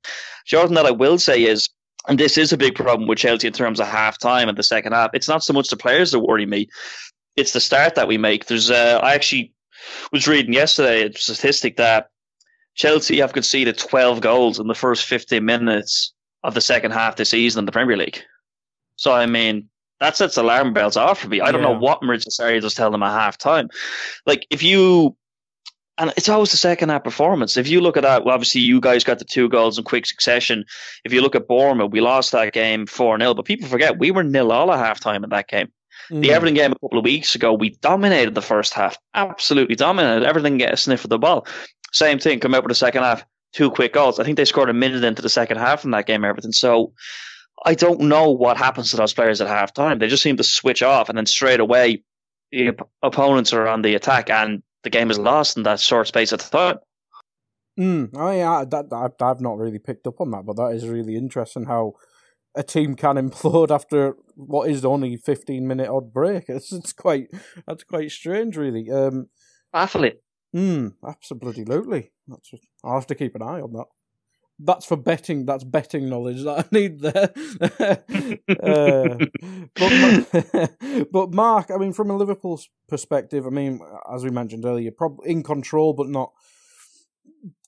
The 0.50 0.58
other 0.58 0.68
thing 0.68 0.76
that 0.76 0.86
I 0.86 0.92
will 0.92 1.20
say 1.20 1.44
is, 1.44 1.70
and 2.08 2.20
this 2.20 2.38
is 2.38 2.52
a 2.52 2.58
big 2.58 2.76
problem 2.76 3.08
with 3.08 3.20
Chelsea 3.20 3.48
in 3.48 3.54
terms 3.54 3.80
of 3.80 3.88
half 3.88 4.18
time 4.20 4.50
and 4.50 4.58
the 4.58 4.64
second 4.64 4.94
half, 4.94 5.12
it's 5.14 5.28
not 5.28 5.44
so 5.44 5.54
much 5.54 5.70
the 5.70 5.78
players 5.78 6.12
that 6.12 6.20
worry 6.20 6.46
me, 6.46 6.70
it's 7.36 7.54
the 7.54 7.60
start 7.60 7.96
that 7.96 8.08
we 8.08 8.18
make. 8.18 8.46
There's, 8.46 8.72
uh, 8.72 9.00
I 9.04 9.16
actually 9.16 9.54
was 10.12 10.28
reading 10.28 10.54
yesterday 10.54 11.08
a 11.08 11.14
statistic 11.14 11.78
that 11.78 12.10
Chelsea 12.76 13.20
have 13.20 13.34
conceded 13.34 13.78
12 13.78 14.22
goals 14.22 14.60
in 14.60 14.68
the 14.68 14.76
first 14.76 15.06
15 15.06 15.44
minutes 15.44 16.14
of 16.44 16.54
the 16.54 16.62
second 16.62 16.92
half 16.92 17.16
this 17.16 17.30
season 17.30 17.60
in 17.60 17.66
the 17.66 17.72
Premier 17.72 17.98
League. 17.98 18.22
So, 18.96 19.14
I 19.14 19.26
mean, 19.26 19.70
that 20.04 20.16
sets 20.18 20.38
alarm 20.38 20.74
bells 20.74 20.98
off 20.98 21.20
for 21.22 21.30
me. 21.30 21.42
I 21.42 21.52
don't 21.52 21.62
Yeah. 21.62 21.70
know 21.74 21.80
what 21.80 22.02
Maurizio 22.02 22.28
Sarri 22.30 22.62
does 22.62 22.74
tell 22.74 22.92
them 22.92 23.04
at 23.04 23.12
half 23.12 23.38
time. 23.38 23.70
Like, 24.26 24.46
if 24.50 24.62
you, 24.62 25.16
and 25.98 26.12
it's 26.18 26.30
always 26.30 26.52
the 26.52 26.58
second 26.58 26.90
half 26.90 27.04
performance. 27.04 27.56
If 27.58 27.68
you 27.68 27.80
look 27.82 27.98
at 27.98 28.04
that, 28.04 28.26
well, 28.26 28.34
obviously 28.34 28.62
you 28.62 28.80
guys 28.82 29.04
got 29.04 29.20
the 29.20 29.26
two 29.26 29.48
goals 29.50 29.78
in 29.78 29.84
quick 29.84 30.06
succession. 30.06 30.66
If 31.06 31.14
you 31.14 31.22
look 31.22 31.36
at 31.36 31.48
Bournemouth, 31.48 31.92
we 31.92 32.02
lost 32.02 32.32
that 32.32 32.52
game 32.54 32.86
4 32.88 33.18
0, 33.20 33.34
but 33.34 33.46
people 33.46 33.68
forget 33.68 34.00
we 34.00 34.12
were 34.12 34.24
nil 34.24 34.52
all 34.52 34.72
at 34.74 34.80
half 34.80 35.00
time 35.00 35.24
in 35.24 35.30
that 35.30 35.48
game. 35.48 35.68
The 36.10 36.30
Mm. 36.30 36.32
Everton 36.32 36.54
game 36.56 36.72
a 36.72 36.80
couple 36.80 36.98
of 37.00 37.06
weeks 37.06 37.36
ago, 37.36 37.54
we 37.54 37.70
dominated 37.82 38.36
the 38.36 38.42
first 38.42 38.74
half. 38.74 38.98
Absolutely 39.14 39.76
dominated. 39.76 40.26
Everything 40.28 40.58
get 40.58 40.74
a 40.74 40.78
sniff 40.78 41.04
of 41.06 41.10
the 41.10 41.20
ball. 41.20 41.48
Same 41.94 42.20
thing, 42.20 42.40
come 42.40 42.54
out 42.56 42.64
with 42.64 42.70
the 42.72 42.76
second 42.76 43.04
half, 43.04 43.24
two 43.54 43.70
quick 43.72 43.94
goals. 43.94 44.20
I 44.20 44.24
think 44.24 44.36
they 44.36 44.46
scored 44.46 44.70
a 44.70 44.74
minute 44.74 45.04
into 45.04 45.22
the 45.22 45.30
second 45.30 45.58
half 45.60 45.86
in 45.86 45.92
that 45.92 46.08
game, 46.08 46.26
Everton. 46.26 46.52
So 46.52 46.92
I 47.66 47.76
don't 47.76 48.02
know 48.02 48.30
what 48.30 48.58
happens 48.58 48.92
to 48.92 48.98
those 48.98 49.14
players 49.14 49.42
at 49.42 49.48
half 49.48 49.74
time. 49.74 50.00
They 50.00 50.08
just 50.08 50.24
seem 50.24 50.38
to 50.38 50.44
switch 50.44 50.84
off 50.84 51.10
and 51.10 51.18
then 51.18 51.26
straight 51.26 51.60
away 51.60 52.04
the 52.52 52.70
op- 52.70 52.90
opponents 53.02 53.54
are 53.54 53.68
on 53.68 53.82
the 53.82 53.96
attack 53.96 54.30
and 54.30 54.62
the 54.84 54.90
game 54.90 55.10
is 55.10 55.18
lost 55.18 55.58
in 55.58 55.64
that 55.64 55.80
short 55.80 56.08
space 56.08 56.32
of 56.32 56.40
time. 56.40 56.78
Mm, 57.80 58.12
oh 58.16 58.32
yeah, 58.32 58.66
that, 58.70 58.90
that 58.90 59.14
I've 59.22 59.42
not 59.42 59.58
really 59.58 59.80
picked 59.80 60.06
up 60.06 60.22
on 60.22 60.30
that, 60.32 60.46
but 60.46 60.58
that 60.58 60.76
is 60.76 60.88
really 60.88 61.16
interesting 61.16 61.66
how 61.66 61.94
a 62.56 62.62
team 62.62 62.96
can 62.96 63.16
implode 63.30 63.72
after 63.72 64.16
what 64.36 64.70
is 64.70 64.86
only 64.86 65.18
fifteen 65.18 65.68
minute 65.68 65.90
odd 65.90 66.14
break. 66.14 66.46
It's, 66.50 66.72
it's 66.72 66.94
quite 66.94 67.30
that's 67.66 67.84
quite 67.84 68.12
strange, 68.12 68.58
really. 68.58 68.92
Um, 68.92 69.30
Baffling. 69.74 70.18
mm, 70.56 70.94
absolutely. 71.08 72.12
That's 72.28 72.52
I'll 72.84 72.94
have 72.94 73.08
to 73.08 73.16
keep 73.16 73.34
an 73.34 73.42
eye 73.42 73.62
on 73.62 73.74
that. 73.74 73.86
That's 74.66 74.86
for 74.86 74.96
betting. 74.96 75.46
That's 75.46 75.64
betting 75.64 76.10
knowledge 76.10 76.44
that 76.44 76.60
I 76.60 76.66
need 76.72 77.02
there. 77.02 77.34
uh, 78.64 79.26
but, 79.76 81.08
but 81.12 81.34
Mark, 81.34 81.70
I 81.72 81.78
mean, 81.78 81.94
from 81.94 82.10
a 82.10 82.18
Liverpool's 82.18 82.70
perspective, 82.88 83.46
I 83.46 83.50
mean, 83.50 83.82
as 84.14 84.24
we 84.24 84.30
mentioned 84.30 84.66
earlier, 84.66 84.92
probably 84.92 85.30
in 85.30 85.44
control, 85.44 85.94
but 85.94 86.08
not 86.08 86.32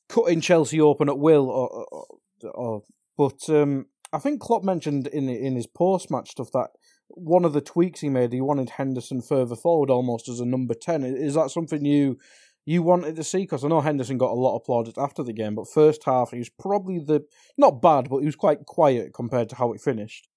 cutting 0.07 0.41
Chelsea 0.41 0.79
open 0.79 1.09
at 1.09 1.19
will. 1.19 1.49
Or, 1.49 1.85
or, 1.91 2.51
or 2.53 2.83
but 3.17 3.49
um, 3.49 3.87
I 4.13 4.19
think 4.19 4.41
Klopp 4.41 4.63
mentioned 4.63 5.07
in 5.07 5.27
in 5.29 5.55
his 5.55 5.67
post 5.67 6.09
match 6.09 6.31
stuff 6.31 6.51
that 6.53 6.69
one 7.09 7.45
of 7.45 7.53
the 7.53 7.61
tweaks 7.61 8.01
he 8.01 8.09
made, 8.09 8.33
he 8.33 8.41
wanted 8.41 8.71
Henderson 8.71 9.21
further 9.21 9.55
forward, 9.55 9.89
almost 9.89 10.27
as 10.29 10.39
a 10.39 10.45
number 10.45 10.73
ten. 10.73 11.03
Is 11.03 11.35
that 11.35 11.51
something 11.51 11.85
you? 11.85 12.17
You 12.65 12.81
wanted 12.81 13.15
to 13.15 13.23
see 13.23 13.39
because 13.39 13.63
I 13.63 13.67
know 13.67 13.81
Henderson 13.81 14.17
got 14.17 14.31
a 14.31 14.33
lot 14.33 14.55
of 14.55 14.63
plaudits 14.63 14.97
after 14.97 15.21
the 15.21 15.33
game, 15.33 15.53
but 15.53 15.69
first 15.69 16.03
half 16.03 16.31
he 16.31 16.39
was 16.39 16.49
probably 16.49 16.97
the 16.99 17.23
not 17.57 17.81
bad, 17.81 18.09
but 18.09 18.19
he 18.19 18.25
was 18.25 18.35
quite 18.35 18.65
quiet 18.65 19.13
compared 19.13 19.49
to 19.49 19.55
how 19.55 19.71
it 19.71 19.81
finished. 19.81 20.27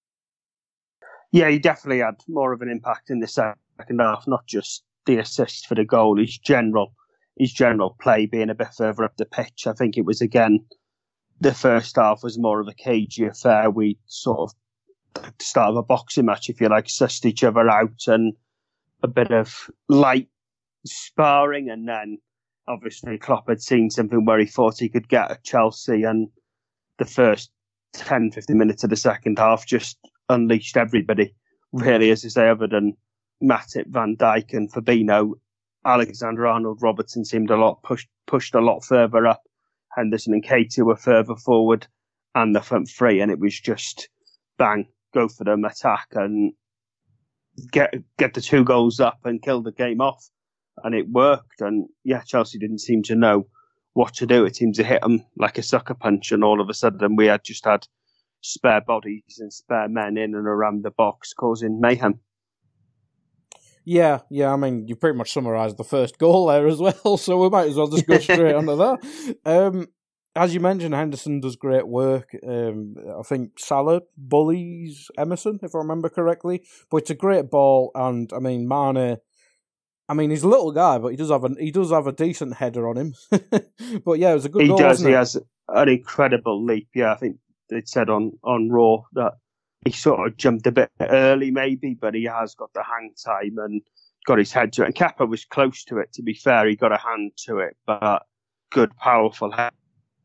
Yeah, 1.33 1.49
he 1.49 1.59
definitely 1.59 2.01
had 2.01 2.17
more 2.29 2.53
of 2.53 2.61
an 2.61 2.71
impact 2.71 3.11
in 3.11 3.21
the 3.21 3.27
second 3.27 3.57
half, 3.99 4.25
not 4.27 4.47
just 4.47 4.85
the 5.07 5.19
assist 5.19 5.67
for 5.67 5.75
the 5.75 5.85
goal, 5.85 6.19
his 6.19 6.37
general 6.37 6.93
his 7.39 7.53
general 7.53 7.97
play 8.01 8.27
being 8.27 8.51
a 8.51 8.55
bit 8.55 8.75
further 8.77 9.05
up 9.05 9.17
the 9.17 9.25
pitch. 9.25 9.67
I 9.67 9.73
think 9.73 9.97
it 9.97 10.05
was 10.05 10.21
again 10.21 10.67
the 11.41 11.55
first 11.55 11.97
half 11.97 12.23
was 12.23 12.39
more 12.39 12.61
of 12.61 12.69
a 12.69 12.75
cagey 12.75 13.25
affair. 13.25 13.71
We 13.71 13.99
sort 14.07 14.51
of 14.51 15.33
start 15.41 15.71
of 15.71 15.77
a 15.77 15.83
boxing 15.83 16.27
match, 16.27 16.49
if 16.49 16.61
you 16.61 16.69
like, 16.69 16.87
sussed 16.87 17.25
each 17.25 17.45
other 17.45 17.69
out 17.69 18.03
and 18.07 18.35
a 19.03 19.09
bit 19.09 19.31
of 19.31 19.71
light 19.89 20.29
sparring 20.89 21.71
and 21.71 21.89
then 21.89 22.19
obviously 22.67 23.19
Klopp 23.19 23.49
had 23.49 23.63
seen 23.63 23.91
something 23.91 24.25
where 24.25 24.39
he 24.39 24.47
thought 24.47 24.79
he 24.79 24.89
could 24.89 25.09
get 25.09 25.31
at 25.31 25.45
Chelsea 25.45 26.03
and 26.03 26.29
the 26.99 27.05
first 27.05 27.51
10, 27.95 28.31
15 28.33 28.57
minutes 28.57 28.85
of 28.85 28.91
the 28.91 28.97
second 28.97 29.39
half 29.39 29.67
just 29.67 29.99
unleashed 30.29 30.77
everybody. 30.77 31.35
Really, 31.73 32.11
as 32.11 32.25
I 32.25 32.29
say, 32.29 32.49
other 32.49 32.67
than 32.67 32.97
Matip, 33.43 33.87
Van 33.89 34.17
Dijk, 34.17 34.53
and 34.53 34.71
Fabinho, 34.73 35.35
Alexander 35.85 36.47
Arnold 36.47 36.83
Robertson 36.83 37.25
seemed 37.25 37.51
a 37.51 37.57
lot 37.57 37.83
pushed 37.83 38.09
pushed 38.27 38.55
a 38.55 38.61
lot 38.61 38.85
further 38.85 39.27
up. 39.27 39.43
Henderson 39.95 40.35
and 40.35 40.45
Keita 40.45 40.85
were 40.85 40.97
further 40.97 41.37
forward, 41.37 41.87
and 42.35 42.55
the 42.55 42.61
front 42.61 42.89
three, 42.89 43.21
and 43.21 43.31
it 43.31 43.39
was 43.39 43.59
just 43.59 44.09
bang, 44.59 44.87
go 45.15 45.29
for 45.29 45.45
them, 45.45 45.65
attack, 45.65 46.09
and 46.13 46.53
get 47.71 47.95
get 48.19 48.35
the 48.35 48.41
two 48.41 48.65
goals 48.65 49.01
up 49.01 49.21
and 49.25 49.43
kill 49.43 49.63
the 49.63 49.73
game 49.73 50.01
off, 50.01 50.29
and 50.85 50.95
it 50.95 51.09
worked. 51.09 51.61
And 51.61 51.89
yeah, 52.05 52.23
Chelsea 52.23 52.59
didn't 52.59 52.81
seem 52.81 53.03
to 53.05 53.15
know 53.15 53.47
what 53.95 54.15
to 54.15 54.27
do. 54.27 54.45
It 54.45 54.57
seemed 54.57 54.75
to 54.77 54.85
hit 54.85 55.03
them 55.03 55.25
like 55.37 55.59
a 55.59 55.63
sucker 55.63 55.95
punch, 55.95 56.33
and 56.33 56.45
all 56.45 56.61
of 56.61 56.69
a 56.69 56.75
sudden 56.75 57.17
we 57.17 57.27
had 57.27 57.45
just 57.45 57.65
had 57.65 57.87
spare 58.41 58.81
bodies 58.81 59.39
and 59.39 59.53
spare 59.53 59.89
men 59.89 60.17
in 60.17 60.35
and 60.35 60.47
around 60.47 60.85
the 60.85 60.91
box, 60.91 61.33
causing 61.33 61.81
mayhem. 61.81 62.21
Yeah, 63.85 64.21
yeah. 64.31 64.53
I 64.53 64.57
mean, 64.57 64.87
you 64.87 64.97
pretty 64.97 65.17
much 65.17 65.33
summarised 65.33 65.79
the 65.79 65.85
first 65.85 66.19
goal 66.19 66.47
there 66.49 66.67
as 66.67 66.79
well, 66.79 67.17
so 67.19 67.39
we 67.39 67.49
might 67.49 67.69
as 67.69 67.77
well 67.77 67.89
just 67.89 68.07
go 68.07 68.19
straight 68.19 68.55
onto 68.55 68.77
that. 68.77 69.37
Um, 69.47 69.87
as 70.37 70.55
you 70.55 70.61
mentioned, 70.61 70.95
Henderson 70.95 71.41
does 71.41 71.57
great 71.57 71.89
work. 71.89 72.37
Um, 72.47 72.95
I 73.19 73.23
think 73.23 73.59
Salah 73.59 74.03
bullies 74.17 75.11
Emerson, 75.19 75.59
if 75.63 75.75
I 75.75 75.79
remember 75.79 76.09
correctly. 76.09 76.63
But 76.91 76.99
it's 76.99 77.11
a 77.11 77.15
great 77.15 77.51
ball, 77.51 77.91
and 77.95 78.33
I 78.33 78.39
mean, 78.39 78.69
Mane. 78.69 79.19
I 80.09 80.15
mean, 80.15 80.31
he's 80.31 80.43
a 80.43 80.49
little 80.49 80.73
guy, 80.73 80.99
but 80.99 81.09
he 81.09 81.17
does 81.17 81.31
have 81.31 81.45
a 81.45 81.51
he 81.59 81.71
does 81.71 81.91
have 81.91 82.07
a 82.07 82.13
decent 82.13 82.55
header 82.55 82.89
on 82.89 82.97
him. 82.97 83.15
but 84.05 84.19
yeah, 84.19 84.31
it 84.31 84.35
was 84.35 84.47
a 84.47 84.49
good 84.49 84.63
he 84.63 84.69
goal. 84.69 84.79
does. 84.79 85.01
He 85.01 85.11
it? 85.11 85.15
has 85.15 85.37
an 85.69 85.89
incredible 85.89 86.65
leap. 86.65 86.89
Yeah, 86.95 87.13
I 87.13 87.17
think 87.17 87.37
they 87.69 87.83
said 87.85 88.09
on 88.09 88.33
on 88.43 88.71
Raw 88.71 89.03
that 89.13 89.35
he 89.85 89.93
sort 89.93 90.27
of 90.27 90.37
jumped 90.37 90.67
a 90.67 90.73
bit 90.73 90.91
early, 91.01 91.51
maybe, 91.51 91.95
but 91.95 92.15
he 92.15 92.25
has 92.25 92.55
got 92.55 92.73
the 92.73 92.83
hang 92.83 93.13
time 93.25 93.59
and 93.59 93.83
got 94.27 94.39
his 94.39 94.53
head 94.53 94.73
to 94.75 94.83
it. 94.83 94.87
And 94.87 94.95
Kepa 94.95 95.29
was 95.29 95.45
close 95.45 95.85
to 95.85 95.99
it. 95.99 96.13
To 96.15 96.23
be 96.23 96.35
fair, 96.35 96.67
he 96.67 96.75
got 96.75 96.93
a 96.93 96.99
hand 96.99 97.33
to 97.47 97.59
it, 97.59 97.77
but 97.87 98.23
good, 98.71 98.97
powerful 98.97 99.53
he- 99.53 99.63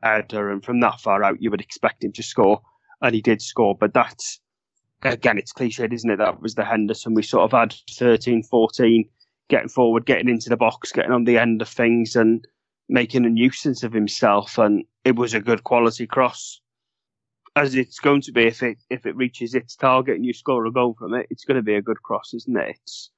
header. 0.02 0.50
And 0.50 0.64
from 0.64 0.80
that 0.80 1.02
far 1.02 1.24
out, 1.24 1.42
you 1.42 1.52
would 1.52 1.62
expect 1.62 2.04
him 2.04 2.14
to 2.14 2.24
score, 2.24 2.62
and 3.02 3.14
he 3.14 3.22
did 3.22 3.42
score. 3.42 3.76
But 3.78 3.94
that's 3.94 4.40
again, 5.02 5.38
it's 5.38 5.54
cliched, 5.54 5.94
isn't 5.94 6.10
it? 6.10 6.18
That 6.18 6.42
was 6.42 6.56
the 6.56 6.64
Henderson 6.64 7.14
we 7.14 7.24
sort 7.24 7.44
of 7.44 7.60
had 7.60 7.76
13, 7.92 8.44
14 8.44 9.10
getting 9.54 9.70
forward, 9.70 10.08
getting 10.08 10.30
into 10.30 10.50
the 10.50 10.58
box, 10.58 10.92
getting 10.92 11.12
on 11.12 11.26
the 11.26 11.38
end 11.38 11.62
of 11.62 11.70
things, 11.70 12.16
and 12.16 12.44
making 12.90 13.24
a 13.24 13.30
nuisance 13.30 13.84
of 13.84 13.94
himself. 13.94 14.58
And 14.58 14.84
it 15.06 15.16
was 15.16 15.36
a 15.36 15.40
good 15.40 15.64
quality 15.64 16.08
cross, 16.08 16.60
as 17.56 17.76
it's 17.76 18.00
going 18.00 18.22
to 18.22 18.32
be 18.32 18.48
if 18.48 18.64
it 18.64 18.80
if 18.90 19.06
it 19.06 19.16
reaches 19.16 19.54
its 19.54 19.76
target 19.76 20.16
and 20.16 20.26
you 20.26 20.34
score 20.34 20.66
a 20.66 20.72
goal 20.72 20.96
from 20.98 21.14
it. 21.14 21.28
It's 21.30 21.46
going 21.46 21.58
to 21.58 21.62
be 21.62 21.76
a 21.76 21.84
good 21.84 22.02
cross, 22.02 22.34
isn't 22.34 22.58
it? 22.58 22.78
It's, 22.82 23.12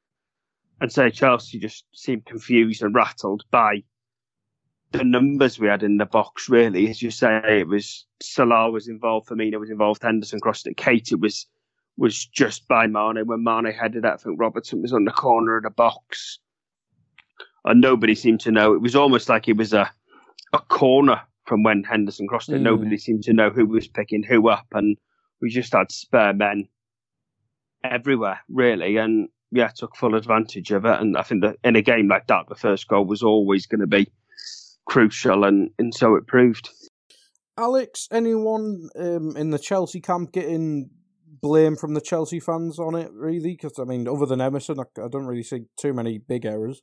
I'd 0.81 0.91
say 0.91 1.09
Chelsea 1.09 1.57
just 1.57 1.85
seemed 1.93 2.25
confused 2.25 2.83
and 2.83 2.93
rattled 2.93 3.45
by 3.49 3.83
the 4.91 5.05
numbers 5.05 5.57
we 5.57 5.67
had 5.69 5.83
in 5.83 5.95
the 5.95 6.05
box. 6.05 6.49
Really, 6.49 6.89
as 6.89 7.01
you 7.01 7.11
say, 7.11 7.39
it 7.45 7.69
was 7.69 8.05
Salah 8.21 8.71
was 8.71 8.89
involved, 8.89 9.29
Firmino 9.29 9.57
was 9.57 9.69
involved, 9.69 10.03
Henderson 10.03 10.41
crossed 10.41 10.67
it, 10.67 10.75
Keita 10.75 11.17
was 11.17 11.47
was 11.97 12.25
just 12.25 12.67
by 12.67 12.87
Mane. 12.87 13.25
When 13.25 13.43
Mane 13.43 13.73
headed 13.73 14.05
it, 14.05 14.11
I 14.11 14.17
think 14.17 14.39
Robertson 14.39 14.81
was 14.81 14.93
on 14.93 15.05
the 15.05 15.11
corner 15.11 15.57
of 15.57 15.63
the 15.63 15.69
box. 15.69 16.39
And 17.63 17.81
nobody 17.81 18.15
seemed 18.15 18.41
to 18.41 18.51
know. 18.51 18.73
It 18.73 18.81
was 18.81 18.95
almost 18.95 19.29
like 19.29 19.47
it 19.47 19.57
was 19.57 19.73
a, 19.73 19.89
a 20.53 20.59
corner 20.59 21.21
from 21.45 21.63
when 21.63 21.83
Henderson 21.83 22.27
crossed 22.27 22.49
it. 22.49 22.59
Mm. 22.59 22.63
Nobody 22.63 22.97
seemed 22.97 23.23
to 23.23 23.33
know 23.33 23.49
who 23.49 23.65
was 23.65 23.87
picking 23.87 24.23
who 24.23 24.49
up. 24.49 24.67
And 24.73 24.97
we 25.41 25.49
just 25.49 25.73
had 25.73 25.91
spare 25.91 26.33
men 26.33 26.67
everywhere, 27.83 28.39
really. 28.49 28.97
And 28.97 29.29
yeah, 29.51 29.69
took 29.69 29.95
full 29.95 30.15
advantage 30.15 30.71
of 30.71 30.85
it. 30.85 30.99
And 30.99 31.17
I 31.17 31.21
think 31.23 31.43
that 31.43 31.57
in 31.63 31.75
a 31.75 31.81
game 31.81 32.07
like 32.07 32.27
that, 32.27 32.47
the 32.49 32.55
first 32.55 32.87
goal 32.87 33.05
was 33.05 33.23
always 33.23 33.65
going 33.65 33.81
to 33.81 33.87
be 33.87 34.11
crucial. 34.85 35.43
And, 35.43 35.69
and 35.79 35.93
so 35.93 36.15
it 36.15 36.27
proved. 36.27 36.69
Alex, 37.57 38.07
anyone 38.11 38.89
um, 38.99 39.35
in 39.37 39.51
the 39.51 39.59
Chelsea 39.59 40.01
camp 40.01 40.33
getting 40.33 40.89
blame 41.45 41.75
from 41.75 41.93
the 41.93 42.01
Chelsea 42.01 42.39
fans 42.39 42.79
on 42.79 42.95
it, 42.95 43.11
really? 43.13 43.51
Because, 43.51 43.77
I 43.77 43.83
mean, 43.83 44.07
other 44.07 44.25
than 44.25 44.41
Emerson, 44.41 44.79
I, 44.79 44.83
I 44.99 45.07
don't 45.07 45.27
really 45.27 45.43
see 45.43 45.65
too 45.77 45.93
many 45.93 46.17
big 46.17 46.43
errors. 46.43 46.81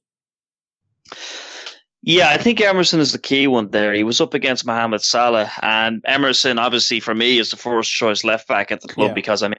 Yeah, 2.05 2.31
I 2.31 2.37
think 2.37 2.61
Emerson 2.61 3.01
is 3.01 3.11
the 3.11 3.19
key 3.19 3.49
one 3.49 3.71
there. 3.71 3.93
He 3.93 4.05
was 4.05 4.21
up 4.21 4.35
against 4.35 4.65
Mohamed 4.65 5.03
Salah, 5.03 5.51
and 5.63 6.01
Emerson, 6.05 6.59
obviously, 6.59 7.01
for 7.01 7.13
me, 7.15 7.39
is 7.39 7.51
the 7.51 7.57
first 7.57 7.91
choice 7.91 8.23
left 8.23 8.47
back 8.47 8.71
at 8.71 8.81
the 8.81 8.89
club 8.89 9.09
Yeah. 9.09 9.15
because 9.15 9.43
I 9.43 9.49
mean, 9.49 9.59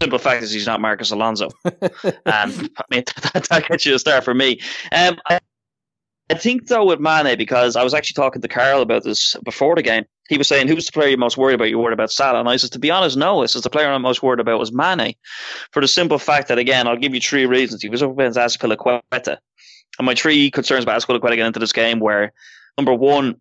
simple 0.00 0.18
fact 0.18 0.42
is 0.42 0.50
he's 0.52 0.66
not 0.66 0.80
Marcos 0.80 1.12
Alonso, 1.12 1.48
and 1.64 2.10
I 2.26 2.84
mean 2.90 3.04
that, 3.34 3.46
that 3.48 3.68
gets 3.68 3.86
you 3.86 3.94
a 3.94 3.98
start 3.98 4.24
for 4.24 4.34
me. 4.34 4.60
Um, 4.90 5.18
I, 5.28 5.38
I 6.30 6.34
think 6.34 6.66
though 6.66 6.84
with 6.86 7.00
Mane 7.00 7.36
because 7.38 7.76
I 7.76 7.84
was 7.84 7.94
actually 7.94 8.22
talking 8.22 8.42
to 8.42 8.48
Carl 8.48 8.82
about 8.82 9.04
this 9.04 9.36
before 9.44 9.76
the 9.76 9.82
game. 9.82 10.04
He 10.32 10.38
was 10.38 10.48
saying, 10.48 10.68
"Who's 10.68 10.86
the 10.86 10.92
player 10.92 11.10
you're 11.10 11.18
most 11.18 11.36
worried 11.36 11.54
about? 11.54 11.68
You're 11.68 11.78
worried 11.78 11.92
about 11.92 12.10
Salah." 12.10 12.40
And 12.40 12.48
I 12.48 12.56
said, 12.56 12.72
"To 12.72 12.78
be 12.78 12.90
honest, 12.90 13.16
no. 13.16 13.42
I 13.42 13.46
says 13.46 13.62
the 13.62 13.70
player 13.70 13.88
I'm 13.88 14.00
most 14.00 14.22
worried 14.22 14.40
about 14.40 14.58
was 14.58 14.72
Mane, 14.72 15.14
for 15.72 15.82
the 15.82 15.88
simple 15.88 16.18
fact 16.18 16.48
that 16.48 16.58
again, 16.58 16.88
I'll 16.88 16.96
give 16.96 17.14
you 17.14 17.20
three 17.20 17.44
reasons. 17.44 17.82
He 17.82 17.90
was 17.90 18.02
up 18.02 18.12
against 18.12 18.38
Azpilicueta, 18.38 19.36
and 19.98 20.06
my 20.06 20.14
three 20.14 20.50
concerns 20.50 20.84
about 20.84 21.00
Azpilicueta 21.02 21.36
getting 21.36 21.46
into 21.46 21.60
this 21.60 21.72
game 21.72 22.00
were 22.00 22.32
number 22.78 22.94
one, 22.94 23.36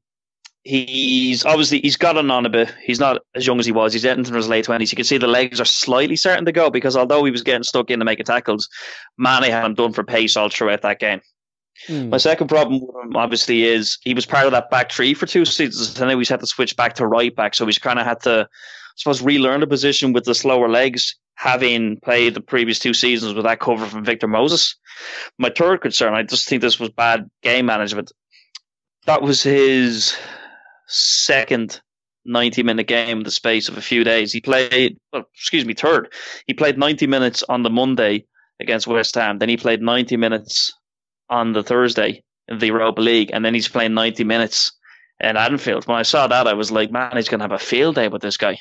he's 0.63 1.45
obviously 1.45 1.80
he's 1.80 1.97
gotten 1.97 2.30
on 2.30 2.45
a 2.45 2.49
bit. 2.49 2.73
He's 2.84 2.99
not 2.99 3.21
as 3.36 3.47
young 3.47 3.60
as 3.60 3.65
he 3.65 3.71
was. 3.71 3.93
He's 3.93 4.06
into 4.06 4.34
his 4.34 4.49
late 4.49 4.65
twenties. 4.65 4.91
You 4.91 4.95
can 4.95 5.06
see 5.06 5.17
the 5.17 5.27
legs 5.27 5.60
are 5.60 5.65
slightly 5.65 6.15
starting 6.15 6.45
to 6.45 6.51
go 6.51 6.69
because 6.69 6.95
although 6.95 7.23
he 7.23 7.32
was 7.32 7.43
getting 7.43 7.63
stuck 7.63 7.89
in 7.89 7.99
to 7.99 8.06
making 8.06 8.25
tackles, 8.25 8.69
Mane 9.17 9.43
hadn't 9.43 9.77
done 9.77 9.93
for 9.93 10.04
pace 10.04 10.38
all 10.38 10.49
throughout 10.49 10.82
that 10.82 10.99
game. 10.99 11.21
Hmm. 11.88 12.10
My 12.10 12.17
second 12.17 12.47
problem 12.47 12.81
with 12.81 12.95
him, 13.03 13.15
obviously, 13.15 13.63
is 13.63 13.97
he 14.03 14.13
was 14.13 14.25
part 14.25 14.45
of 14.45 14.51
that 14.51 14.69
back 14.69 14.91
three 14.91 15.13
for 15.13 15.25
two 15.25 15.45
seasons, 15.45 15.99
and 15.99 16.10
then 16.10 16.17
he's 16.17 16.29
had 16.29 16.39
to 16.41 16.47
switch 16.47 16.75
back 16.75 16.95
to 16.95 17.07
right 17.07 17.36
back. 17.36 17.55
So 17.55 17.65
he's 17.65 17.79
kind 17.79 17.99
of 17.99 18.05
had 18.05 18.21
to, 18.21 18.47
I 18.49 18.93
suppose, 18.95 19.21
relearn 19.21 19.62
the 19.62 19.67
position 19.67 20.13
with 20.13 20.25
the 20.25 20.36
slower 20.36 20.69
legs, 20.69 21.15
having 21.36 21.99
played 22.01 22.34
the 22.34 22.41
previous 22.41 22.79
two 22.79 22.93
seasons 22.93 23.34
with 23.34 23.45
that 23.45 23.60
cover 23.60 23.86
from 23.86 24.05
Victor 24.05 24.27
Moses. 24.27 24.75
My 25.39 25.49
third 25.49 25.81
concern, 25.81 26.13
I 26.13 26.23
just 26.23 26.47
think 26.47 26.62
this 26.62 26.79
was 26.79 26.89
bad 26.89 27.29
game 27.41 27.65
management. 27.65 28.12
That 29.07 29.23
was 29.23 29.41
his 29.41 30.15
second 30.88 31.81
90 32.25 32.63
minute 32.63 32.88
game 32.88 33.19
in 33.19 33.23
the 33.23 33.31
space 33.31 33.69
of 33.69 33.77
a 33.77 33.81
few 33.81 34.03
days. 34.03 34.31
He 34.31 34.41
played, 34.41 34.97
well, 35.12 35.23
excuse 35.34 35.65
me, 35.65 35.73
third. 35.73 36.13
He 36.45 36.53
played 36.53 36.77
90 36.77 37.07
minutes 37.07 37.43
on 37.47 37.63
the 37.63 37.69
Monday 37.71 38.25
against 38.60 38.86
West 38.86 39.15
Ham. 39.15 39.39
Then 39.39 39.49
he 39.49 39.57
played 39.57 39.81
90 39.81 40.17
minutes 40.17 40.73
on 41.32 41.54
the 41.54 41.63
Thursday 41.63 42.24
in 42.48 42.60
the 42.60 42.67
Europa 42.67 43.02
League. 43.02 43.32
And 43.34 43.44
then 43.44 43.54
he's 43.56 43.67
playing 43.67 43.94
90 43.96 44.24
minutes 44.26 44.72
in 45.20 45.38
Anfield. 45.38 45.88
When 45.88 45.98
I 45.98 46.04
saw 46.04 46.28
that, 46.28 46.46
I 46.48 46.54
was 46.54 46.72
like, 46.72 46.91
man, 46.91 47.13
he's 47.15 47.30
going 47.30 47.39
to 47.39 47.44
have 47.46 47.52
a 47.52 47.58
field 47.60 47.96
day 47.96 48.10
with 48.10 48.22
this 48.22 48.38
guy. 48.38 48.58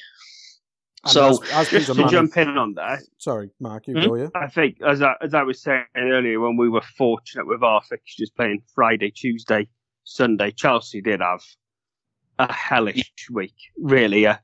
And 1.03 1.13
so, 1.13 1.43
as, 1.45 1.51
as 1.53 1.71
Just 1.71 1.87
to 1.89 1.95
Mann- 1.95 2.09
jump 2.11 2.37
in 2.37 2.49
on 2.59 2.75
that, 2.75 3.01
Sorry, 3.19 3.51
Mark, 3.59 3.89
you 3.89 3.95
Hmm? 3.99 4.07
go, 4.07 4.15
yeah? 4.17 4.29
I 4.35 4.49
think, 4.49 4.79
as 4.87 5.01
I, 5.03 5.15
as 5.23 5.33
I 5.35 5.43
was 5.43 5.61
saying 5.63 5.85
earlier, 5.97 6.39
when 6.41 6.57
we 6.59 6.69
were 6.69 6.83
fortunate 6.99 7.47
with 7.47 7.63
our 7.63 7.81
fixtures 7.83 8.31
playing 8.31 8.63
Friday, 8.75 9.11
Tuesday, 9.11 9.67
Sunday, 10.05 10.51
Chelsea 10.51 11.01
did 11.01 11.21
have 11.21 11.41
a 12.39 12.53
hellish 12.53 13.11
week. 13.31 13.55
Really, 13.79 14.25
a, 14.25 14.41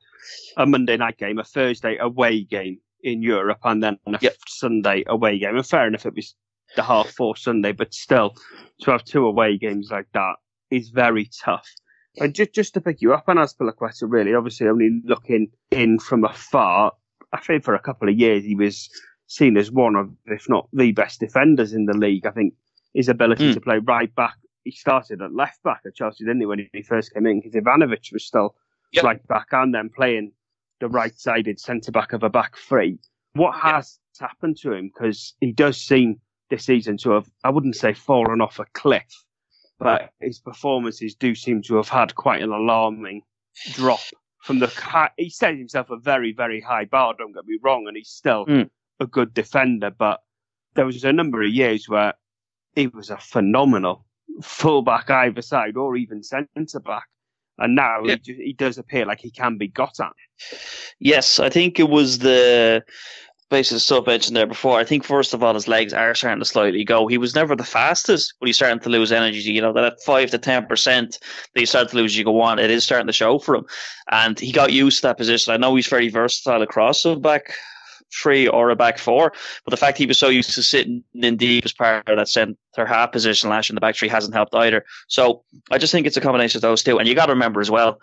a 0.57 0.65
Monday 0.65 0.97
night 0.97 1.17
game, 1.19 1.37
a 1.37 1.43
Thursday 1.43 1.97
away 1.97 2.43
game 2.43 2.79
in 3.03 3.21
Europe, 3.21 3.59
and 3.63 3.83
then 3.83 3.99
a 4.07 4.17
Yep. 4.19 4.35
Sunday 4.47 5.03
away 5.05 5.37
game. 5.37 5.55
And 5.55 5.65
fair 5.65 5.85
enough, 5.85 6.07
it 6.07 6.15
was 6.15 6.33
the 6.77 6.83
half 6.83 7.09
four 7.09 7.35
Sunday, 7.35 7.73
but 7.73 7.93
still, 7.93 8.33
to 8.81 8.91
have 8.91 9.03
two 9.03 9.25
away 9.25 9.57
games 9.57 9.89
like 9.91 10.07
that 10.13 10.35
is 10.71 10.89
very 10.89 11.29
tough. 11.43 11.67
And 12.19 12.33
just 12.33 12.53
just 12.53 12.73
to 12.75 12.81
pick 12.81 13.01
you 13.01 13.13
up 13.13 13.25
on 13.27 13.35
Azpilicueta, 13.35 14.03
really, 14.07 14.33
obviously 14.33 14.67
only 14.69 15.01
looking 15.03 15.49
in 15.71 15.99
from 15.99 16.23
afar, 16.23 16.93
I 17.33 17.39
think 17.41 17.63
for 17.65 17.75
a 17.75 17.79
couple 17.81 18.07
of 18.07 18.15
years 18.17 18.43
he 18.45 18.55
was 18.55 18.89
seen 19.27 19.57
as 19.57 19.69
one 19.71 19.95
of, 19.95 20.09
if 20.27 20.47
not 20.47 20.69
the 20.71 20.93
best 20.93 21.19
defenders 21.19 21.73
in 21.73 21.85
the 21.85 21.97
league. 21.97 22.25
I 22.25 22.31
think 22.31 22.53
his 22.93 23.09
ability 23.09 23.49
Mm. 23.49 23.53
to 23.55 23.61
play 23.61 23.79
right 23.79 24.13
back, 24.15 24.35
he 24.63 24.71
started 24.71 25.21
at 25.21 25.33
left 25.33 25.61
back 25.63 25.81
at 25.85 25.95
Chelsea, 25.95 26.23
didn't 26.23 26.39
he, 26.39 26.45
when 26.45 26.67
he 26.73 26.81
first 26.81 27.13
came 27.13 27.25
in? 27.27 27.41
Because 27.41 27.53
Ivanovic 27.61 28.11
was 28.13 28.25
still 28.25 28.55
Yep. 28.93 29.03
right 29.03 29.27
back 29.27 29.47
and 29.51 29.75
then 29.75 29.89
playing 29.89 30.31
the 30.79 30.87
right 30.87 31.13
sided 31.19 31.59
centre 31.59 31.91
back 31.91 32.13
of 32.13 32.23
a 32.23 32.29
back 32.29 32.55
three. 32.57 32.97
What 33.33 33.59
has 33.59 33.99
happened 34.19 34.57
to 34.61 34.71
him? 34.71 34.87
Because 34.87 35.35
he 35.41 35.51
does 35.51 35.79
seem 35.79 36.19
this 36.49 36.65
season 36.65 36.97
to 36.97 37.11
have, 37.11 37.29
I 37.43 37.49
wouldn't 37.49 37.75
say 37.75 37.93
fallen 37.93 38.41
off 38.41 38.59
a 38.59 38.65
cliff, 38.73 39.05
but 39.79 40.11
his 40.19 40.39
performances 40.39 41.15
do 41.15 41.35
seem 41.35 41.61
to 41.63 41.75
have 41.75 41.89
had 41.89 42.15
quite 42.15 42.41
an 42.41 42.51
alarming 42.51 43.21
drop 43.73 43.99
from 44.43 44.59
the. 44.59 44.67
hi- 44.67 45.11
He 45.17 45.29
set 45.29 45.57
himself 45.57 45.89
a 45.89 45.97
very, 45.97 46.33
very 46.33 46.61
high 46.61 46.85
bar. 46.85 47.13
Don't 47.17 47.33
get 47.33 47.45
me 47.45 47.57
wrong, 47.61 47.87
and 47.87 47.97
he's 47.97 48.09
still 48.09 48.45
Mm. 48.45 48.69
a 48.99 49.05
good 49.07 49.33
defender. 49.33 49.91
But 49.91 50.21
there 50.75 50.85
was 50.85 51.03
a 51.03 51.13
number 51.13 51.41
of 51.43 51.49
years 51.49 51.89
where 51.89 52.13
he 52.75 52.87
was 52.87 53.09
a 53.09 53.17
phenomenal 53.17 54.05
fullback 54.41 55.09
either 55.09 55.41
side, 55.41 55.75
or 55.77 55.95
even 55.95 56.21
centre 56.23 56.79
back, 56.79 57.05
and 57.57 57.75
now 57.75 58.03
Yeah. 58.03 58.13
he, 58.13 58.17
just, 58.19 58.39
he 58.41 58.53
does 58.53 58.77
appear 58.77 59.05
like 59.05 59.19
he 59.19 59.31
can 59.31 59.57
be 59.57 59.67
got 59.67 59.99
at. 59.99 60.13
Yes, 60.99 61.39
I 61.39 61.49
think 61.49 61.79
it 61.79 61.89
was 61.89 62.19
the 62.19 62.83
basic 63.49 63.79
stuff 63.79 64.07
mentioned 64.07 64.35
there 64.35 64.47
before. 64.47 64.79
I 64.79 64.83
think 64.83 65.03
first 65.03 65.33
of 65.33 65.43
all 65.43 65.53
his 65.53 65.67
legs 65.67 65.93
are 65.93 66.15
starting 66.15 66.39
to 66.39 66.45
slightly 66.45 66.83
go. 66.83 67.07
He 67.07 67.17
was 67.17 67.35
never 67.35 67.55
the 67.55 67.63
fastest, 67.63 68.33
but 68.39 68.47
he's 68.47 68.57
starting 68.57 68.79
to 68.79 68.89
lose 68.89 69.11
energy. 69.11 69.39
You 69.39 69.61
know 69.61 69.73
that 69.73 69.83
at 69.83 70.01
five 70.03 70.31
to 70.31 70.37
ten 70.37 70.65
percent 70.65 71.19
that 71.53 71.59
you 71.59 71.65
start 71.65 71.89
to 71.89 71.95
lose, 71.95 72.17
you 72.17 72.23
go 72.23 72.41
on. 72.41 72.59
It 72.59 72.71
is 72.71 72.83
starting 72.83 73.07
to 73.07 73.13
show 73.13 73.39
for 73.39 73.55
him, 73.55 73.65
and 74.11 74.39
he 74.39 74.51
got 74.51 74.73
used 74.73 74.97
to 74.97 75.07
that 75.07 75.17
position. 75.17 75.53
I 75.53 75.57
know 75.57 75.75
he's 75.75 75.87
very 75.87 76.09
versatile 76.09 76.61
across 76.61 77.03
the 77.03 77.15
back 77.15 77.53
three 78.13 78.47
or 78.47 78.69
a 78.69 78.75
back 78.75 78.97
four, 78.97 79.33
but 79.65 79.71
the 79.71 79.77
fact 79.77 79.97
he 79.97 80.05
was 80.05 80.17
so 80.17 80.29
used 80.29 80.53
to 80.55 80.63
sitting 80.63 81.03
in 81.13 81.37
deep 81.37 81.65
as 81.65 81.73
part 81.73 82.07
of 82.07 82.17
that 82.17 82.29
centre 82.29 82.55
half 82.77 83.11
position 83.11 83.49
last 83.49 83.67
year 83.67 83.73
in 83.73 83.75
the 83.75 83.81
back 83.81 83.95
three 83.95 84.07
hasn't 84.07 84.33
helped 84.33 84.55
either. 84.55 84.85
So 85.07 85.43
I 85.71 85.77
just 85.77 85.91
think 85.91 86.07
it's 86.07 86.17
a 86.17 86.21
combination 86.21 86.57
of 86.57 86.61
those 86.61 86.83
two, 86.83 86.99
and 86.99 87.07
you 87.07 87.15
got 87.15 87.27
to 87.27 87.33
remember 87.33 87.61
as 87.61 87.71
well 87.71 87.99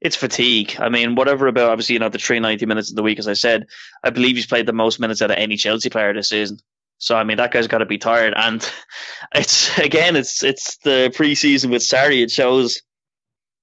it's 0.00 0.16
fatigue. 0.16 0.76
I 0.78 0.88
mean, 0.88 1.14
whatever 1.14 1.46
about 1.46 1.70
obviously 1.70 1.94
you 1.94 1.98
know 1.98 2.08
the 2.08 2.18
three 2.18 2.40
ninety 2.40 2.66
minutes 2.66 2.90
in 2.90 2.96
the 2.96 3.02
week, 3.02 3.18
as 3.18 3.28
I 3.28 3.32
said, 3.32 3.66
I 4.04 4.10
believe 4.10 4.36
he's 4.36 4.46
played 4.46 4.66
the 4.66 4.72
most 4.72 5.00
minutes 5.00 5.22
out 5.22 5.30
of 5.30 5.36
any 5.36 5.56
Chelsea 5.56 5.90
player 5.90 6.12
this 6.14 6.28
season. 6.28 6.58
So 6.98 7.16
I 7.16 7.24
mean, 7.24 7.36
that 7.38 7.52
guy's 7.52 7.66
got 7.66 7.78
to 7.78 7.86
be 7.86 7.98
tired, 7.98 8.34
and 8.36 8.68
it's 9.34 9.76
again, 9.78 10.16
it's 10.16 10.42
it's 10.42 10.76
the 10.78 11.12
preseason 11.14 11.70
with 11.70 11.82
Sarri. 11.82 12.22
It 12.22 12.30
shows 12.30 12.82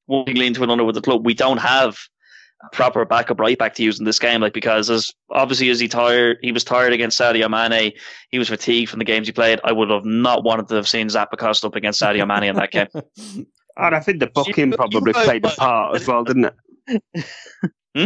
one 0.05 0.25
thing 0.25 0.35
leading 0.35 0.53
to 0.55 0.63
another 0.63 0.83
with 0.83 0.95
the 0.95 1.01
club. 1.01 1.25
We 1.25 1.33
don't 1.33 1.57
have 1.57 1.97
proper 2.71 3.05
backup 3.05 3.39
right 3.39 3.57
back 3.57 3.75
to 3.75 3.83
use 3.83 3.99
in 3.99 4.05
this 4.05 4.19
game, 4.19 4.41
like 4.41 4.53
because 4.53 4.89
as 4.89 5.11
obviously 5.29 5.69
as 5.69 5.79
he 5.79 5.87
tired, 5.87 6.37
he 6.41 6.51
was 6.51 6.63
tired 6.63 6.93
against 6.93 7.19
Sadio 7.19 7.49
Mane. 7.49 7.91
He 8.31 8.39
was 8.39 8.49
fatigued 8.49 8.89
from 8.89 8.99
the 8.99 9.05
games 9.05 9.27
he 9.27 9.33
played. 9.33 9.59
I 9.63 9.71
would 9.71 9.89
have 9.89 10.05
not 10.05 10.43
wanted 10.43 10.67
to 10.69 10.75
have 10.75 10.87
seen 10.87 11.07
Zappacosta 11.07 11.65
up 11.65 11.75
against 11.75 12.01
Sadio 12.01 12.27
Mane 12.27 12.49
in 12.49 12.55
that 12.55 12.71
game. 12.71 12.87
And 13.77 13.93
I 13.93 13.99
think 13.99 14.21
the 14.21 14.27
booking 14.27 14.71
You- 14.71 14.77
probably 14.77 15.11
you 15.13 15.23
played 15.25 15.43
a 15.45 15.49
part 15.49 15.97
as 15.97 16.07
well, 16.07 16.23
didn't 16.23 16.45
it? 16.45 17.25
Hmm? 17.93 18.05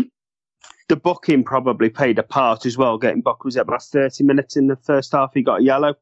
The 0.87 0.95
booking 0.95 1.43
probably 1.43 1.89
played 1.89 2.17
a 2.17 2.23
part 2.23 2.65
as 2.65 2.75
well. 2.75 2.97
Getting 2.97 3.21
booked 3.21 3.45
was 3.45 3.55
it 3.55 3.59
about 3.59 3.83
thirty 3.83 4.23
minutes 4.23 4.57
in 4.57 4.65
the 4.65 4.77
first 4.77 5.11
half. 5.11 5.31
He 5.35 5.43
got 5.43 5.61
yellow. 5.61 5.93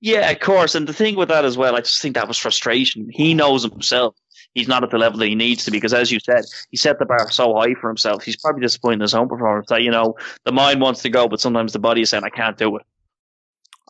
Yeah, 0.00 0.30
of 0.30 0.40
course. 0.40 0.74
And 0.74 0.86
the 0.86 0.94
thing 0.94 1.16
with 1.16 1.28
that 1.28 1.44
as 1.44 1.58
well, 1.58 1.76
I 1.76 1.80
just 1.80 2.00
think 2.00 2.14
that 2.14 2.28
was 2.28 2.38
frustration. 2.38 3.08
He 3.12 3.34
knows 3.34 3.62
himself. 3.64 4.14
He's 4.54 4.68
not 4.68 4.82
at 4.82 4.90
the 4.90 4.98
level 4.98 5.18
that 5.18 5.28
he 5.28 5.34
needs 5.34 5.64
to 5.66 5.70
because, 5.70 5.94
as 5.94 6.10
you 6.10 6.18
said, 6.20 6.44
he 6.70 6.76
set 6.76 6.98
the 6.98 7.06
bar 7.06 7.30
so 7.30 7.54
high 7.54 7.74
for 7.74 7.88
himself. 7.88 8.24
He's 8.24 8.36
probably 8.36 8.62
disappointed 8.62 8.94
in 8.94 9.00
his 9.02 9.14
own 9.14 9.28
performance 9.28 9.68
that, 9.68 9.82
you 9.82 9.90
know, 9.90 10.16
the 10.44 10.52
mind 10.52 10.80
wants 10.80 11.02
to 11.02 11.10
go, 11.10 11.28
but 11.28 11.40
sometimes 11.40 11.72
the 11.72 11.78
body 11.78 12.02
is 12.02 12.10
saying, 12.10 12.24
I 12.24 12.30
can't 12.30 12.56
do 12.56 12.76
it. 12.76 12.82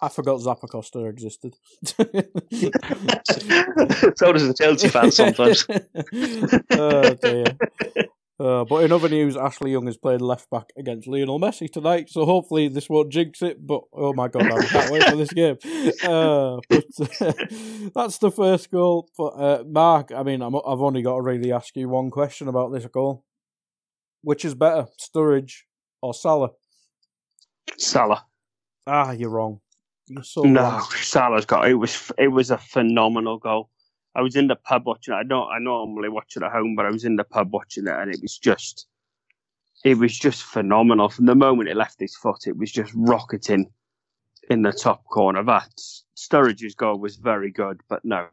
I 0.01 0.09
forgot 0.09 0.41
Zappacosta 0.41 1.09
existed. 1.09 1.57
so 1.85 2.05
does 4.33 4.47
the 4.47 4.55
Chelsea 4.57 4.89
fan 4.89 5.11
sometimes. 5.11 5.67
oh 6.71 7.15
dear. 7.15 7.45
Uh, 8.41 8.65
but 8.65 8.85
in 8.85 8.93
other 8.93 9.09
news, 9.09 9.37
Ashley 9.37 9.73
Young 9.73 9.87
has 9.87 9.97
played 9.97 10.21
left 10.21 10.49
back 10.49 10.71
against 10.79 11.09
Lionel 11.09 11.41
Messi 11.41 11.69
tonight, 11.69 12.09
so 12.09 12.25
hopefully 12.25 12.69
this 12.69 12.89
won't 12.89 13.11
jinx 13.11 13.43
it. 13.43 13.67
But 13.67 13.81
oh 13.93 14.13
my 14.13 14.29
god, 14.29 14.53
I 14.53 14.65
can't 14.65 14.93
wait 14.93 15.05
for 15.05 15.17
this 15.17 15.33
game. 15.33 15.57
Uh, 16.09 16.59
but 16.69 16.85
uh, 17.01 17.33
that's 17.95 18.19
the 18.19 18.31
first 18.31 18.71
goal. 18.71 19.09
But 19.17 19.29
uh, 19.29 19.65
Mark, 19.67 20.13
I 20.15 20.23
mean, 20.23 20.43
I'm, 20.43 20.55
I've 20.55 20.81
only 20.81 21.03
got 21.03 21.17
to 21.17 21.23
really 21.23 21.53
ask 21.53 21.75
you 21.75 21.89
one 21.89 22.11
question 22.11 22.47
about 22.47 22.73
this 22.73 22.87
goal: 22.87 23.25
which 24.23 24.45
is 24.45 24.55
better, 24.55 24.87
Sturridge 25.01 25.63
or 26.01 26.15
Salah? 26.15 26.51
Salah. 27.77 28.25
Ah, 28.87 29.13
you're 29.13 29.31
wrong. 29.31 29.61
You're 30.07 30.23
so 30.23 30.43
No, 30.43 30.63
wrong. 30.63 30.87
Salah's 30.91 31.45
got 31.45 31.69
it 31.69 31.75
was 31.75 32.13
it 32.17 32.29
was 32.29 32.51
a 32.51 32.59
phenomenal 32.59 33.39
goal. 33.39 33.71
I 34.19 34.21
was 34.21 34.35
in 34.35 34.49
the 34.49 34.57
pub 34.57 34.85
watching 34.85 35.15
it. 35.15 35.17
I 35.17 35.23
don't 35.23 35.49
I 35.49 35.61
normally 35.61 36.09
watch 36.09 36.37
it 36.37 36.43
at 36.43 36.51
home, 36.51 36.75
but 36.75 36.85
I 36.85 36.91
was 36.91 37.05
in 37.05 37.15
the 37.15 37.23
pub 37.23 37.53
watching 37.53 37.87
it, 37.87 37.95
and 37.95 38.13
it 38.13 38.21
was 38.21 38.37
just 38.37 38.89
it 39.85 39.97
was 39.97 40.19
just 40.19 40.43
phenomenal. 40.43 41.09
From 41.09 41.27
the 41.27 41.37
moment 41.37 41.69
it 41.69 41.77
left 41.77 42.01
his 42.01 42.17
foot, 42.17 42.49
it 42.49 42.57
was 42.57 42.73
just 42.73 42.93
rocketing 42.97 43.71
in 44.51 44.63
the 44.63 44.73
top 44.73 45.05
corner. 45.05 45.45
That 45.45 45.71
Sturridge's 46.17 46.75
goal 46.75 46.99
was 46.99 47.15
very 47.15 47.53
good, 47.53 47.81
but 47.89 48.05
no, 48.05 48.27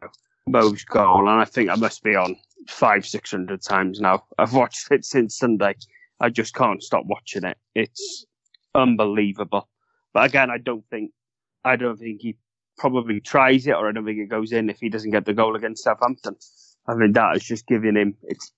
Mo's 0.48 0.84
goal, 0.84 1.30
and 1.30 1.40
I 1.40 1.46
think 1.46 1.70
I 1.70 1.76
must 1.76 2.02
be 2.02 2.16
on 2.16 2.36
five 2.68 3.06
six 3.06 3.30
hundred 3.30 3.62
times 3.62 4.00
now. 4.02 4.24
I've 4.40 4.54
watched 4.54 4.92
it 4.92 5.06
since 5.06 5.38
Sunday. 5.38 5.76
I 6.20 6.30
just 6.30 6.56
can't 6.56 6.82
stop 6.82 7.06
watching 7.06 7.44
it. 7.44 7.60
It's 7.76 8.26
unbelievable. 8.74 9.70
But 10.16 10.26
again, 10.26 10.50
I 10.50 10.58
don't 10.58 10.86
think 10.90 11.12
I 11.64 11.76
don't 11.76 12.00
think 12.00 12.22
he 12.22 12.38
probably 12.78 13.20
tries 13.20 13.68
it, 13.68 13.74
or 13.74 13.88
I 13.88 13.92
don't 13.92 14.06
think 14.06 14.20
it 14.20 14.30
goes 14.30 14.52
in 14.52 14.70
if 14.70 14.80
he 14.80 14.90
doesn't 14.90 15.12
get 15.12 15.26
the 15.26 15.34
goal 15.34 15.56
against 15.56 15.84
Southampton. 15.84 16.36
I 16.88 16.96
think 16.96 17.16
that 17.16 17.36
is 17.36 17.44
just 17.44 17.68
giving 17.68 17.96
him. 17.96 18.16
It's 18.24 18.52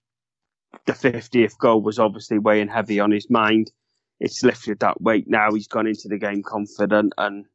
the 0.86 0.94
fiftieth 0.94 1.58
goal 1.58 1.82
was 1.82 2.00
obviously 2.00 2.40
weighing 2.40 2.68
heavy 2.68 3.00
on 3.00 3.12
his 3.12 3.30
mind. 3.30 3.72
It's 4.20 4.44
lifted 4.44 4.80
that 4.80 5.02
weight 5.02 5.26
now. 5.28 5.52
He's 5.54 5.68
gone 5.68 5.88
into 5.88 6.08
the 6.08 6.18
game 6.18 6.44
confident, 6.44 7.14
and 7.18 7.46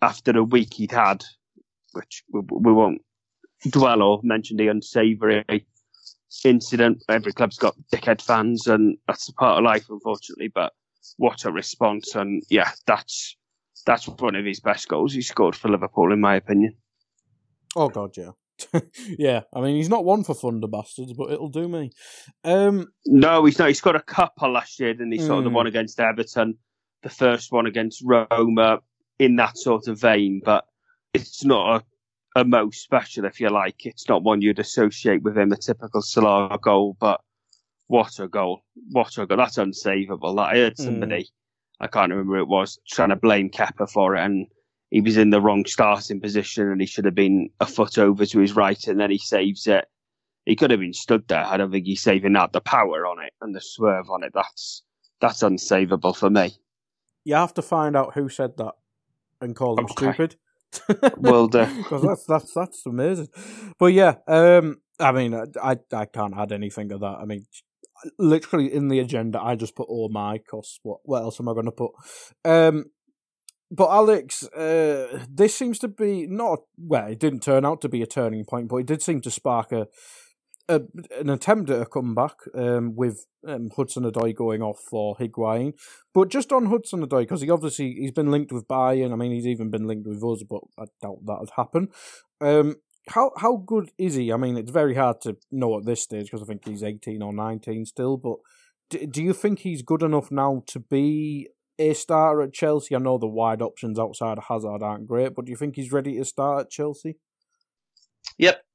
after 0.00 0.32
the 0.32 0.44
week 0.44 0.74
he'd 0.74 0.92
had, 0.92 1.24
which 1.92 2.22
we, 2.30 2.40
we 2.40 2.72
won't 2.72 3.02
dwell 3.70 4.02
or 4.02 4.20
mention 4.22 4.56
the 4.56 4.68
unsavoury 4.68 5.44
incident. 6.44 7.02
Every 7.08 7.32
club's 7.32 7.58
got 7.58 7.76
dickhead 7.92 8.22
fans, 8.22 8.66
and 8.66 8.96
that's 9.06 9.28
a 9.28 9.34
part 9.34 9.58
of 9.58 9.64
life, 9.64 9.86
unfortunately. 9.88 10.48
But 10.48 10.72
what 11.16 11.44
a 11.44 11.52
response! 11.52 12.14
And 12.14 12.42
yeah, 12.48 12.70
that's 12.86 13.36
that's 13.86 14.06
one 14.08 14.34
of 14.34 14.44
his 14.44 14.60
best 14.60 14.88
goals 14.88 15.14
he 15.14 15.22
scored 15.22 15.56
for 15.56 15.68
Liverpool, 15.68 16.12
in 16.12 16.20
my 16.20 16.36
opinion. 16.36 16.74
Oh 17.74 17.88
god, 17.88 18.16
yeah, 18.16 18.30
yeah. 19.18 19.40
I 19.54 19.60
mean, 19.60 19.76
he's 19.76 19.88
not 19.88 20.04
one 20.04 20.24
for 20.24 20.34
thunder 20.34 20.66
bastards, 20.66 21.12
but 21.12 21.30
it'll 21.30 21.48
do 21.48 21.68
me. 21.68 21.90
Um, 22.44 22.88
No, 23.06 23.44
he's 23.44 23.58
not. 23.58 23.68
He's 23.68 23.80
got 23.80 23.96
a 23.96 24.00
couple 24.00 24.50
last 24.52 24.78
year, 24.80 24.92
didn't 24.94 25.12
he? 25.12 25.18
Sort 25.18 25.38
of 25.38 25.44
the 25.44 25.50
Mm. 25.50 25.54
one 25.54 25.66
against 25.66 26.00
Everton, 26.00 26.58
the 27.02 27.08
first 27.10 27.52
one 27.52 27.66
against 27.66 28.02
Roma, 28.04 28.80
in 29.18 29.36
that 29.36 29.56
sort 29.58 29.88
of 29.88 30.00
vein. 30.00 30.40
But 30.44 30.64
it's 31.14 31.44
not 31.44 31.82
a, 32.36 32.40
a 32.40 32.44
most 32.44 32.82
special, 32.82 33.24
if 33.26 33.40
you 33.40 33.48
like. 33.50 33.84
It's 33.86 34.08
not 34.08 34.22
one 34.22 34.40
you'd 34.42 34.58
associate 34.58 35.22
with 35.22 35.36
him, 35.36 35.52
a 35.52 35.56
typical 35.56 36.00
Salah 36.02 36.58
goal. 36.60 36.96
But 36.98 37.20
what 37.88 38.18
a 38.18 38.26
goal! 38.26 38.62
What 38.90 39.16
a 39.18 39.26
goal! 39.26 39.36
That's 39.36 39.58
unsavable. 39.58 40.38
I 40.40 40.56
heard 40.56 40.78
somebody, 40.78 41.28
I 41.80 41.86
can't 41.86 42.10
remember 42.10 42.38
it 42.38 42.48
was, 42.48 42.78
trying 42.88 43.10
to 43.10 43.16
blame 43.16 43.50
Kepa 43.50 43.90
for 43.90 44.16
it, 44.16 44.24
and 44.24 44.46
he 44.90 45.00
was 45.00 45.16
in 45.16 45.30
the 45.30 45.40
wrong 45.40 45.64
starting 45.66 46.20
position, 46.20 46.70
and 46.70 46.80
he 46.80 46.86
should 46.86 47.04
have 47.04 47.14
been 47.14 47.50
a 47.60 47.66
foot 47.66 47.98
over 47.98 48.24
to 48.26 48.38
his 48.38 48.56
right, 48.56 48.86
and 48.86 48.98
then 48.98 49.10
he 49.10 49.18
saves 49.18 49.66
it 49.66 49.86
he 50.46 50.54
could 50.54 50.70
have 50.70 50.80
been 50.80 50.94
stood 50.94 51.26
there. 51.28 51.44
I 51.44 51.56
don't 51.56 51.70
think 51.70 51.86
he's 51.86 52.02
saving 52.02 52.32
that. 52.34 52.52
The 52.52 52.60
power 52.60 53.04
on 53.06 53.22
it 53.22 53.32
and 53.42 53.54
the 53.54 53.60
swerve 53.60 54.08
on 54.08 54.22
it, 54.22 54.32
that's 54.32 54.82
that's 55.20 55.42
unsavable 55.42 56.16
for 56.16 56.30
me. 56.30 56.56
you 57.24 57.34
have 57.34 57.52
to 57.54 57.62
find 57.62 57.96
out 57.96 58.14
who 58.14 58.28
said 58.28 58.56
that 58.56 58.74
and 59.40 59.54
call 59.54 59.74
them 59.74 59.86
Okay. 59.86 60.12
stupid. 60.12 60.36
well 61.16 61.48
do. 61.48 61.66
because 61.78 62.02
that's 62.02 62.24
that's 62.24 62.54
that's 62.54 62.86
amazing. 62.86 63.28
But 63.78 63.86
yeah, 63.86 64.14
um, 64.28 64.80
I 65.00 65.12
mean, 65.12 65.34
I 65.34 65.76
I 65.92 66.06
can't 66.06 66.36
add 66.36 66.52
anything 66.52 66.88
to 66.90 66.98
that. 66.98 67.18
I 67.20 67.24
mean, 67.24 67.46
literally 68.18 68.72
in 68.72 68.88
the 68.88 69.00
agenda, 69.00 69.40
I 69.42 69.54
just 69.54 69.74
put 69.74 69.88
all 69.88 70.08
my 70.08 70.38
costs. 70.38 70.80
What 70.82 71.00
what 71.04 71.22
else 71.22 71.40
am 71.40 71.48
I 71.48 71.52
going 71.52 71.66
to 71.66 71.72
put? 71.72 71.92
Um, 72.44 72.86
but 73.70 73.90
Alex, 73.90 74.44
uh, 74.48 75.24
this 75.28 75.54
seems 75.54 75.78
to 75.80 75.88
be 75.88 76.26
not 76.26 76.60
well. 76.78 77.08
It 77.08 77.18
didn't 77.18 77.42
turn 77.42 77.64
out 77.64 77.80
to 77.82 77.88
be 77.88 78.02
a 78.02 78.06
turning 78.06 78.44
point, 78.44 78.68
but 78.68 78.76
it 78.76 78.86
did 78.86 79.02
seem 79.02 79.20
to 79.22 79.30
spark 79.30 79.72
a. 79.72 79.86
A, 80.68 80.80
an 81.20 81.30
attempt 81.30 81.70
at 81.70 81.80
a 81.80 81.86
comeback 81.86 82.32
um, 82.52 82.96
with 82.96 83.24
um, 83.46 83.70
Hudson 83.76 84.02
Odoi 84.02 84.34
going 84.34 84.62
off 84.62 84.80
for 84.90 85.14
Higuain, 85.14 85.74
but 86.12 86.28
just 86.28 86.52
on 86.52 86.66
Hudson 86.66 87.06
Odoi 87.06 87.20
because 87.20 87.40
he 87.40 87.48
obviously 87.48 87.92
he's 87.92 88.10
been 88.10 88.32
linked 88.32 88.50
with 88.50 88.66
Bayern. 88.66 89.12
I 89.12 89.14
mean, 89.14 89.30
he's 89.30 89.46
even 89.46 89.70
been 89.70 89.86
linked 89.86 90.08
with 90.08 90.24
us, 90.24 90.42
but 90.42 90.62
I 90.76 90.86
doubt 91.00 91.24
that 91.24 91.38
would 91.38 91.50
happen. 91.54 91.86
Um, 92.40 92.74
how 93.08 93.32
how 93.36 93.56
good 93.56 93.90
is 93.98 94.14
he? 94.14 94.32
I 94.32 94.36
mean, 94.36 94.56
it's 94.56 94.70
very 94.70 94.94
hard 94.94 95.20
to 95.22 95.36
know 95.50 95.78
at 95.78 95.84
this 95.84 96.02
stage 96.02 96.26
because 96.26 96.42
I 96.42 96.46
think 96.46 96.66
he's 96.66 96.82
eighteen 96.82 97.22
or 97.22 97.32
nineteen 97.32 97.86
still. 97.86 98.16
But 98.16 98.36
do, 98.90 99.06
do 99.06 99.22
you 99.22 99.32
think 99.32 99.60
he's 99.60 99.82
good 99.82 100.02
enough 100.02 100.30
now 100.30 100.62
to 100.68 100.80
be 100.80 101.48
a 101.78 101.94
starter 101.94 102.42
at 102.42 102.52
Chelsea? 102.52 102.96
I 102.96 102.98
know 102.98 103.18
the 103.18 103.26
wide 103.26 103.62
options 103.62 103.98
outside 103.98 104.38
of 104.38 104.44
Hazard 104.44 104.82
aren't 104.82 105.06
great, 105.06 105.34
but 105.34 105.44
do 105.44 105.50
you 105.50 105.56
think 105.56 105.76
he's 105.76 105.92
ready 105.92 106.16
to 106.16 106.24
start 106.24 106.66
at 106.66 106.70
Chelsea? 106.70 107.16
Yep. 108.38 108.65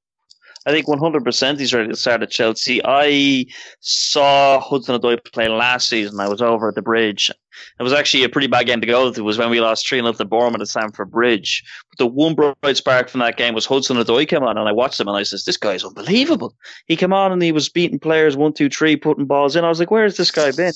I 0.66 0.72
think 0.72 0.86
100% 0.88 1.60
he's 1.60 1.74
ready 1.74 1.90
to 1.90 1.96
start 1.96 2.22
at 2.22 2.30
Chelsea. 2.30 2.82
I 2.86 3.46
saw 3.80 4.60
Hudson 4.60 5.00
Odoi 5.00 5.24
play 5.34 5.48
last 5.48 5.90
season. 5.90 6.20
I 6.20 6.30
was 6.30 6.42
over 6.42 6.70
at 6.70 6.76
the 6.76 6.84
bridge. 6.84 7.32
It 7.80 7.84
was 7.84 7.94
actually 7.94 8.24
a 8.24 8.30
pretty 8.30 8.48
bad 8.48 8.68
game 8.68 8.80
to 8.80 8.88
go 8.88 9.12
to. 9.12 9.20
It 9.20 9.24
was 9.24 9.38
when 9.38 9.50
we 9.50 9.60
lost 9.60 9.88
3 9.88 10.00
0 10.00 10.14
to 10.14 10.26
Bournemouth 10.26 10.62
at 10.62 10.68
Stamford 10.68 11.12
Bridge. 11.12 11.64
But 11.90 11.98
the 11.98 12.08
one 12.08 12.36
bright 12.36 12.78
spark 12.78 13.10
from 13.10 13.20
that 13.22 13.38
game 13.38 13.54
was 13.54 13.66
Hudson 13.66 13.98
Odoi 13.98 14.28
came 14.28 14.44
on, 14.44 14.58
and 14.58 14.70
I 14.70 14.72
watched 14.72 15.00
him 15.00 15.08
and 15.08 15.18
I 15.18 15.24
says, 15.24 15.46
This 15.46 15.58
guy's 15.58 15.84
unbelievable. 15.84 16.56
He 16.86 16.96
came 16.96 17.14
on 17.14 17.32
and 17.32 17.42
he 17.42 17.52
was 17.52 17.70
beating 17.70 18.00
players 18.00 18.38
one, 18.38 18.54
two, 18.54 18.70
three, 18.70 18.96
putting 18.96 19.26
balls 19.26 19.56
in. 19.56 19.66
I 19.66 19.70
was 19.70 19.80
like, 19.80 19.92
Where's 19.92 20.18
this 20.18 20.32
guy 20.32 20.52
been? 20.52 20.74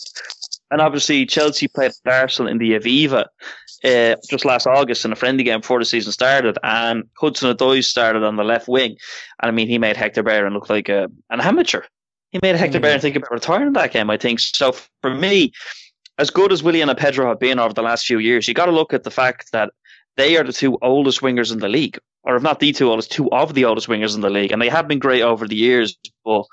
And 0.72 0.82
obviously, 0.82 1.26
Chelsea 1.26 1.68
played 1.68 1.92
Arsenal 2.06 2.52
in 2.52 2.58
the 2.58 2.72
Aviva 2.72 3.26
uh, 3.84 4.16
just 4.30 4.46
last 4.46 4.66
August 4.66 5.06
in 5.06 5.12
a 5.12 5.16
friendly 5.16 5.44
game 5.44 5.62
before 5.62 5.80
the 5.80 5.86
season 5.86 6.12
started, 6.12 6.58
and 6.64 7.04
Hudson 7.18 7.56
Odoi 7.56 7.84
started 7.84 8.24
on 8.24 8.36
the 8.36 8.44
left 8.44 8.68
wing. 8.68 8.98
And 9.42 9.50
I 9.50 9.52
mean, 9.52 9.68
he 9.68 9.78
made 9.78 9.96
Hector 9.96 10.24
Bellerin 10.24 10.54
look 10.54 10.70
like 10.70 10.90
a, 10.90 11.08
an 11.30 11.42
amateur. 11.42 11.84
He 12.32 12.40
made 12.42 12.56
Hector 12.56 12.80
Mm. 12.80 12.82
Bellerin 12.82 13.02
think 13.02 13.16
about 13.16 13.32
retiring 13.32 13.74
that 13.74 13.94
game, 13.94 14.10
I 14.10 14.18
think. 14.18 14.40
So 14.40 14.76
for 15.02 15.14
me, 15.14 15.52
as 16.18 16.30
good 16.30 16.52
as 16.52 16.64
Willian 16.64 16.90
and 16.90 16.98
Pedro 16.98 17.28
have 17.28 17.40
been 17.40 17.60
over 17.60 17.74
the 17.74 17.84
last 17.84 18.06
few 18.06 18.20
years, 18.20 18.48
you 18.48 18.54
got 18.54 18.66
to 18.66 18.72
look 18.72 18.94
at 18.94 19.04
the 19.04 19.12
fact 19.12 19.52
that 19.52 19.72
they 20.18 20.38
are 20.38 20.44
the 20.44 20.54
two 20.54 20.78
oldest 20.82 21.22
wingers 21.22 21.52
in 21.52 21.60
the 21.60 21.70
league, 21.70 22.00
or 22.24 22.36
if 22.38 22.44
not 22.44 22.60
the 22.60 22.72
two 22.72 22.90
oldest, 22.90 23.12
two 23.12 23.30
of 23.32 23.54
the 23.54 23.66
oldest 23.66 23.88
wingers 23.88 24.16
in 24.16 24.22
the 24.22 24.30
league, 24.30 24.52
and 24.52 24.62
they 24.62 24.70
have 24.70 24.88
been 24.88 25.00
great 25.00 25.22
over 25.22 25.48
the 25.48 25.56
years, 25.56 25.98
but 26.24 26.46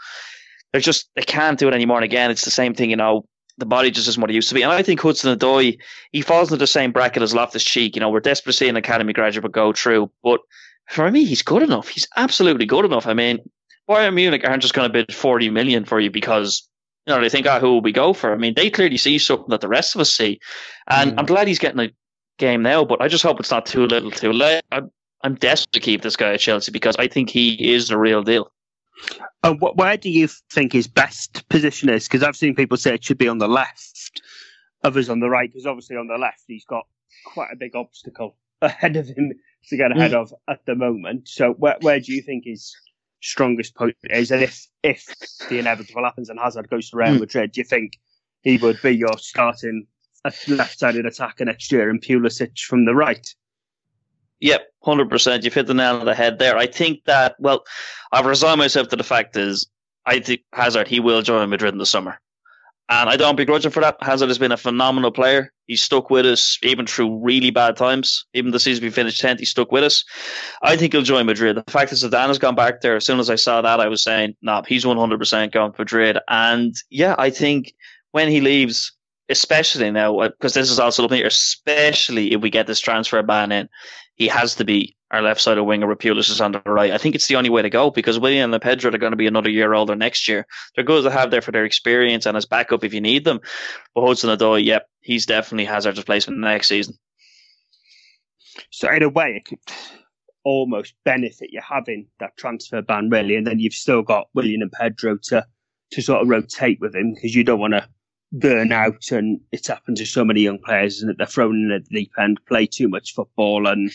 they're 0.73 0.81
just 0.81 1.09
they 1.17 1.23
can't 1.23 1.59
do 1.59 1.69
it 1.69 1.75
anymore. 1.75 1.99
And 1.99 2.05
again, 2.05 2.31
it's 2.31 2.45
the 2.45 2.51
same 2.51 2.75
thing, 2.75 2.91
you 2.91 2.97
know. 2.97 3.25
The 3.59 3.67
body 3.67 3.91
just 3.91 4.09
isn't 4.09 4.21
what 4.21 4.31
it 4.31 4.35
used 4.35 4.49
to 4.49 4.55
be, 4.55 4.63
and 4.63 4.73
I 4.73 4.83
think 4.83 5.01
Hudson 5.01 5.37
Odoi 5.37 5.79
he 6.11 6.23
falls 6.23 6.49
into 6.49 6.59
the 6.59 6.67
same 6.67 6.91
bracket 6.91 7.23
as 7.23 7.35
Loftus 7.35 7.63
Cheek. 7.63 7.95
You 7.95 8.01
know, 8.01 8.09
we're 8.09 8.21
desperate 8.21 8.53
to 8.53 8.59
see 8.59 8.69
an 8.69 8.77
academy 8.77 9.13
graduate 9.13 9.53
go 9.53 9.73
through, 9.73 10.11
but 10.23 10.41
for 10.89 11.11
me, 11.11 11.25
he's 11.25 11.43
good 11.43 11.63
enough. 11.63 11.89
He's 11.89 12.09
absolutely 12.17 12.67
good 12.67 12.85
enough. 12.85 13.07
I 13.07 13.15
mean, 13.15 13.39
Bayern 13.89 14.15
Munich 14.15 14.43
aren't 14.45 14.63
just 14.63 14.75
going 14.75 14.89
to 14.89 14.93
bid 14.93 15.15
forty 15.15 15.51
million 15.51 15.85
for 15.85 16.01
you 16.01 16.11
because 16.11 16.67
you 17.07 17.15
know 17.15 17.21
they 17.21 17.29
think, 17.29 17.47
ah, 17.47 17.61
who 17.61 17.73
will 17.73 17.83
we 17.83 17.93
go 17.93 18.13
for? 18.15 18.33
I 18.33 18.37
mean, 18.37 18.55
they 18.55 18.71
clearly 18.71 18.97
see 18.97 19.19
something 19.19 19.51
that 19.51 19.61
the 19.61 19.69
rest 19.69 19.95
of 19.95 20.01
us 20.01 20.13
see, 20.13 20.41
and 20.89 21.13
Mm. 21.13 21.19
I'm 21.19 21.27
glad 21.27 21.47
he's 21.47 21.59
getting 21.59 21.81
a 21.81 21.91
game 22.39 22.63
now. 22.63 22.85
But 22.85 23.03
I 23.03 23.09
just 23.09 23.23
hope 23.23 23.39
it's 23.39 23.51
not 23.51 23.67
too 23.67 23.87
little, 23.87 24.11
too 24.11 24.33
late. 24.33 24.63
I'm, 24.73 24.91
I'm 25.25 25.35
desperate 25.35 25.73
to 25.73 25.81
keep 25.81 26.03
this 26.03 26.17
guy 26.17 26.33
at 26.33 26.41
Chelsea 26.41 26.73
because 26.73 26.97
I 26.99 27.07
think 27.07 27.29
he 27.29 27.73
is 27.75 27.89
the 27.89 27.99
real 27.99 28.23
deal. 28.23 28.51
And 29.43 29.59
wh- 29.61 29.77
where 29.77 29.97
do 29.97 30.11
you 30.11 30.29
think 30.53 30.73
his 30.73 30.87
best 30.89 31.49
position 31.49 31.89
is? 31.89 32.07
Because 32.09 32.23
I've 32.23 32.37
seen 32.37 32.55
people 32.55 32.77
say 32.77 32.95
it 32.95 33.05
should 33.05 33.19
be 33.19 33.29
on 33.29 33.39
the 33.39 33.49
left, 33.49 34.23
others 34.85 35.09
on 35.09 35.21
the 35.21 35.29
right. 35.29 35.51
Because 35.51 35.67
obviously 35.67 35.97
on 35.97 36.07
the 36.09 36.19
left 36.19 36.43
he's 36.47 36.65
got 36.65 36.87
quite 37.27 37.49
a 37.53 37.57
big 37.57 37.75
obstacle 37.77 38.37
ahead 38.63 38.97
of 38.97 39.07
him 39.09 39.33
to 39.69 39.77
get 39.77 39.93
ahead 39.93 40.15
of 40.15 40.33
at 40.49 40.65
the 40.67 40.75
moment. 40.75 41.29
So 41.29 41.53
where 41.53 41.77
where 41.81 42.01
do 42.01 42.13
you 42.13 42.23
think 42.23 42.45
his 42.47 42.75
strongest 43.21 43.75
point 43.75 43.97
is? 44.05 44.31
And 44.31 44.43
if 44.43 44.67
if 44.83 45.07
the 45.49 45.59
inevitable 45.59 46.05
happens 46.05 46.31
and 46.31 46.39
Hazard 46.39 46.69
goes 46.71 46.91
to 46.91 46.97
Real 46.97 47.15
Hmm. 47.15 47.21
Madrid, 47.21 47.53
do 47.53 47.61
you 47.61 47.65
think 47.65 47.93
he 48.43 48.57
would 48.59 48.81
be 48.83 48.91
your 48.97 49.19
starting 49.19 49.87
left-sided 50.49 51.05
attacker 51.05 51.45
next 51.45 51.73
year 51.73 51.91
and 51.91 52.01
Pulisic 52.01 52.59
from 52.61 52.85
the 52.85 52.95
right? 52.95 53.27
Yep, 54.43 54.67
hundred 54.83 55.09
percent. 55.09 55.45
You've 55.45 55.55
hit 55.55 55.69
the 55.69 55.75
nail 55.75 55.97
on 55.97 56.05
the 56.05 56.17
head 56.17 56.41
there. 56.41 56.59
I 56.59 56.67
think 56.67 57.05
that 57.05 57.37
well, 57.39 57.65
I've 58.11 58.27
resigned 58.27 58.59
myself 58.59 58.89
to 58.89 58.97
the 58.97 59.05
fact 59.05 59.37
is 59.37 59.69
I 60.05 60.19
think 60.19 60.43
Hazard 60.53 60.89
he 60.89 60.99
will 60.99 61.23
join 61.23 61.49
Madrid 61.49 61.73
in 61.73 61.79
the 61.79 61.87
summer. 61.87 62.19
And 62.89 63.09
I 63.09 63.17
don't 63.17 63.37
begrudge 63.37 63.65
him 63.65 63.71
for 63.71 63.81
that. 63.81 63.97
Hazard 64.03 64.29
has 64.29 64.39
been 64.39 64.53
a 64.53 64.57
phenomenal 64.57 65.13
player. 65.13 65.53
He's 65.67 65.81
stuck 65.81 66.11
with 66.11 66.27
us 66.27 66.59
even 66.63 66.87
through 66.87 67.21
really 67.25 67.51
bad 67.51 67.77
times. 67.77 68.27
Even 68.35 68.51
the 68.51 68.59
season 68.59 68.85
we 68.85 68.91
finished 68.91 69.23
10th, 69.23 69.39
he 69.39 69.47
stuck 69.47 69.71
with 69.71 69.85
us. 69.85 70.05
I 70.61 70.77
think 70.77 70.93
he'll 70.93 71.03
join 71.03 71.25
Madrid. 71.25 71.57
The 71.57 71.71
fact 71.71 71.91
that 71.91 71.97
Zidane 71.97 72.27
has 72.27 72.39
gone 72.39 72.57
back 72.57 72.81
there, 72.81 72.97
as 72.97 73.07
soon 73.07 73.21
as 73.21 73.31
I 73.31 73.37
saw 73.37 73.63
that, 73.63 73.81
I 73.81 73.87
was 73.87 74.03
saying, 74.03 74.35
nah, 74.43 74.63
he's 74.67 74.85
100% 74.85 75.53
going 75.53 75.73
to 75.73 75.79
Madrid. 75.79 76.19
And 76.29 76.75
yeah, 76.91 77.15
I 77.17 77.31
think 77.31 77.73
when 78.11 78.29
he 78.29 78.43
leaves, 78.43 78.93
especially 79.29 79.91
now, 79.91 80.19
uh, 80.19 80.29
because 80.29 80.53
this 80.53 80.71
is 80.71 80.81
also 80.81 81.03
looking 81.03 81.25
especially 81.25 82.35
if 82.35 82.43
we 82.43 82.51
get 82.51 82.67
this 82.67 82.81
transfer 82.81 83.23
ban 83.23 83.53
in, 83.53 83.69
he 84.23 84.29
has 84.29 84.55
to 84.55 84.65
be 84.65 84.97
our 85.11 85.21
left 85.21 85.41
sided 85.41 85.65
winger 85.65 85.89
with 85.89 86.05
is 86.05 86.41
on 86.41 86.53
the 86.53 86.63
right. 86.65 86.93
I 86.93 86.99
think 86.99 87.17
it's 87.17 87.27
the 87.27 87.35
only 87.35 87.51
way 87.51 87.61
to 87.61 87.69
go 87.69 87.91
because 87.91 88.21
Willian 88.21 88.55
and 88.55 88.63
Pedro 88.63 88.95
are 88.95 88.99
going 88.99 89.11
to 89.11 89.17
be 89.17 89.27
another 89.27 89.51
year 89.51 89.75
older 89.75 89.97
next 89.97 90.29
year. 90.29 90.47
They're 90.75 90.85
good 90.85 91.03
to 91.03 91.11
have 91.11 91.33
there 91.33 91.43
for 91.43 91.51
their 91.51 91.65
experience 91.65 92.25
and 92.25 92.37
as 92.37 92.47
backup 92.47 92.85
if 92.85 92.95
you 92.95 93.01
need 93.01 93.25
them. 93.25 93.41
But 93.97 94.07
Hudson-Odoi, 94.07 94.65
yep, 94.65 94.89
he's 95.01 95.27
definitely 95.27 95.65
Hazard's 95.65 95.99
replacement 95.99 96.39
next 96.39 96.69
season. 96.69 96.95
So 98.71 98.89
in 98.93 99.03
a 99.03 99.09
way, 99.09 99.35
it 99.35 99.45
could 99.45 99.59
almost 100.45 100.95
benefit 101.05 101.51
you 101.51 101.61
having 101.69 102.07
that 102.21 102.37
transfer 102.37 102.81
ban, 102.81 103.11
really, 103.11 103.35
and 103.35 103.45
then 103.45 103.59
you've 103.59 103.75
still 103.75 104.03
got 104.03 104.29
Willian 104.35 104.63
and 104.63 104.71
Pedro 104.71 105.19
to 105.25 105.45
to 105.91 106.01
sort 106.01 106.23
of 106.23 106.29
rotate 106.29 106.81
with 106.81 106.95
him 106.95 107.13
because 107.13 107.35
you 107.35 107.43
don't 107.45 107.61
want 107.61 107.75
to 107.75 107.87
burn 108.33 108.73
out. 108.73 109.11
And 109.11 109.41
it's 109.53 109.69
happened 109.69 109.99
to 109.99 110.07
so 110.07 110.25
many 110.25 110.41
young 110.41 110.59
players, 110.59 111.03
and 111.03 111.15
they're 111.17 111.27
thrown 111.27 111.57
in 111.57 111.73
at 111.73 111.85
the 111.87 112.01
deep 112.01 112.13
end, 112.19 112.41
play 112.47 112.67
too 112.67 112.89
much 112.89 113.15
football, 113.15 113.67
and 113.67 113.91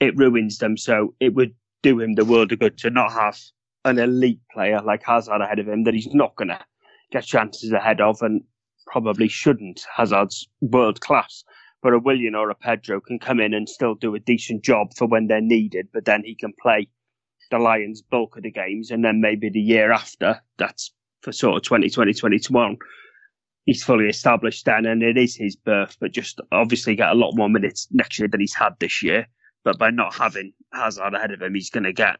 it 0.00 0.16
ruins 0.16 0.58
them. 0.58 0.76
So 0.76 1.14
it 1.20 1.34
would 1.34 1.54
do 1.82 2.00
him 2.00 2.14
the 2.14 2.24
world 2.24 2.52
of 2.52 2.60
good 2.60 2.78
to 2.78 2.90
not 2.90 3.12
have 3.12 3.38
an 3.84 3.98
elite 3.98 4.40
player 4.50 4.80
like 4.80 5.02
Hazard 5.04 5.42
ahead 5.42 5.58
of 5.58 5.68
him 5.68 5.84
that 5.84 5.94
he's 5.94 6.12
not 6.14 6.34
going 6.36 6.48
to 6.48 6.58
get 7.10 7.24
chances 7.24 7.70
ahead 7.72 8.00
of 8.00 8.22
and 8.22 8.42
probably 8.86 9.28
shouldn't. 9.28 9.84
Hazard's 9.94 10.48
world 10.60 11.00
class. 11.00 11.44
But 11.82 11.92
a 11.92 11.98
Willian 11.98 12.34
or 12.34 12.48
a 12.48 12.54
Pedro 12.54 13.00
can 13.00 13.18
come 13.18 13.40
in 13.40 13.52
and 13.52 13.68
still 13.68 13.94
do 13.94 14.14
a 14.14 14.20
decent 14.20 14.64
job 14.64 14.94
for 14.96 15.06
when 15.06 15.26
they're 15.26 15.42
needed, 15.42 15.88
but 15.92 16.06
then 16.06 16.22
he 16.24 16.34
can 16.34 16.54
play 16.60 16.88
the 17.50 17.58
Lions 17.58 18.00
bulk 18.00 18.38
of 18.38 18.42
the 18.42 18.50
games 18.50 18.90
and 18.90 19.04
then 19.04 19.20
maybe 19.20 19.50
the 19.50 19.60
year 19.60 19.92
after, 19.92 20.40
that's 20.56 20.92
for 21.20 21.30
sort 21.30 21.56
of 21.56 21.62
2020, 21.62 22.14
2021, 22.14 22.78
he's 23.64 23.84
fully 23.84 24.06
established 24.06 24.64
then 24.64 24.86
and 24.86 25.02
it 25.02 25.16
is 25.16 25.36
his 25.36 25.56
berth, 25.56 25.96
but 26.00 26.12
just 26.12 26.40
obviously 26.52 26.94
get 26.94 27.10
a 27.10 27.14
lot 27.14 27.34
more 27.34 27.48
minutes 27.48 27.88
next 27.90 28.18
year 28.18 28.28
than 28.28 28.40
he's 28.40 28.54
had 28.54 28.74
this 28.80 29.02
year. 29.02 29.26
But 29.64 29.78
by 29.78 29.90
not 29.90 30.14
having 30.14 30.52
Hazard 30.72 31.14
ahead 31.14 31.32
of 31.32 31.40
him, 31.40 31.54
he's 31.54 31.70
going 31.70 31.84
to 31.84 31.92
get 31.92 32.16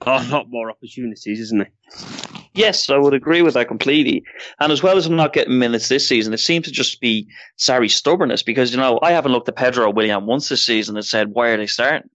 a 0.00 0.24
lot 0.24 0.46
more 0.48 0.70
opportunities, 0.70 1.40
isn't 1.40 1.66
he? 1.66 2.40
Yes, 2.54 2.88
I 2.88 2.96
would 2.96 3.14
agree 3.14 3.42
with 3.42 3.54
that 3.54 3.68
completely. 3.68 4.22
And 4.60 4.70
as 4.70 4.82
well 4.82 4.96
as 4.96 5.06
him 5.06 5.16
not 5.16 5.32
getting 5.32 5.58
minutes 5.58 5.88
this 5.88 6.08
season, 6.08 6.32
it 6.32 6.38
seems 6.38 6.66
to 6.66 6.72
just 6.72 7.00
be 7.00 7.28
Sarri's 7.58 7.94
stubbornness 7.94 8.42
because, 8.42 8.72
you 8.72 8.76
know, 8.76 8.98
I 9.02 9.12
haven't 9.12 9.32
looked 9.32 9.48
at 9.48 9.56
Pedro 9.56 9.86
or 9.86 9.92
Willian 9.92 10.26
once 10.26 10.48
this 10.48 10.64
season 10.64 10.96
and 10.96 11.04
said, 11.04 11.28
why 11.32 11.48
are 11.48 11.56
they 11.56 11.66
starting? 11.66 12.08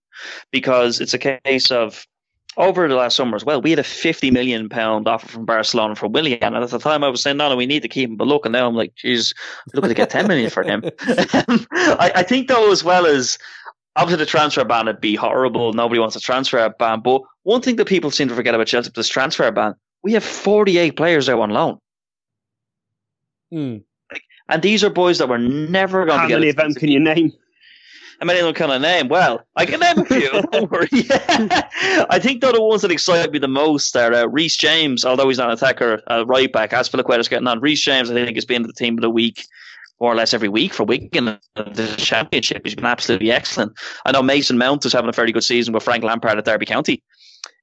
Because 0.51 1.01
it's 1.01 1.13
a 1.13 1.17
case 1.17 1.71
of 1.71 2.05
over 2.59 2.87
the 2.87 2.95
last 2.95 3.15
summer 3.15 3.35
as 3.35 3.45
well, 3.45 3.61
we 3.61 3.71
had 3.71 3.79
a 3.79 3.83
fifty 3.83 4.29
million 4.29 4.69
pound 4.69 5.07
offer 5.07 5.27
from 5.27 5.45
Barcelona 5.45 5.95
for 5.95 6.07
Willian, 6.07 6.43
and 6.43 6.57
at 6.57 6.69
the 6.69 6.77
time 6.77 7.03
I 7.03 7.09
was 7.09 7.23
saying, 7.23 7.37
no, 7.37 7.49
no, 7.49 7.55
we 7.55 7.65
need 7.65 7.81
to 7.81 7.87
keep 7.87 8.09
him. 8.09 8.17
But 8.17 8.27
look, 8.27 8.45
and 8.45 8.53
now 8.53 8.67
I'm 8.67 8.75
like, 8.75 8.93
geez, 8.95 9.33
looking 9.73 9.87
to 9.87 9.95
get 9.95 10.09
ten 10.09 10.27
million 10.27 10.49
for 10.49 10.61
him. 10.63 10.83
I, 11.01 12.11
I, 12.15 12.23
think 12.23 12.49
though, 12.49 12.71
as 12.71 12.83
well 12.83 13.05
as 13.05 13.37
obviously 13.95 14.23
the 14.23 14.29
transfer 14.29 14.63
ban 14.65 14.85
would 14.85 15.01
be 15.01 15.15
horrible. 15.15 15.73
Nobody 15.73 15.99
wants 15.99 16.15
a 16.15 16.19
transfer 16.19 16.69
ban. 16.77 16.99
But 16.99 17.21
one 17.43 17.61
thing 17.61 17.77
that 17.77 17.87
people 17.87 18.11
seem 18.11 18.27
to 18.27 18.35
forget 18.35 18.53
about 18.53 18.67
Chelsea, 18.67 18.91
this 18.93 19.07
transfer 19.07 19.49
ban, 19.51 19.73
we 20.03 20.13
have 20.13 20.23
48 20.23 20.95
players 20.97 21.29
out 21.29 21.39
on 21.39 21.49
loan. 21.49 21.77
Hmm. 23.51 23.77
And 24.49 24.61
these 24.61 24.83
are 24.83 24.89
boys 24.89 25.19
that 25.19 25.29
were 25.29 25.37
never 25.37 26.05
going 26.05 26.17
How 26.17 26.25
to 26.25 26.29
get. 26.29 26.39
many 26.39 26.49
of 26.49 26.55
them 26.55 26.73
can 26.73 26.89
you 26.89 26.99
name? 26.99 27.31
How 28.19 28.25
many 28.25 28.39
of 28.39 28.45
them 28.45 28.53
can 28.53 28.69
I 28.69 28.77
name? 28.77 29.07
Well, 29.07 29.45
I 29.55 29.65
can 29.65 29.79
name 29.79 29.99
a 29.99 30.05
few. 30.05 30.29
don't 30.51 30.69
worry. 30.69 30.89
I 30.91 32.19
think 32.21 32.41
though 32.41 32.51
the 32.51 32.61
ones 32.61 32.81
that 32.81 32.91
excite 32.91 33.31
me 33.31 33.39
the 33.39 33.47
most 33.47 33.95
are 33.95 34.13
uh, 34.13 34.25
Reece 34.25 34.57
James, 34.57 35.05
although 35.05 35.29
he's 35.29 35.37
not 35.37 35.47
an 35.47 35.53
attacker, 35.53 36.01
uh, 36.11 36.25
right 36.25 36.51
back. 36.51 36.73
As 36.73 36.89
Azpilicueta's 36.89 37.29
getting 37.29 37.47
on. 37.47 37.61
Reece 37.61 37.81
James, 37.81 38.11
I 38.11 38.13
think, 38.13 38.35
has 38.35 38.45
been 38.45 38.63
the 38.63 38.73
team 38.73 38.97
of 38.97 39.01
the 39.01 39.09
week 39.09 39.45
more 39.99 40.11
or 40.11 40.15
less 40.15 40.33
every 40.33 40.49
week 40.49 40.73
for 40.73 40.83
Wigan 40.83 41.27
in 41.27 41.37
the 41.55 41.95
championship. 41.97 42.61
He's 42.63 42.75
been 42.75 42.85
absolutely 42.85 43.31
excellent. 43.31 43.73
I 44.05 44.11
know 44.11 44.21
Mason 44.21 44.57
Mount 44.57 44.85
is 44.85 44.93
having 44.93 45.09
a 45.09 45.13
fairly 45.13 45.31
good 45.31 45.43
season 45.43 45.73
with 45.73 45.83
Frank 45.83 46.03
Lampard 46.03 46.37
at 46.37 46.45
Derby 46.45 46.65
County. 46.65 47.03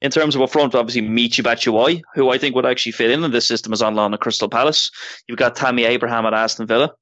In 0.03 0.11
terms 0.11 0.35
of 0.35 0.43
up 0.43 0.51
front, 0.51 0.75
obviously 0.75 1.03
Michy 1.03 1.43
Batshuayi, 1.43 2.03
who 2.15 2.31
I 2.31 2.39
think 2.39 2.55
would 2.55 2.67
actually 2.67 2.93
fit 2.93 3.11
in 3.11 3.25
in 3.25 3.31
this 3.31 3.49
system, 3.49 3.73
is 3.73 3.83
on 3.83 3.95
loan 3.95 4.13
at 4.13 4.21
Crystal 4.21 4.49
Palace. 4.49 4.91
You've 5.27 5.39
got 5.39 5.57
Tammy 5.57 5.85
Abraham 5.85 6.27
at 6.27 6.35
Aston 6.35 6.67
Villa. 6.67 6.93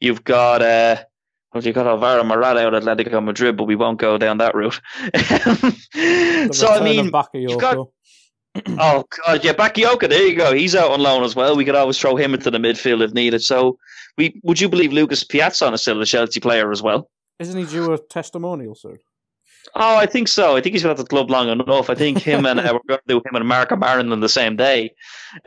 You've 0.00 0.24
got 0.24 0.62
uh, 0.62 0.96
well, 1.52 1.62
you've 1.64 1.74
got 1.74 1.86
Alvaro 1.86 2.22
Morata 2.24 2.66
out 2.66 2.74
at 2.74 2.82
Atletico 2.82 3.22
Madrid, 3.22 3.56
but 3.56 3.64
we 3.64 3.76
won't 3.76 3.98
go 3.98 4.18
down 4.18 4.38
that 4.38 4.54
route. 4.54 4.80
so 6.54 6.68
I 6.68 6.80
mean, 6.82 7.10
you've 7.34 7.60
got, 7.60 7.76
oh 8.78 9.04
god, 9.24 9.44
yeah, 9.44 9.52
Bakayoko. 9.52 10.08
There 10.08 10.26
you 10.26 10.36
go. 10.36 10.52
He's 10.52 10.74
out 10.76 10.92
on 10.92 11.00
loan 11.00 11.24
as 11.24 11.34
well. 11.34 11.56
We 11.56 11.64
could 11.64 11.74
always 11.74 11.98
throw 11.98 12.16
him 12.16 12.34
into 12.34 12.50
the 12.50 12.58
midfield 12.58 13.02
if 13.02 13.12
needed. 13.12 13.42
So 13.42 13.78
we 14.16 14.40
would 14.44 14.60
you 14.60 14.68
believe 14.68 14.92
Lucas 14.92 15.24
Piazon 15.24 15.72
is 15.72 15.82
still 15.82 16.00
a 16.00 16.06
Chelsea 16.06 16.40
player 16.40 16.70
as 16.70 16.82
well? 16.82 17.10
Isn't 17.38 17.58
he 17.58 17.66
due 17.66 17.92
a 17.92 17.98
testimonial 17.98 18.74
soon? 18.74 18.98
Oh, 19.74 19.96
I 19.96 20.06
think 20.06 20.28
so. 20.28 20.56
I 20.56 20.60
think 20.60 20.74
he's 20.74 20.82
been 20.82 20.90
at 20.90 20.96
the 20.96 21.04
club 21.04 21.30
long 21.30 21.48
enough. 21.48 21.90
I 21.90 21.94
think 21.94 22.18
him 22.18 22.46
and 22.46 22.60
uh, 22.60 22.72
we're 22.72 22.88
going 22.88 23.00
to 23.00 23.08
do 23.08 23.16
him 23.18 23.34
and 23.34 23.46
Marko 23.46 23.76
Marin 23.76 24.10
on 24.10 24.20
the 24.20 24.28
same 24.28 24.56
day. 24.56 24.94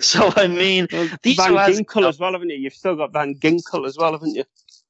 so 0.00 0.32
I 0.36 0.46
mean, 0.46 0.88
well, 0.92 1.06
Van 1.24 1.54
Ginkel 1.54 2.08
as 2.08 2.18
well, 2.18 2.32
haven't 2.32 2.50
you? 2.50 2.56
You've 2.56 2.74
still 2.74 2.96
got 2.96 3.12
Van 3.12 3.34
Ginkel 3.34 3.86
as 3.86 3.96
well, 3.96 4.12
haven't 4.12 4.34
you? 4.34 4.44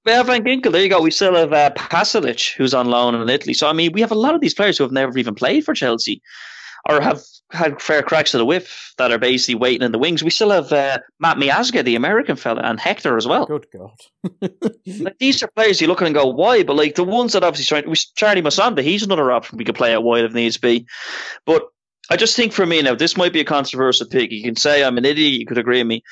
Yeah, 0.06 0.22
Van 0.22 0.44
Ginkel. 0.44 0.72
There 0.72 0.82
you 0.82 0.90
go. 0.90 1.00
We 1.00 1.10
still 1.10 1.34
have 1.34 1.52
uh, 1.52 1.70
Pasalic, 1.70 2.54
who's 2.56 2.74
on 2.74 2.88
loan 2.88 3.14
in 3.14 3.28
Italy. 3.28 3.54
So 3.54 3.68
I 3.68 3.72
mean, 3.72 3.92
we 3.92 4.00
have 4.02 4.12
a 4.12 4.16
lot 4.16 4.34
of 4.34 4.40
these 4.40 4.54
players 4.54 4.76
who 4.76 4.84
have 4.84 4.92
never 4.92 5.16
even 5.18 5.34
played 5.34 5.64
for 5.64 5.72
Chelsea, 5.72 6.20
or 6.88 7.00
have 7.00 7.22
had 7.50 7.80
fair 7.80 8.02
cracks 8.02 8.32
to 8.32 8.38
the 8.38 8.44
whip 8.44 8.66
that 8.98 9.12
are 9.12 9.18
basically 9.18 9.54
waiting 9.54 9.82
in 9.82 9.92
the 9.92 9.98
wings. 9.98 10.22
We 10.22 10.30
still 10.30 10.50
have 10.50 10.72
uh, 10.72 10.98
Matt 11.20 11.38
Miazga, 11.38 11.84
the 11.84 11.96
American 11.96 12.36
fella, 12.36 12.62
and 12.62 12.78
Hector 12.78 13.16
as 13.16 13.26
well. 13.26 13.46
Good 13.46 13.66
God. 13.72 14.50
like 15.00 15.18
these 15.18 15.42
are 15.42 15.48
players 15.48 15.80
you 15.80 15.86
look 15.86 16.02
at 16.02 16.06
and 16.06 16.14
go, 16.14 16.26
why? 16.26 16.62
But 16.64 16.76
like 16.76 16.96
the 16.96 17.04
ones 17.04 17.32
that 17.32 17.44
obviously 17.44 17.82
trying, 17.82 17.94
Charlie 18.16 18.42
Musonda, 18.42 18.82
he's 18.82 19.02
another 19.02 19.32
option 19.32 19.56
we 19.56 19.64
could 19.64 19.74
play 19.74 19.94
out 19.94 20.04
wide 20.04 20.24
if 20.24 20.34
needs 20.34 20.58
be. 20.58 20.86
But 21.46 21.64
I 22.10 22.16
just 22.16 22.36
think 22.36 22.52
for 22.52 22.66
me 22.66 22.82
now, 22.82 22.94
this 22.94 23.16
might 23.16 23.32
be 23.32 23.40
a 23.40 23.44
controversial 23.44 24.06
pick. 24.06 24.30
You 24.30 24.42
can 24.42 24.56
say 24.56 24.84
I'm 24.84 24.98
an 24.98 25.06
idiot, 25.06 25.40
you 25.40 25.46
could 25.46 25.58
agree 25.58 25.78
with 25.78 25.86
me. 25.86 26.02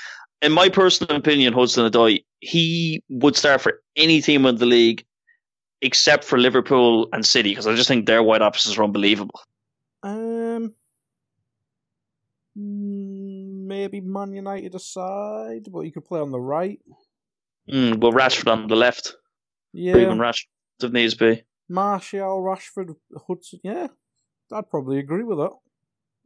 In 0.43 0.53
my 0.53 0.68
personal 0.68 1.16
opinion, 1.16 1.53
Hudson-Odoi, 1.53 2.24
he 2.40 3.03
would 3.09 3.36
start 3.36 3.61
for 3.61 3.80
any 3.97 4.20
team 4.20 4.45
in 4.45 4.57
the 4.57 4.66
league 4.66 5.05
except 5.80 6.24
for 6.24 6.38
Liverpool 6.38 7.09
and 7.12 7.24
City 7.24 7.51
because 7.51 7.66
I 7.66 7.74
just 7.74 7.88
think 7.88 8.07
their 8.07 8.22
wide 8.22 8.43
options 8.43 8.76
are 8.76 8.84
unbelievable. 8.84 9.40
Um, 10.03 10.74
Mm, 12.59 13.64
maybe 13.66 14.01
Man 14.01 14.34
United 14.34 14.74
aside, 14.74 15.68
but 15.70 15.80
you 15.80 15.93
could 15.93 16.05
play 16.05 16.20
on 16.20 16.30
the 16.30 16.40
right. 16.40 16.80
Mm, 17.70 17.99
well, 17.99 18.12
Rashford 18.12 18.53
on 18.53 18.68
the 18.68 18.76
left. 18.76 19.16
Yeah. 19.72 19.95
Or 19.95 20.01
even 20.01 20.18
Rashford 20.18 20.47
if 20.82 20.93
needs 20.93 21.14
be. 21.14 21.43
Martial, 21.68 22.43
Rashford, 22.43 22.95
Hudson. 23.26 23.61
Yeah, 23.62 23.86
I'd 24.53 24.68
probably 24.68 24.99
agree 24.99 25.24
with 25.24 25.38
that. 25.38 25.53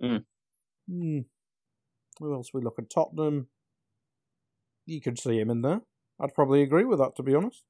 Mm. 0.02 0.24
Hmm. 0.88 1.18
Who 2.18 2.34
else 2.34 2.50
we 2.52 2.62
look 2.62 2.78
at? 2.78 2.90
Tottenham. 2.90 3.48
You 4.86 5.00
could 5.00 5.18
see 5.18 5.38
him 5.38 5.50
in 5.50 5.62
there. 5.62 5.80
I'd 6.20 6.34
probably 6.34 6.62
agree 6.62 6.84
with 6.84 7.00
that, 7.00 7.16
to 7.16 7.22
be 7.22 7.34
honest. 7.34 7.62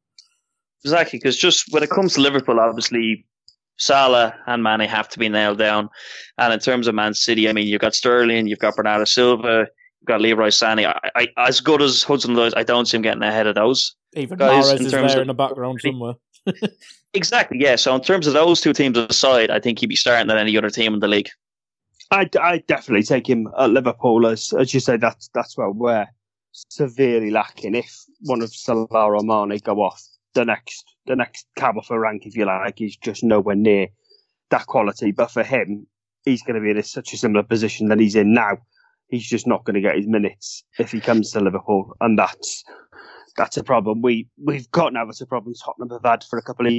Exactly, 0.85 1.19
because 1.19 1.37
just 1.37 1.73
when 1.73 1.83
it 1.83 1.91
comes 1.91 2.15
to 2.15 2.21
Liverpool, 2.21 2.61
obviously 2.61 3.27
Salah 3.79 4.35
and 4.47 4.63
Mane 4.63 4.81
have 4.89 5.09
to 5.11 5.19
be 5.19 5.29
nailed 5.29 5.59
down. 5.59 5.89
And 6.39 6.53
in 6.53 6.61
terms 6.61 6.87
of 6.87 6.95
Man 6.95 7.15
City, 7.15 7.49
I 7.49 7.53
mean, 7.53 7.67
you've 7.67 7.81
got 7.81 7.95
Sterling, 7.95 8.47
you've 8.47 8.59
got 8.59 8.77
Bernardo 8.77 9.05
Silva, 9.05 9.67
you've 10.01 10.07
got 10.07 10.21
Leroy 10.21 10.49
Sané. 10.49 10.87
I, 10.87 11.11
I, 11.17 11.29
as 11.49 11.61
good 11.61 11.83
as 11.83 12.03
Hudson 12.03 12.35
those, 12.35 12.55
I 12.55 12.63
don't 12.63 12.87
see 12.87 12.97
him 12.97 13.03
getting 13.03 13.23
ahead 13.23 13.47
of 13.47 13.55
those. 13.55 13.97
Even 14.15 14.39
guys, 14.39 14.67
Mahrez 14.67 14.81
is 14.81 14.93
there 14.93 15.05
of, 15.05 15.17
in 15.17 15.27
the 15.27 15.35
background 15.35 15.81
somewhere. 15.83 16.15
exactly, 17.15 17.59
yeah. 17.61 17.77
So 17.77 17.95
in 17.95 18.03
terms 18.03 18.27
of 18.27 18.35
those 18.35 18.61
two 18.61 18.73
teams 18.73 18.97
aside, 18.97 19.51
I 19.51 19.61
think 19.61 19.81
he'd 19.81 19.87
be 19.87 19.97
starting 19.97 20.29
than 20.29 20.39
any 20.39 20.57
other 20.57 20.71
team 20.71 20.95
in 20.95 21.01
the 21.01 21.09
league. 21.09 21.29
I 22.11 22.31
I 22.41 22.59
definitely 22.69 23.03
take 23.03 23.29
him 23.29 23.49
at 23.59 23.71
Liverpool 23.71 24.27
as 24.27 24.53
as 24.53 24.73
you 24.73 24.79
say. 24.79 24.97
That's 24.97 25.29
that's 25.35 25.57
where 25.59 25.71
we're 25.71 26.07
severely 26.71 27.31
lacking. 27.31 27.75
If 27.75 28.05
one 28.21 28.43
of 28.43 28.55
Salah 28.55 28.87
or 28.91 29.23
Mane 29.23 29.59
go 29.65 29.83
off, 29.83 30.03
the 30.35 30.45
next 30.45 30.85
the 31.07 31.17
next 31.17 31.47
cab 31.57 31.77
off 31.79 31.91
a 31.91 31.99
rank, 31.99 32.27
if 32.27 32.37
you 32.37 32.45
like, 32.45 32.81
is 32.81 32.97
just 32.97 33.23
nowhere 33.23 33.57
near 33.57 33.89
that 34.51 34.67
quality. 34.67 35.13
But 35.13 35.31
for 35.31 35.43
him, 35.43 35.87
he's 36.25 36.43
going 36.43 36.55
to 36.55 36.61
be 36.61 36.71
in 36.71 36.83
such 36.83 37.13
a 37.13 37.17
similar 37.17 37.43
position 37.43 37.89
that 37.89 38.01
he's 38.01 38.17
in 38.17 38.35
now. 38.35 38.59
He's 39.09 39.27
just 39.27 39.47
not 39.47 39.65
going 39.65 39.75
to 39.75 39.81
get 39.81 39.97
his 39.97 40.07
minutes 40.07 40.65
if 40.79 40.91
he 40.91 41.01
comes 41.01 41.31
to 41.33 41.41
Liverpool, 41.41 41.97
and 42.01 42.19
that's 42.19 42.65
that's 43.37 43.57
a 43.57 43.65
problem. 43.65 44.03
We 44.03 44.29
we've 44.43 44.71
got 44.71 44.93
now. 44.93 45.09
It's 45.09 45.21
a 45.21 45.27
problem 45.27 45.55
Tottenham 45.55 45.91
have 45.91 46.11
had 46.11 46.25
for 46.25 46.39
a 46.39 46.43
couple 46.43 46.67
of 46.67 46.73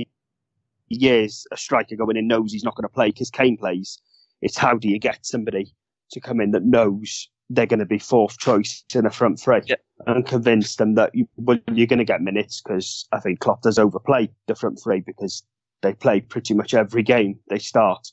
years. 0.89 1.45
A 1.51 1.57
striker 1.57 1.95
going 1.95 2.17
in 2.17 2.27
knows 2.27 2.51
he's 2.51 2.63
not 2.63 2.75
going 2.75 2.87
to 2.87 2.93
play 2.93 3.11
because 3.11 3.29
Kane 3.29 3.57
plays. 3.57 3.99
It's 4.41 4.57
how 4.57 4.75
do 4.75 4.87
you 4.89 4.99
get 4.99 5.25
somebody 5.25 5.73
to 6.11 6.19
come 6.19 6.39
in 6.41 6.51
that 6.51 6.63
knows 6.63 7.29
they're 7.49 7.65
going 7.65 7.79
to 7.79 7.85
be 7.85 7.99
fourth 7.99 8.37
choice 8.37 8.83
in 8.93 9.05
a 9.05 9.09
front 9.09 9.39
three 9.39 9.61
Yeah. 9.65 9.75
and 10.05 10.25
convince 10.25 10.75
them 10.75 10.95
that 10.95 11.15
you, 11.15 11.27
well, 11.37 11.57
you're 11.71 11.87
going 11.87 11.99
to 11.99 12.05
get 12.05 12.21
minutes 12.21 12.61
because 12.61 13.07
I 13.11 13.19
think 13.19 13.39
Klopp 13.39 13.61
does 13.61 13.79
overplay 13.79 14.29
the 14.47 14.55
front 14.55 14.79
three 14.83 14.99
because 15.01 15.43
they 15.81 15.93
play 15.93 16.21
pretty 16.21 16.53
much 16.53 16.73
every 16.73 17.03
game 17.03 17.39
they 17.49 17.59
start 17.59 18.11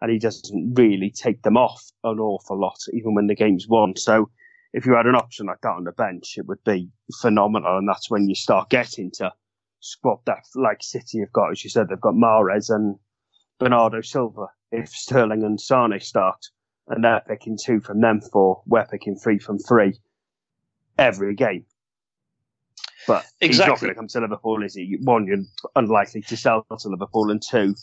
and 0.00 0.10
he 0.10 0.18
doesn't 0.18 0.74
really 0.74 1.10
take 1.10 1.42
them 1.42 1.56
off 1.56 1.82
an 2.02 2.18
awful 2.18 2.60
lot 2.60 2.78
even 2.92 3.14
when 3.14 3.26
the 3.26 3.34
game's 3.34 3.66
won. 3.68 3.96
So 3.96 4.30
if 4.74 4.84
you 4.84 4.94
had 4.94 5.06
an 5.06 5.14
option 5.14 5.46
like 5.46 5.60
that 5.62 5.70
on 5.70 5.84
the 5.84 5.92
bench, 5.92 6.34
it 6.36 6.46
would 6.46 6.62
be 6.64 6.90
phenomenal 7.22 7.78
and 7.78 7.88
that's 7.88 8.10
when 8.10 8.28
you 8.28 8.34
start 8.34 8.68
getting 8.68 9.10
to 9.12 9.32
squad 9.80 10.18
depth 10.26 10.50
like 10.56 10.82
City 10.82 11.20
have 11.20 11.32
got. 11.32 11.52
As 11.52 11.64
you 11.64 11.70
said, 11.70 11.88
they've 11.88 12.00
got 12.00 12.14
Mahrez 12.14 12.68
and 12.74 12.96
Bernardo 13.58 14.00
Silva. 14.00 14.46
If 14.72 14.88
Sterling 14.90 15.44
and 15.44 15.60
Sane 15.60 15.98
start, 16.00 16.44
and 16.88 17.04
they're 17.04 17.22
picking 17.26 17.58
two 17.62 17.80
from 17.80 18.00
them 18.00 18.20
four, 18.20 18.62
we're 18.66 18.86
picking 18.86 19.16
three 19.16 19.38
from 19.38 19.58
three 19.58 19.94
every 20.98 21.34
game. 21.34 21.64
But 23.06 23.24
he's 23.40 23.58
not 23.58 23.80
Exactly. 23.80 23.86
going 23.86 23.94
to 23.94 23.98
come 24.00 24.08
to 24.08 24.20
Liverpool, 24.20 24.62
is 24.64 24.74
he? 24.74 24.96
One, 25.02 25.26
you're 25.26 25.44
unlikely 25.76 26.22
to 26.22 26.36
sell 26.36 26.66
to 26.78 26.88
Liverpool, 26.88 27.30
and 27.30 27.42
two, 27.42 27.74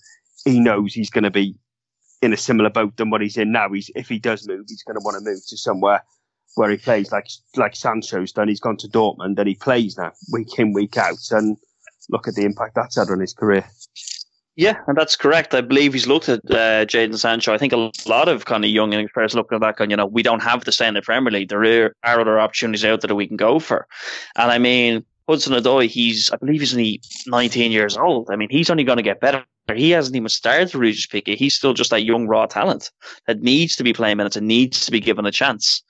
he 0.45 0.59
knows 0.59 0.93
he's 0.93 1.11
going 1.11 1.23
to 1.23 1.31
be 1.31 1.55
in 2.21 2.33
a 2.33 2.37
similar 2.37 2.69
boat 2.69 2.97
than 2.97 3.09
what 3.09 3.21
he's 3.21 3.37
in 3.37 3.51
now. 3.51 3.69
He's 3.71 3.89
if 3.95 4.07
he 4.09 4.19
does 4.19 4.47
move, 4.47 4.65
he's 4.67 4.83
going 4.83 4.95
to 4.97 5.03
want 5.03 5.17
to 5.17 5.23
move 5.23 5.41
to 5.47 5.57
somewhere 5.57 6.03
where 6.55 6.69
he 6.69 6.77
plays 6.77 7.11
like 7.11 7.27
like 7.55 7.75
Sancho's 7.75 8.31
done. 8.31 8.47
He's 8.47 8.59
gone 8.59 8.77
to 8.77 8.87
Dortmund 8.87 9.37
and 9.37 9.47
he 9.47 9.55
plays 9.55 9.97
now 9.97 10.11
week 10.31 10.57
in 10.59 10.73
week 10.73 10.97
out, 10.97 11.19
and 11.31 11.57
look 12.09 12.27
at 12.27 12.35
the 12.35 12.43
impact 12.45 12.75
that's 12.75 12.95
had 12.97 13.09
on 13.09 13.19
his 13.19 13.33
career. 13.33 13.65
Yeah, 14.57 14.77
and 14.87 14.97
that's 14.97 15.15
correct. 15.15 15.53
I 15.55 15.61
believe 15.61 15.93
he's 15.93 16.07
looked 16.07 16.27
at 16.27 16.39
uh, 16.51 16.85
Jadon 16.85 17.17
Sancho. 17.17 17.53
I 17.53 17.57
think 17.57 17.71
a 17.71 17.89
lot 18.05 18.27
of 18.27 18.45
kind 18.45 18.65
of 18.65 18.69
young 18.69 18.91
English 18.91 19.13
players 19.13 19.33
looking 19.33 19.59
back 19.59 19.79
on, 19.79 19.89
you 19.89 19.95
know, 19.95 20.05
we 20.05 20.23
don't 20.23 20.43
have 20.43 20.63
to 20.65 20.71
stay 20.71 20.87
in 20.87 20.93
the 20.93 21.01
Premier 21.01 21.31
League. 21.31 21.49
There 21.49 21.95
are, 22.03 22.19
other 22.19 22.39
opportunities 22.39 22.83
out 22.83 23.01
there 23.01 23.07
that 23.07 23.15
we 23.15 23.27
can 23.27 23.37
go 23.37 23.59
for. 23.59 23.87
And 24.35 24.51
I 24.51 24.57
mean, 24.57 25.05
Hudson 25.29 25.53
Odoi, 25.53 25.87
he's, 25.87 26.29
I 26.31 26.35
believe 26.35 26.59
he's 26.59 26.73
only 26.73 27.01
19 27.27 27.71
years 27.71 27.95
old. 27.95 28.29
I 28.29 28.35
mean, 28.35 28.49
he's 28.49 28.69
only 28.69 28.83
going 28.83 28.97
to 28.97 29.03
get 29.03 29.21
better. 29.21 29.45
He 29.73 29.91
hasn't 29.91 30.17
even 30.17 30.27
started 30.27 30.67
to 30.69 30.79
reach 30.79 30.95
his 30.95 31.07
peak. 31.07 31.27
He's 31.27 31.55
still 31.55 31.73
just 31.73 31.91
that 31.91 32.03
young 32.03 32.27
raw 32.27 32.45
talent 32.45 32.91
that 33.27 33.41
needs 33.41 33.77
to 33.77 33.83
be 33.85 33.93
playing 33.93 34.17
minutes 34.17 34.35
and 34.35 34.47
needs 34.47 34.85
to 34.85 34.91
be 34.91 34.99
given 34.99 35.25
a 35.25 35.31
chance. 35.31 35.81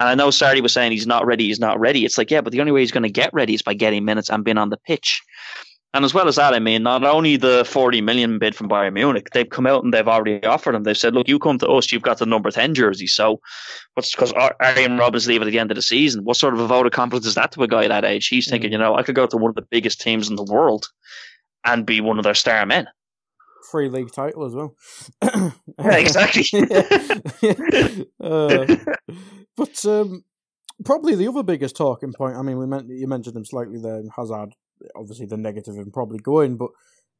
And 0.00 0.08
I 0.08 0.14
know 0.14 0.28
Sarri 0.28 0.62
was 0.62 0.72
saying 0.72 0.92
he's 0.92 1.06
not 1.06 1.26
ready, 1.26 1.44
he's 1.44 1.60
not 1.60 1.78
ready. 1.78 2.06
It's 2.06 2.16
like, 2.16 2.30
yeah, 2.30 2.40
but 2.40 2.52
the 2.52 2.60
only 2.60 2.72
way 2.72 2.80
he's 2.80 2.92
going 2.92 3.02
to 3.02 3.10
get 3.10 3.34
ready 3.34 3.52
is 3.52 3.60
by 3.60 3.74
getting 3.74 4.06
minutes 4.06 4.30
and 4.30 4.42
being 4.42 4.56
on 4.56 4.70
the 4.70 4.78
pitch. 4.78 5.20
And 5.96 6.04
as 6.04 6.12
well 6.12 6.28
as 6.28 6.36
that, 6.36 6.52
I 6.52 6.58
mean, 6.58 6.82
not 6.82 7.04
only 7.04 7.38
the 7.38 7.64
40 7.64 8.02
million 8.02 8.38
bid 8.38 8.54
from 8.54 8.68
Bayern 8.68 8.92
Munich, 8.92 9.30
they've 9.32 9.48
come 9.48 9.66
out 9.66 9.82
and 9.82 9.94
they've 9.94 10.06
already 10.06 10.44
offered 10.44 10.74
him. 10.74 10.82
They've 10.82 10.94
said, 10.94 11.14
look, 11.14 11.26
you 11.26 11.38
come 11.38 11.56
to 11.60 11.68
us, 11.68 11.90
you've 11.90 12.02
got 12.02 12.18
the 12.18 12.26
number 12.26 12.50
10 12.50 12.74
jersey. 12.74 13.06
So 13.06 13.40
what's 13.94 14.14
because 14.14 14.30
Arjen 14.34 14.98
Robben's 14.98 15.26
leaving 15.26 15.48
at 15.48 15.52
the 15.52 15.58
end 15.58 15.70
of 15.70 15.74
the 15.76 15.80
season. 15.80 16.22
What 16.24 16.36
sort 16.36 16.52
of 16.52 16.60
a 16.60 16.66
vote 16.66 16.84
of 16.84 16.92
confidence 16.92 17.24
is 17.24 17.34
that 17.36 17.52
to 17.52 17.62
a 17.62 17.66
guy 17.66 17.88
that 17.88 18.04
age? 18.04 18.28
He's 18.28 18.46
thinking, 18.46 18.72
you 18.72 18.78
know, 18.78 18.94
I 18.94 19.04
could 19.04 19.14
go 19.14 19.26
to 19.26 19.38
one 19.38 19.48
of 19.48 19.54
the 19.54 19.66
biggest 19.70 20.02
teams 20.02 20.28
in 20.28 20.36
the 20.36 20.44
world 20.44 20.86
and 21.64 21.86
be 21.86 22.02
one 22.02 22.18
of 22.18 22.24
their 22.24 22.34
star 22.34 22.66
men. 22.66 22.88
Free 23.70 23.88
league 23.88 24.12
title 24.12 24.44
as 24.44 24.54
well. 24.54 24.74
Yeah, 25.78 25.96
exactly. 25.96 26.44
uh, 28.22 28.76
but 29.56 29.86
um, 29.86 30.24
probably 30.84 31.14
the 31.14 31.28
other 31.28 31.42
biggest 31.42 31.76
talking 31.76 32.12
point. 32.12 32.36
I 32.36 32.42
mean, 32.42 32.58
we 32.58 32.66
meant 32.66 32.88
you 32.88 33.06
mentioned 33.06 33.36
him 33.36 33.44
slightly 33.44 33.78
there. 33.78 34.02
Hazard, 34.14 34.54
obviously 34.94 35.26
the 35.26 35.36
negative 35.36 35.76
and 35.76 35.92
probably 35.92 36.18
going, 36.18 36.56
but 36.56 36.70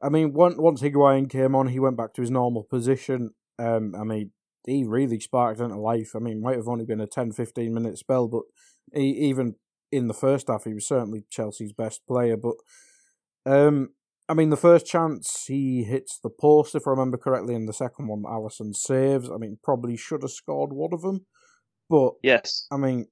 I 0.02 0.08
mean, 0.08 0.32
once 0.32 0.56
once 0.58 0.82
Higuain 0.82 1.30
came 1.30 1.54
on, 1.54 1.68
he 1.68 1.80
went 1.80 1.96
back 1.96 2.12
to 2.14 2.20
his 2.20 2.30
normal 2.30 2.64
position. 2.64 3.30
Um, 3.58 3.94
I 3.98 4.04
mean, 4.04 4.32
he 4.66 4.84
really 4.84 5.20
sparked 5.20 5.60
into 5.60 5.76
life. 5.76 6.12
I 6.14 6.18
mean, 6.18 6.42
might 6.42 6.56
have 6.56 6.68
only 6.68 6.84
been 6.84 7.00
a 7.00 7.06
10, 7.06 7.32
15 7.32 7.72
minute 7.72 7.98
spell, 7.98 8.28
but 8.28 8.42
he, 8.92 9.08
even 9.28 9.54
in 9.90 10.08
the 10.08 10.14
first 10.14 10.48
half, 10.48 10.64
he 10.64 10.74
was 10.74 10.86
certainly 10.86 11.24
Chelsea's 11.30 11.72
best 11.72 12.06
player. 12.06 12.36
But 12.36 12.56
um, 13.46 13.90
I 14.28 14.34
mean, 14.34 14.50
the 14.50 14.56
first 14.56 14.86
chance 14.86 15.44
he 15.46 15.84
hits 15.84 16.18
the 16.18 16.30
post, 16.30 16.74
if 16.74 16.86
I 16.86 16.90
remember 16.90 17.16
correctly, 17.16 17.54
and 17.54 17.68
the 17.68 17.72
second 17.72 18.08
one 18.08 18.24
Alisson 18.24 18.74
saves. 18.74 19.30
I 19.30 19.36
mean, 19.36 19.58
probably 19.62 19.96
should 19.96 20.22
have 20.22 20.32
scored 20.32 20.72
one 20.72 20.92
of 20.92 21.02
them, 21.02 21.26
but 21.88 22.14
Yes. 22.22 22.66
I 22.70 22.76
mean, 22.76 23.06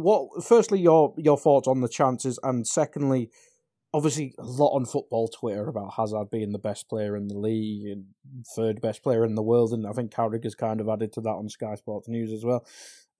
what? 0.00 0.44
Firstly, 0.44 0.80
your 0.80 1.14
your 1.16 1.38
thoughts 1.38 1.68
on 1.68 1.80
the 1.80 1.88
chances, 1.88 2.38
and 2.42 2.66
secondly, 2.66 3.30
obviously 3.92 4.34
a 4.38 4.44
lot 4.44 4.74
on 4.74 4.84
football 4.84 5.28
Twitter 5.28 5.68
about 5.68 5.94
Hazard 5.96 6.30
being 6.30 6.52
the 6.52 6.58
best 6.58 6.88
player 6.88 7.16
in 7.16 7.28
the 7.28 7.38
league 7.38 7.86
and 7.86 8.06
third 8.56 8.80
best 8.80 9.02
player 9.02 9.24
in 9.24 9.34
the 9.34 9.42
world, 9.42 9.72
and 9.72 9.86
I 9.86 9.92
think 9.92 10.12
Carragher's 10.12 10.54
kind 10.54 10.80
of 10.80 10.88
added 10.88 11.12
to 11.14 11.20
that 11.22 11.30
on 11.30 11.48
Sky 11.48 11.74
Sports 11.74 12.08
News 12.08 12.32
as 12.32 12.44
well. 12.44 12.64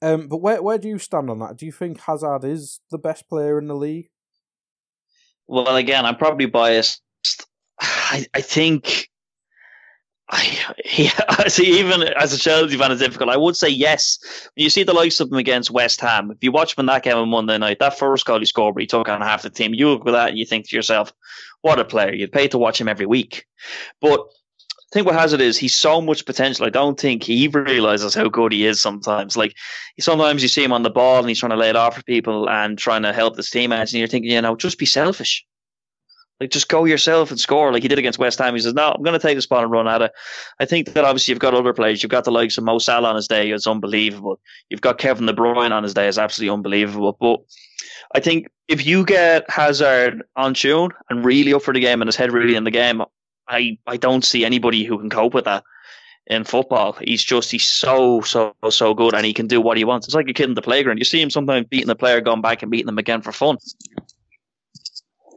Um, 0.02 0.28
but 0.28 0.38
where 0.38 0.62
where 0.62 0.78
do 0.78 0.88
you 0.88 0.98
stand 0.98 1.30
on 1.30 1.40
that? 1.40 1.56
Do 1.56 1.66
you 1.66 1.72
think 1.72 2.00
Hazard 2.00 2.44
is 2.44 2.80
the 2.90 2.98
best 2.98 3.28
player 3.28 3.58
in 3.58 3.66
the 3.66 3.76
league? 3.76 4.08
Well, 5.46 5.76
again, 5.76 6.06
I'm 6.06 6.16
probably 6.16 6.46
biased. 6.46 7.02
I, 7.80 8.26
I 8.32 8.40
think. 8.40 9.09
I, 10.32 10.74
yeah, 10.96 11.48
see, 11.48 11.80
even 11.80 12.02
as 12.02 12.32
a 12.32 12.38
Chelsea 12.38 12.76
fan, 12.76 12.92
it's 12.92 13.00
difficult. 13.00 13.30
I 13.30 13.36
would 13.36 13.56
say 13.56 13.68
yes. 13.68 14.18
When 14.54 14.62
you 14.62 14.70
see 14.70 14.84
the 14.84 14.92
likes 14.92 15.18
of 15.18 15.28
him 15.30 15.38
against 15.38 15.70
West 15.70 16.00
Ham, 16.00 16.30
if 16.30 16.38
you 16.42 16.52
watch 16.52 16.76
him 16.76 16.82
in 16.82 16.86
that 16.86 17.02
game 17.02 17.16
on 17.16 17.28
Monday 17.28 17.58
night, 17.58 17.80
that 17.80 17.98
first 17.98 18.24
goal 18.24 18.38
he 18.38 18.46
scored, 18.46 18.78
he 18.78 18.86
took 18.86 19.08
on 19.08 19.20
half 19.20 19.42
the 19.42 19.50
team, 19.50 19.74
you 19.74 19.88
look 19.88 20.06
at 20.06 20.12
that 20.12 20.28
and 20.30 20.38
you 20.38 20.46
think 20.46 20.68
to 20.68 20.76
yourself, 20.76 21.12
what 21.62 21.80
a 21.80 21.84
player. 21.84 22.14
You'd 22.14 22.32
pay 22.32 22.48
to 22.48 22.58
watch 22.58 22.80
him 22.80 22.88
every 22.88 23.06
week. 23.06 23.46
But 24.00 24.20
the 24.20 24.98
thing 24.98 25.04
with 25.04 25.16
Hazard 25.16 25.40
is 25.40 25.58
he's 25.58 25.74
so 25.74 26.00
much 26.00 26.24
potential. 26.24 26.64
I 26.64 26.70
don't 26.70 26.98
think 26.98 27.24
he 27.24 27.48
realizes 27.48 28.14
how 28.14 28.28
good 28.28 28.52
he 28.52 28.66
is 28.66 28.80
sometimes. 28.80 29.36
Like, 29.36 29.54
sometimes 29.98 30.42
you 30.42 30.48
see 30.48 30.64
him 30.64 30.72
on 30.72 30.84
the 30.84 30.90
ball 30.90 31.18
and 31.18 31.28
he's 31.28 31.40
trying 31.40 31.50
to 31.50 31.56
lay 31.56 31.70
it 31.70 31.76
off 31.76 31.96
for 31.96 32.02
people 32.04 32.48
and 32.48 32.78
trying 32.78 33.02
to 33.02 33.12
help 33.12 33.36
his 33.36 33.50
teammates, 33.50 33.92
and 33.92 33.98
you're 33.98 34.08
thinking, 34.08 34.30
you 34.30 34.40
know, 34.40 34.56
just 34.56 34.78
be 34.78 34.86
selfish. 34.86 35.44
Like, 36.40 36.50
just 36.50 36.68
go 36.68 36.86
yourself 36.86 37.30
and 37.30 37.38
score 37.38 37.70
like 37.72 37.82
he 37.82 37.88
did 37.88 37.98
against 37.98 38.18
West 38.18 38.38
Ham. 38.38 38.54
He 38.54 38.60
says, 38.60 38.72
no, 38.72 38.92
I'm 38.92 39.02
going 39.02 39.18
to 39.18 39.24
take 39.24 39.36
the 39.36 39.42
spot 39.42 39.62
and 39.62 39.70
run 39.70 39.86
at 39.86 40.00
it. 40.00 40.12
I 40.58 40.64
think 40.64 40.94
that 40.94 41.04
obviously 41.04 41.32
you've 41.32 41.38
got 41.38 41.54
other 41.54 41.74
players. 41.74 42.02
You've 42.02 42.10
got 42.10 42.24
the 42.24 42.32
likes 42.32 42.56
of 42.56 42.64
Mo 42.64 42.78
Salah 42.78 43.10
on 43.10 43.16
his 43.16 43.28
day. 43.28 43.50
It's 43.50 43.66
unbelievable. 43.66 44.40
You've 44.70 44.80
got 44.80 44.98
Kevin 44.98 45.26
De 45.26 45.34
Bruyne 45.34 45.70
on 45.70 45.82
his 45.82 45.92
day. 45.92 46.08
It's 46.08 46.18
absolutely 46.18 46.54
unbelievable. 46.54 47.16
But 47.20 47.40
I 48.14 48.20
think 48.20 48.48
if 48.68 48.86
you 48.86 49.04
get 49.04 49.48
Hazard 49.50 50.22
on 50.36 50.54
tune 50.54 50.90
and 51.10 51.24
really 51.24 51.52
up 51.52 51.62
for 51.62 51.74
the 51.74 51.80
game 51.80 52.00
and 52.00 52.08
his 52.08 52.16
head 52.16 52.32
really 52.32 52.56
in 52.56 52.64
the 52.64 52.70
game, 52.70 53.02
I, 53.46 53.78
I 53.86 53.96
don't 53.98 54.24
see 54.24 54.44
anybody 54.44 54.84
who 54.84 54.98
can 54.98 55.10
cope 55.10 55.34
with 55.34 55.44
that 55.44 55.64
in 56.26 56.44
football. 56.44 56.92
He's 57.00 57.22
just 57.24 57.50
he's 57.50 57.68
so 57.68 58.20
so 58.20 58.54
so 58.70 58.94
good, 58.94 59.14
and 59.14 59.26
he 59.26 59.32
can 59.32 59.48
do 59.48 59.60
what 59.60 59.76
he 59.76 59.84
wants. 59.84 60.06
It's 60.06 60.14
like 60.14 60.28
a 60.28 60.32
kid 60.32 60.48
in 60.48 60.54
the 60.54 60.62
playground. 60.62 60.98
You 60.98 61.04
see 61.04 61.20
him 61.20 61.30
sometimes 61.30 61.66
beating 61.66 61.88
the 61.88 61.96
player, 61.96 62.20
going 62.20 62.40
back 62.40 62.62
and 62.62 62.70
beating 62.70 62.86
them 62.86 62.98
again 62.98 63.20
for 63.20 63.32
fun. 63.32 63.58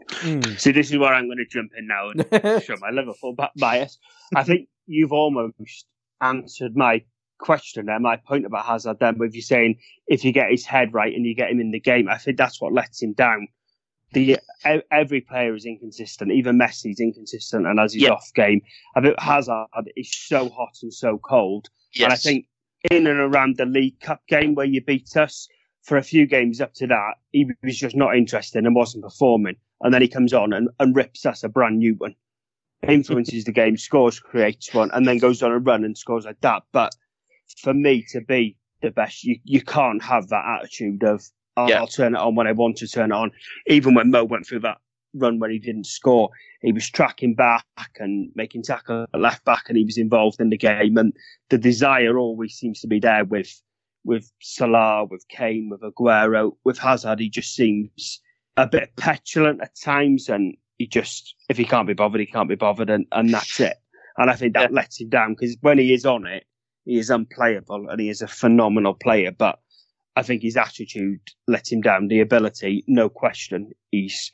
Mm. 0.08 0.60
See, 0.60 0.72
this 0.72 0.92
is 0.92 0.98
where 0.98 1.14
I'm 1.14 1.26
going 1.28 1.38
to 1.38 1.46
jump 1.46 1.72
in 1.78 1.88
now 1.88 2.10
and 2.10 2.64
show 2.64 2.76
my 2.80 2.90
Liverpool 2.92 3.34
ba- 3.36 3.52
bias. 3.58 3.98
I 4.36 4.44
think 4.44 4.68
you've 4.86 5.12
almost 5.14 5.86
answered 6.22 6.76
my 6.76 7.04
question 7.40 7.88
there, 7.88 8.00
my 8.00 8.16
point 8.18 8.46
about 8.46 8.66
Hazard 8.66 8.98
then, 9.00 9.18
with 9.18 9.36
you 9.36 9.42
saying 9.42 9.78
if 10.08 10.24
you 10.24 10.32
get 10.32 10.50
his 10.52 10.66
head 10.66 10.94
right 10.94 11.14
and 11.14 11.26
you 11.26 11.36
get 11.36 11.50
him 11.50 11.60
in 11.60 11.72
the 11.72 11.80
game, 11.80 12.08
I 12.10 12.18
think 12.18 12.38
that's 12.38 12.62
what 12.62 12.74
lets 12.74 13.02
him 13.02 13.14
down. 13.14 13.48
The 14.14 14.38
e- 14.66 14.82
every 14.92 15.22
player 15.22 15.56
is 15.56 15.66
inconsistent, 15.66 16.32
even 16.32 16.58
Messi's 16.60 17.00
inconsistent, 17.00 17.66
and 17.66 17.80
as 17.80 17.94
he's 17.94 18.04
Yeah. 18.04 18.12
off 18.12 18.32
game, 18.36 18.62
I 18.96 19.02
think 19.02 19.20
Hazard 19.20 19.68
is 19.96 20.14
so 20.16 20.50
hot 20.50 20.78
and 20.84 20.94
so 20.94 21.18
cold. 21.18 21.68
Yes, 21.94 22.04
And 22.06 22.14
I 22.14 22.16
think 22.18 22.46
in 22.92 23.08
and 23.08 23.20
around 23.20 23.58
the 23.58 23.66
League 23.66 24.00
Cup 24.00 24.22
game 24.28 24.54
where 24.56 24.66
you 24.68 24.82
beat 24.82 25.18
us, 25.18 25.48
for 25.82 25.98
a 25.98 26.04
few 26.04 26.26
games 26.26 26.62
up 26.62 26.74
to 26.76 26.88
that, 26.88 27.16
he 27.34 27.46
was 27.64 27.78
just 27.78 27.96
not 27.96 28.16
interested 28.16 28.64
and 28.66 28.74
wasn't 28.76 29.04
performing. 29.04 29.56
And 29.84 29.94
then 29.94 30.02
he 30.02 30.08
comes 30.08 30.34
on 30.34 30.54
and, 30.54 30.70
and 30.80 30.96
rips 30.96 31.26
us 31.26 31.44
a 31.44 31.50
brand 31.50 31.78
new 31.78 31.94
one. 31.96 32.16
Influences 32.88 33.46
the 33.46 33.52
game, 33.52 33.78
scores, 33.78 34.20
creates 34.20 34.74
one, 34.74 34.90
and 34.94 35.08
then 35.08 35.18
goes 35.20 35.44
on 35.44 35.52
a 35.52 35.60
run 35.60 35.84
and 35.84 35.98
scores 35.98 36.26
like 36.26 36.42
that. 36.42 36.64
But 36.72 36.96
for 37.62 37.74
me 37.74 38.04
to 38.10 38.22
be 38.22 38.58
the 38.82 38.92
best, 38.92 39.24
you, 39.24 39.38
you 39.44 39.62
can't 39.62 40.04
have 40.04 40.30
that 40.30 40.44
attitude 40.46 41.04
of, 41.04 41.24
I'll, 41.56 41.70
Yeah. 41.70 41.80
I'll 41.80 41.88
turn 41.88 42.16
it 42.16 42.20
on 42.20 42.36
when 42.36 42.48
I 42.48 42.52
want 42.52 42.78
to 42.78 42.88
turn 42.88 43.12
it 43.12 43.16
on. 43.16 43.32
Even 43.68 43.94
when 43.94 44.10
Mo 44.10 44.24
went 44.24 44.48
through 44.48 44.62
that 44.62 44.80
run 45.14 45.40
when 45.40 45.52
he 45.52 45.60
didn't 45.60 45.86
score, 45.86 46.30
he 46.62 46.72
was 46.72 46.90
tracking 46.90 47.36
back 47.36 47.66
and 48.00 48.32
making 48.36 48.64
tackle 48.64 49.06
at 49.14 49.20
left 49.20 49.46
back 49.46 49.66
and 49.68 49.78
he 49.78 49.86
was 49.86 49.98
involved 49.98 50.40
in 50.42 50.50
the 50.50 50.58
game. 50.58 50.98
And 50.98 51.14
the 51.50 51.58
desire 51.58 52.18
always 52.18 52.54
seems 52.54 52.82
to 52.82 52.88
be 52.88 53.00
there 53.00 53.26
with 53.26 53.62
with 54.06 54.30
Salah, 54.42 55.06
with 55.06 55.26
Kane, 55.30 55.70
with 55.70 55.82
Aguero, 55.82 56.58
with 56.66 56.78
Hazard. 56.78 57.20
He 57.20 57.30
just 57.30 57.56
seems 57.56 58.20
a 58.58 58.68
bit 58.68 58.96
petulant 58.96 59.62
at 59.62 59.76
times, 59.76 60.30
and 60.30 60.56
he 60.78 60.88
just 60.88 61.36
if 61.50 61.58
he 61.58 61.66
can't 61.66 61.88
be 61.88 61.94
bothered, 61.94 62.20
he 62.22 62.28
can't 62.28 62.50
be 62.50 62.56
bothered, 62.56 62.90
and, 62.90 63.06
and 63.12 63.34
that's 63.34 63.60
it. 63.60 63.78
And 64.18 64.30
I 64.30 64.36
think 64.36 64.54
that 64.54 64.70
Yeah. 64.72 64.76
lets 64.76 65.00
him 65.02 65.10
down 65.10 65.34
because 65.34 65.58
when 65.62 65.78
he 65.80 65.94
is 65.94 66.06
on 66.06 66.28
it, 66.28 66.46
he 66.86 66.98
is 66.98 67.10
unplayable 67.10 67.90
and 67.90 68.00
he 68.00 68.10
is 68.10 68.22
a 68.22 68.28
phenomenal 68.28 68.94
player. 68.94 69.32
But 69.32 69.60
I 70.16 70.22
think 70.22 70.44
his 70.44 70.58
attitude 70.58 71.22
lets 71.48 71.72
him 71.72 71.82
down. 71.82 72.08
The 72.10 72.20
ability, 72.20 72.84
no 72.88 73.10
question, 73.10 73.72
he's 73.90 74.32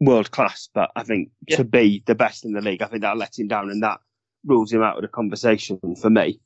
world 0.00 0.30
class. 0.30 0.68
But 0.72 0.90
I 0.94 1.02
think 1.02 1.30
Yeah. 1.48 1.56
to 1.56 1.64
be 1.64 2.04
the 2.06 2.14
best 2.14 2.44
in 2.44 2.52
the 2.52 2.60
league, 2.60 2.82
I 2.82 2.86
think 2.86 3.02
that 3.02 3.16
lets 3.16 3.38
him 3.38 3.48
down, 3.48 3.70
and 3.70 3.82
that 3.82 3.98
rules 4.44 4.72
him 4.72 4.82
out 4.82 4.96
of 4.96 5.02
the 5.02 5.08
conversation 5.08 5.80
for 6.00 6.10
me. 6.10 6.38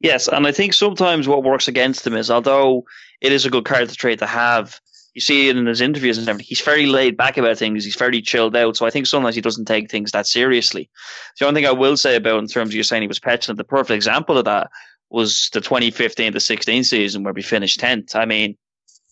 Yes, 0.00 0.26
and 0.28 0.46
I 0.46 0.52
think 0.52 0.74
sometimes 0.74 1.28
what 1.28 1.44
works 1.44 1.68
against 1.68 2.06
him 2.06 2.14
is, 2.14 2.30
although 2.30 2.84
it 3.20 3.30
is 3.32 3.46
a 3.46 3.50
good 3.50 3.64
character 3.64 3.94
trait 3.94 4.18
to 4.18 4.26
have, 4.26 4.80
you 5.14 5.20
see 5.20 5.48
it 5.48 5.56
in 5.56 5.66
his 5.66 5.80
interviews 5.80 6.18
and 6.18 6.28
everything. 6.28 6.46
He's 6.48 6.60
very 6.60 6.86
laid 6.86 7.16
back 7.16 7.38
about 7.38 7.56
things. 7.56 7.84
He's 7.84 7.96
very 7.96 8.20
chilled 8.20 8.56
out. 8.56 8.76
So 8.76 8.84
I 8.84 8.90
think 8.90 9.06
sometimes 9.06 9.34
he 9.34 9.40
doesn't 9.40 9.66
take 9.66 9.90
things 9.90 10.10
that 10.10 10.26
seriously. 10.26 10.90
The 11.38 11.46
only 11.46 11.62
thing 11.62 11.68
I 11.68 11.72
will 11.72 11.96
say 11.96 12.16
about 12.16 12.40
in 12.40 12.48
terms 12.48 12.70
of 12.70 12.74
you 12.74 12.82
saying 12.82 13.02
he 13.02 13.08
was 13.08 13.20
petulant, 13.20 13.58
the 13.58 13.64
perfect 13.64 13.94
example 13.94 14.36
of 14.36 14.44
that 14.44 14.70
was 15.10 15.48
the 15.52 15.60
2015 15.60 16.32
to 16.32 16.40
16 16.40 16.84
season 16.84 17.22
where 17.22 17.32
we 17.32 17.42
finished 17.42 17.80
10th. 17.80 18.16
I 18.16 18.24
mean, 18.24 18.56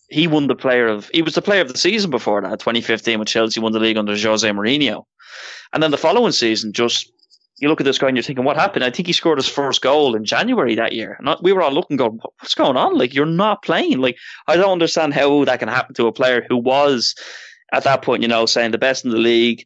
he 0.09 0.27
won 0.27 0.47
the 0.47 0.55
player 0.55 0.87
of 0.87 1.09
he 1.13 1.21
was 1.21 1.35
the 1.35 1.41
player 1.41 1.61
of 1.61 1.71
the 1.71 1.77
season 1.77 2.11
before 2.11 2.41
that 2.41 2.59
2015 2.59 3.19
when 3.19 3.25
Chelsea 3.25 3.59
won 3.59 3.71
the 3.71 3.79
league 3.79 3.97
under 3.97 4.17
Jose 4.17 4.47
Mourinho, 4.47 5.05
and 5.71 5.81
then 5.81 5.91
the 5.91 5.97
following 5.97 6.33
season 6.33 6.73
just 6.73 7.11
you 7.59 7.69
look 7.69 7.79
at 7.79 7.85
this 7.85 7.97
guy 7.97 8.07
and 8.07 8.17
you're 8.17 8.23
thinking 8.23 8.45
what 8.45 8.57
happened? 8.57 8.83
I 8.83 8.89
think 8.89 9.07
he 9.07 9.13
scored 9.13 9.37
his 9.37 9.47
first 9.47 9.81
goal 9.81 10.15
in 10.15 10.25
January 10.25 10.75
that 10.75 10.93
year, 10.93 11.17
and 11.19 11.35
we 11.41 11.53
were 11.53 11.61
all 11.61 11.71
looking 11.71 11.97
going 11.97 12.19
what's 12.39 12.55
going 12.55 12.77
on? 12.77 12.97
Like 12.97 13.13
you're 13.13 13.25
not 13.25 13.63
playing. 13.63 13.99
Like 13.99 14.17
I 14.47 14.55
don't 14.55 14.71
understand 14.71 15.13
how 15.13 15.45
that 15.45 15.59
can 15.59 15.69
happen 15.69 15.95
to 15.95 16.07
a 16.07 16.11
player 16.11 16.45
who 16.49 16.57
was 16.57 17.15
at 17.71 17.83
that 17.83 18.01
point 18.01 18.21
you 18.21 18.27
know 18.27 18.45
saying 18.45 18.71
the 18.71 18.77
best 18.77 19.05
in 19.05 19.11
the 19.11 19.17
league. 19.17 19.65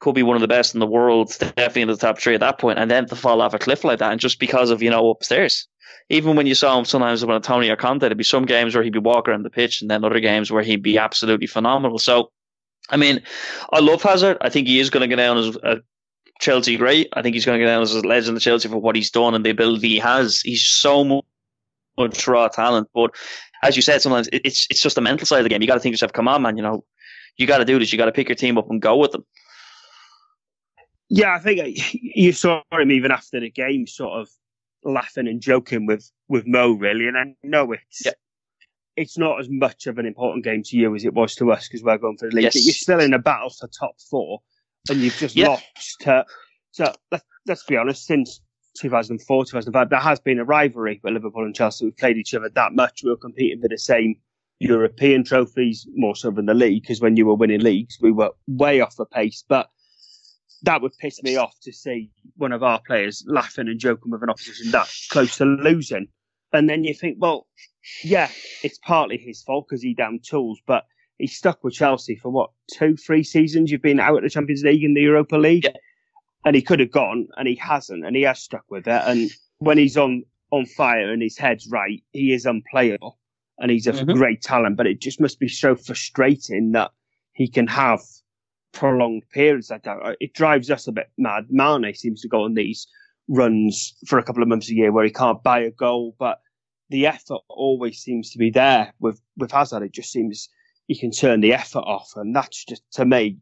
Could 0.00 0.14
be 0.14 0.22
one 0.22 0.36
of 0.36 0.42
the 0.42 0.46
best 0.46 0.74
in 0.74 0.80
the 0.80 0.86
world, 0.86 1.34
definitely 1.40 1.82
in 1.82 1.88
the 1.88 1.96
top 1.96 2.20
three 2.20 2.34
at 2.34 2.40
that 2.40 2.58
point, 2.58 2.78
and 2.78 2.88
then 2.88 3.06
to 3.06 3.16
fall 3.16 3.42
off 3.42 3.52
a 3.52 3.58
cliff 3.58 3.82
like 3.82 3.98
that, 3.98 4.12
and 4.12 4.20
just 4.20 4.38
because 4.38 4.70
of 4.70 4.80
you 4.80 4.90
know 4.90 5.10
upstairs 5.10 5.66
even 6.10 6.36
when 6.36 6.46
you 6.46 6.54
saw 6.54 6.78
him 6.78 6.84
sometimes 6.84 7.24
when 7.24 7.40
Tony 7.42 7.68
or 7.68 7.76
Conte, 7.76 8.00
there'd 8.00 8.16
be 8.16 8.24
some 8.24 8.46
games 8.46 8.74
where 8.74 8.82
he'd 8.82 8.92
be 8.92 8.98
walking 8.98 9.32
around 9.32 9.42
the 9.42 9.50
pitch 9.50 9.82
and 9.82 9.90
then 9.90 10.04
other 10.04 10.20
games 10.20 10.50
where 10.50 10.62
he'd 10.62 10.82
be 10.82 10.98
absolutely 10.98 11.46
phenomenal. 11.46 11.98
So, 11.98 12.30
I 12.88 12.96
mean, 12.96 13.22
I 13.72 13.80
love 13.80 14.02
Hazard. 14.02 14.38
I 14.40 14.48
think 14.48 14.68
he 14.68 14.80
is 14.80 14.90
going 14.90 15.08
to 15.08 15.14
go 15.14 15.20
down 15.20 15.38
as 15.38 15.56
a 15.56 15.76
Chelsea 16.38 16.76
great. 16.76 17.08
I 17.14 17.22
think 17.22 17.34
he's 17.34 17.44
going 17.44 17.58
to 17.58 17.64
go 17.64 17.70
down 17.70 17.82
as 17.82 17.94
a 17.94 18.00
legend 18.00 18.36
of 18.36 18.42
Chelsea 18.42 18.68
for 18.68 18.78
what 18.78 18.96
he's 18.96 19.10
done 19.10 19.34
and 19.34 19.44
the 19.44 19.50
ability 19.50 19.88
he 19.88 19.98
has. 19.98 20.40
He's 20.40 20.64
so 20.64 21.22
much 21.98 22.26
raw 22.26 22.48
talent. 22.48 22.88
But 22.94 23.14
as 23.62 23.76
you 23.76 23.82
said, 23.82 24.00
sometimes 24.00 24.28
it's 24.32 24.66
it's 24.70 24.80
just 24.80 24.94
the 24.94 25.00
mental 25.00 25.26
side 25.26 25.38
of 25.38 25.44
the 25.44 25.48
game. 25.48 25.62
You 25.62 25.68
got 25.68 25.74
to 25.74 25.80
think 25.80 25.92
yourself, 25.92 26.12
come 26.12 26.28
on, 26.28 26.42
man, 26.42 26.56
you 26.56 26.62
know, 26.62 26.84
you 27.36 27.46
got 27.46 27.58
to 27.58 27.64
do 27.64 27.78
this. 27.78 27.92
You 27.92 27.98
got 27.98 28.06
to 28.06 28.12
pick 28.12 28.28
your 28.28 28.36
team 28.36 28.58
up 28.58 28.70
and 28.70 28.80
go 28.80 28.96
with 28.96 29.12
them. 29.12 29.24
Yeah, 31.08 31.34
I 31.34 31.38
think 31.38 31.60
uh, 31.60 31.82
you 31.92 32.32
saw 32.32 32.62
him 32.72 32.90
even 32.90 33.10
after 33.10 33.40
the 33.40 33.50
game, 33.50 33.86
sort 33.86 34.20
of 34.20 34.28
laughing 34.84 35.26
and 35.26 35.40
joking 35.40 35.86
with 35.86 36.10
with 36.28 36.46
Mo 36.46 36.72
really, 36.72 37.08
and 37.08 37.16
I 37.16 37.34
know 37.42 37.72
it's 37.72 38.04
yeah. 38.04 38.12
it's 38.96 39.16
not 39.16 39.40
as 39.40 39.48
much 39.50 39.86
of 39.86 39.98
an 39.98 40.06
important 40.06 40.44
game 40.44 40.62
to 40.64 40.76
you 40.76 40.94
as 40.94 41.04
it 41.04 41.14
was 41.14 41.34
to 41.36 41.50
us 41.50 41.66
because 41.66 41.82
we're 41.82 41.98
going 41.98 42.18
for 42.18 42.28
the 42.28 42.36
league. 42.36 42.44
Yes. 42.44 42.54
But 42.54 42.62
you're 42.62 42.74
still 42.74 43.00
in 43.00 43.14
a 43.14 43.18
battle 43.18 43.50
for 43.50 43.68
top 43.68 43.96
four, 44.10 44.40
and 44.90 45.00
you've 45.00 45.16
just 45.16 45.36
Yeah. 45.36 45.48
lost. 45.48 45.96
To, 46.00 46.24
so 46.70 46.92
let's, 47.10 47.24
let's 47.46 47.64
be 47.64 47.76
honest, 47.76 48.06
since 48.06 48.40
2004, 48.78 49.44
2005, 49.44 49.90
there 49.90 49.98
has 49.98 50.20
been 50.20 50.38
a 50.38 50.44
rivalry 50.44 51.00
with 51.02 51.12
Liverpool 51.12 51.44
and 51.44 51.54
Chelsea. 51.54 51.84
We've 51.86 51.96
played 51.96 52.16
each 52.16 52.34
other 52.34 52.48
that 52.54 52.72
much. 52.72 53.02
We 53.02 53.10
were 53.10 53.16
competing 53.16 53.60
for 53.60 53.68
the 53.68 53.78
same 53.78 54.16
European 54.60 55.24
trophies 55.24 55.86
more 55.94 56.16
so 56.16 56.30
than 56.30 56.46
the 56.46 56.54
league 56.54 56.82
because 56.82 57.00
when 57.00 57.16
you 57.16 57.26
were 57.26 57.34
winning 57.34 57.60
leagues, 57.60 57.98
we 58.00 58.10
were 58.12 58.30
way 58.46 58.80
off 58.80 58.96
the 58.96 59.06
pace. 59.06 59.44
But 59.48 59.68
that 60.62 60.82
would 60.82 60.92
piss 60.98 61.22
me 61.22 61.36
off 61.36 61.54
to 61.62 61.72
see 61.72 62.10
one 62.36 62.52
of 62.52 62.62
our 62.62 62.80
players 62.84 63.24
laughing 63.28 63.68
and 63.68 63.78
joking 63.78 64.10
with 64.10 64.22
an 64.22 64.30
opposition 64.30 64.70
that 64.72 64.88
close 65.10 65.36
to 65.36 65.44
losing. 65.44 66.08
And 66.52 66.68
then 66.68 66.82
you 66.82 66.94
think, 66.94 67.18
well, 67.20 67.46
yeah, 68.02 68.28
it's 68.62 68.78
partly 68.78 69.18
his 69.18 69.42
fault 69.42 69.66
because 69.68 69.82
he 69.82 69.94
damn 69.94 70.18
tools, 70.18 70.60
but 70.66 70.84
he's 71.18 71.36
stuck 71.36 71.62
with 71.62 71.74
Chelsea 71.74 72.16
for 72.16 72.30
what, 72.30 72.50
two, 72.72 72.96
three 72.96 73.22
seasons? 73.22 73.70
You've 73.70 73.82
been 73.82 74.00
out 74.00 74.16
at 74.16 74.22
the 74.22 74.30
Champions 74.30 74.62
League 74.62 74.84
and 74.84 74.96
the 74.96 75.02
Europa 75.02 75.36
League. 75.36 75.64
Yeah. 75.64 75.72
And 76.44 76.54
he 76.54 76.62
could 76.62 76.80
have 76.80 76.92
gone 76.92 77.26
and 77.36 77.46
he 77.48 77.56
hasn't 77.56 78.04
and 78.06 78.16
he 78.16 78.22
has 78.22 78.38
stuck 78.40 78.64
with 78.70 78.86
it. 78.86 79.02
And 79.04 79.30
when 79.58 79.76
he's 79.76 79.96
on, 79.96 80.22
on 80.50 80.64
fire 80.66 81.12
and 81.12 81.20
his 81.20 81.36
head's 81.36 81.68
right, 81.70 82.02
he 82.12 82.32
is 82.32 82.46
unplayable 82.46 83.18
and 83.58 83.70
he's 83.70 83.86
a 83.88 83.92
Mhm. 83.92 84.14
great 84.14 84.40
talent, 84.40 84.76
but 84.76 84.86
it 84.86 85.00
just 85.00 85.20
must 85.20 85.40
be 85.40 85.48
so 85.48 85.74
frustrating 85.74 86.72
that 86.72 86.92
he 87.32 87.48
can 87.48 87.66
have 87.66 88.00
prolonged 88.72 89.24
periods 89.30 89.70
like 89.70 89.82
that. 89.82 90.16
It 90.20 90.32
drives 90.32 90.70
us 90.70 90.86
a 90.86 90.92
bit 90.92 91.10
mad. 91.18 91.46
Mane 91.50 91.92
seems 91.94 92.20
to 92.22 92.28
go 92.28 92.44
on 92.44 92.54
these 92.54 92.86
runs 93.28 93.94
for 94.06 94.18
a 94.18 94.22
couple 94.22 94.42
of 94.42 94.48
months 94.48 94.70
a 94.70 94.74
year 94.74 94.92
where 94.92 95.04
he 95.04 95.10
can't 95.10 95.42
buy 95.42 95.58
a 95.60 95.70
goal, 95.72 96.14
but 96.18 96.40
the 96.88 97.06
effort 97.06 97.40
always 97.48 97.98
seems 97.98 98.30
to 98.30 98.38
be 98.38 98.50
there 98.50 98.94
with 99.00 99.20
with 99.36 99.50
Hazard. 99.50 99.82
It 99.82 99.92
just 99.92 100.12
seems 100.12 100.48
he 100.88 100.98
can 100.98 101.12
turn 101.12 101.40
the 101.40 101.52
effort 101.52 101.80
off, 101.80 102.12
and 102.16 102.34
that's 102.34 102.64
just 102.64 102.82
to 102.92 103.04
me, 103.04 103.38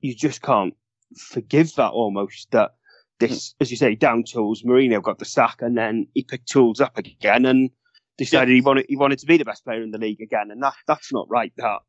you 0.00 0.16
just 0.16 0.42
can't 0.42 0.74
forgive 1.16 1.74
that 1.76 1.90
almost. 1.90 2.50
That 2.50 2.72
this, 3.20 3.54
hmm. 3.56 3.62
as 3.62 3.70
you 3.70 3.76
say, 3.76 3.94
down 3.94 4.24
tools. 4.24 4.62
Mourinho 4.62 5.02
got 5.02 5.18
the 5.18 5.24
sack, 5.26 5.58
and 5.60 5.76
then 5.76 6.08
he 6.14 6.24
picked 6.24 6.48
tools 6.48 6.80
up 6.80 6.98
again 6.98 7.44
and 7.44 7.70
decided 8.18 8.54
he 8.54 8.62
wanted 8.62 8.86
he 8.88 8.96
wanted 8.96 9.18
to 9.20 9.26
be 9.26 9.36
the 9.36 9.44
best 9.44 9.64
player 9.64 9.82
in 9.82 9.90
the 9.90 9.98
league 9.98 10.22
again, 10.22 10.50
and 10.50 10.62
that 10.62 10.74
that's 10.88 11.12
not 11.12 11.28
right. 11.28 11.52
That 11.58 11.80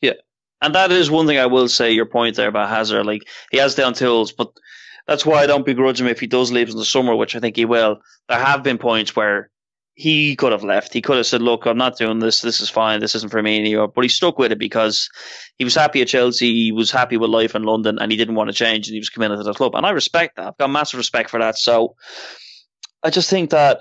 Yeah, 0.00 0.12
And 0.62 0.76
that 0.76 0.92
is 0.92 1.10
one 1.10 1.26
thing 1.26 1.38
I 1.38 1.46
will 1.46 1.68
say. 1.68 1.90
Your 1.90 2.06
point 2.06 2.36
there 2.36 2.48
about 2.48 2.68
Hazard, 2.68 3.04
like 3.04 3.22
he 3.50 3.58
has 3.58 3.74
down 3.74 3.94
tools, 3.94 4.30
but 4.30 4.52
that's 5.08 5.26
why 5.26 5.42
I 5.42 5.46
don't 5.46 5.66
begrudge 5.66 6.00
him 6.00 6.06
if 6.06 6.20
he 6.20 6.28
does 6.28 6.52
leave 6.52 6.70
in 6.70 6.76
the 6.76 6.84
summer, 6.84 7.16
which 7.16 7.34
I 7.34 7.40
think 7.40 7.56
he 7.56 7.64
will. 7.64 8.00
There 8.28 8.38
have 8.38 8.62
been 8.62 8.78
points 8.78 9.16
where 9.16 9.50
he 9.94 10.36
could 10.36 10.52
have 10.52 10.64
left. 10.64 10.92
He 10.92 11.02
could 11.02 11.16
have 11.16 11.26
said, 11.26 11.42
"Look, 11.42 11.66
I'm 11.66 11.76
not 11.76 11.98
doing 11.98 12.18
this. 12.18 12.40
This 12.40 12.60
is 12.60 12.70
fine. 12.70 13.00
This 13.00 13.14
isn't 13.14 13.30
for 13.30 13.42
me 13.42 13.58
anymore." 13.58 13.88
But 13.88 14.04
he 14.04 14.08
stuck 14.08 14.38
with 14.38 14.52
it 14.52 14.58
because 14.58 15.08
he 15.58 15.64
was 15.64 15.74
happy 15.74 16.00
at 16.00 16.08
Chelsea. 16.08 16.52
He 16.52 16.72
was 16.72 16.90
happy 16.90 17.16
with 17.16 17.30
life 17.30 17.54
in 17.54 17.64
London, 17.64 17.98
and 17.98 18.10
he 18.10 18.16
didn't 18.16 18.34
want 18.34 18.48
to 18.48 18.54
change. 18.54 18.88
And 18.88 18.94
he 18.94 19.00
was 19.00 19.10
committed 19.10 19.38
to 19.38 19.44
the 19.44 19.54
club, 19.54 19.74
and 19.74 19.84
I 19.84 19.90
respect 19.90 20.36
that. 20.36 20.46
I've 20.46 20.58
got 20.58 20.70
massive 20.70 20.98
respect 20.98 21.30
for 21.30 21.38
that. 21.40 21.58
So 21.58 21.96
I 23.02 23.10
just 23.10 23.28
think 23.28 23.50
that 23.50 23.80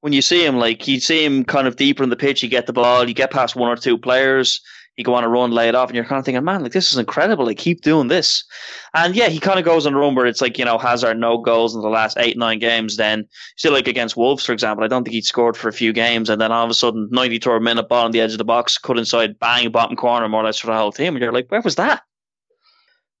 when 0.00 0.12
you 0.12 0.22
see 0.22 0.44
him, 0.44 0.56
like 0.56 0.88
you 0.88 0.98
see 0.98 1.24
him 1.24 1.44
kind 1.44 1.68
of 1.68 1.76
deeper 1.76 2.02
in 2.02 2.10
the 2.10 2.16
pitch, 2.16 2.42
you 2.42 2.48
get 2.48 2.66
the 2.66 2.72
ball, 2.72 3.08
you 3.08 3.14
get 3.14 3.30
past 3.30 3.54
one 3.54 3.70
or 3.70 3.76
two 3.76 3.96
players, 3.96 4.60
you 4.96 5.04
go 5.04 5.14
on 5.14 5.24
a 5.24 5.28
run, 5.28 5.50
lay 5.50 5.68
it 5.68 5.74
off, 5.74 5.88
and 5.88 5.96
you're 5.96 6.04
kind 6.04 6.18
of 6.18 6.24
thinking, 6.24 6.44
man, 6.44 6.62
like 6.62 6.72
this 6.72 6.92
is 6.92 6.98
incredible. 6.98 7.46
Like 7.46 7.56
keep 7.56 7.80
doing 7.80 8.08
this. 8.08 8.44
And 8.92 9.16
yeah, 9.16 9.28
he 9.28 9.40
kind 9.40 9.58
of 9.58 9.64
goes 9.64 9.86
on 9.86 9.94
a 9.94 9.98
run 9.98 10.14
where 10.14 10.26
it's 10.26 10.42
like 10.42 10.58
you 10.58 10.64
know 10.64 10.76
Hazard 10.76 11.18
no 11.18 11.38
goals 11.38 11.74
in 11.74 11.80
the 11.80 11.88
last 11.88 12.18
eight 12.18 12.36
nine 12.36 12.58
games. 12.58 12.96
Then 12.96 13.26
still 13.56 13.72
like 13.72 13.88
against 13.88 14.16
Wolves, 14.16 14.44
for 14.44 14.52
example, 14.52 14.84
I 14.84 14.88
don't 14.88 15.04
think 15.04 15.14
he'd 15.14 15.24
scored 15.24 15.56
for 15.56 15.68
a 15.68 15.72
few 15.72 15.92
games, 15.92 16.28
and 16.28 16.40
then 16.40 16.52
all 16.52 16.64
of 16.64 16.70
a 16.70 16.74
sudden, 16.74 17.08
93rd 17.10 17.62
minute 17.62 17.88
ball 17.88 18.04
on 18.04 18.10
the 18.10 18.20
edge 18.20 18.32
of 18.32 18.38
the 18.38 18.44
box, 18.44 18.76
cut 18.76 18.98
inside, 18.98 19.38
bang, 19.38 19.70
bottom 19.70 19.96
corner, 19.96 20.28
more 20.28 20.42
or 20.42 20.44
less 20.44 20.58
for 20.58 20.66
the 20.66 20.76
whole 20.76 20.92
team. 20.92 21.14
And 21.14 21.22
you're 21.22 21.32
like, 21.32 21.50
where 21.50 21.62
was 21.62 21.76
that? 21.76 22.02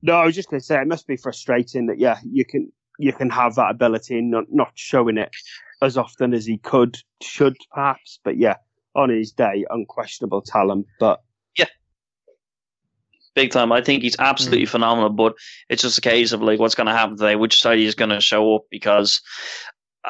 No, 0.02 0.14
I 0.14 0.26
was 0.26 0.34
just 0.34 0.50
going 0.50 0.60
to 0.60 0.66
say 0.66 0.80
it 0.80 0.88
must 0.88 1.06
be 1.06 1.16
frustrating 1.16 1.86
that 1.86 1.98
yeah, 1.98 2.18
you 2.24 2.44
can 2.44 2.70
you 2.98 3.12
can 3.12 3.30
have 3.30 3.54
that 3.54 3.70
ability 3.70 4.18
and 4.18 4.30
not 4.30 4.44
not 4.50 4.72
showing 4.74 5.16
it 5.16 5.30
as 5.80 5.96
often 5.96 6.34
as 6.34 6.44
he 6.44 6.58
could 6.58 6.98
should 7.22 7.56
perhaps. 7.72 8.18
But 8.22 8.36
yeah, 8.36 8.56
on 8.94 9.08
his 9.08 9.32
day, 9.32 9.64
unquestionable 9.70 10.42
talent. 10.42 10.86
But 11.00 11.22
big 13.34 13.50
time. 13.52 13.72
I 13.72 13.82
think 13.82 14.02
he's 14.02 14.16
absolutely 14.18 14.66
phenomenal, 14.66 15.10
but 15.10 15.34
it's 15.68 15.82
just 15.82 15.98
a 15.98 16.02
case 16.02 16.32
of 16.32 16.42
like 16.42 16.58
what's 16.58 16.74
going 16.74 16.86
to 16.86 16.92
happen 16.92 17.16
today, 17.16 17.36
which 17.36 17.60
side 17.60 17.78
he's 17.78 17.94
going 17.94 18.10
to 18.10 18.20
show 18.20 18.56
up 18.56 18.62
because 18.70 19.20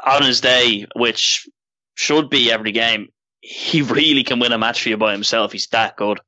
on 0.05 0.23
his 0.23 0.41
day, 0.41 0.87
which 0.97 1.49
should 1.95 2.31
be 2.31 2.51
every 2.51 2.73
game, 2.73 3.09
he 3.41 3.83
really 3.99 4.25
can 4.25 4.41
win 4.41 4.53
a 4.53 4.59
match 4.59 4.83
for 4.83 4.89
you 4.89 4.97
by 4.97 5.13
himself. 5.13 5.53
He's 5.53 5.67
that 5.69 5.97
good. 5.97 6.21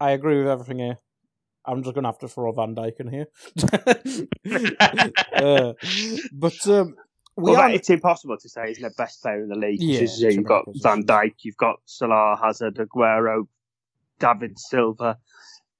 I 0.00 0.12
agree 0.12 0.38
with 0.38 0.48
everything 0.48 0.78
here. 0.78 0.98
I'm 1.64 1.82
just 1.82 1.94
going 1.94 2.04
to 2.04 2.08
have 2.08 2.18
to 2.20 2.28
throw 2.28 2.52
Van 2.52 2.74
Dijk 2.74 3.00
in 3.00 3.08
here. 3.08 3.26
uh, 5.34 5.72
but 6.32 6.66
um, 6.68 6.94
we 7.36 7.52
well, 7.52 7.60
are. 7.60 7.68
that- 7.68 7.74
it's 7.74 7.90
impossible 7.90 8.38
to 8.38 8.48
say 8.48 8.68
he's 8.68 8.78
the 8.78 8.90
best 8.96 9.20
player 9.22 9.42
in 9.42 9.48
the 9.48 9.54
league. 9.54 9.80
Yeah, 9.82 10.00
Because, 10.00 10.22
yeah, 10.22 10.28
you've 10.28 10.36
many 10.36 10.48
got 10.48 10.64
Van 10.66 11.02
positions. 11.02 11.04
Dijk, 11.06 11.34
you've 11.42 11.56
got 11.56 11.76
Salah, 11.84 12.38
Hazard, 12.42 12.76
Aguero, 12.76 13.48
David 14.18 14.58
Silva. 14.58 15.18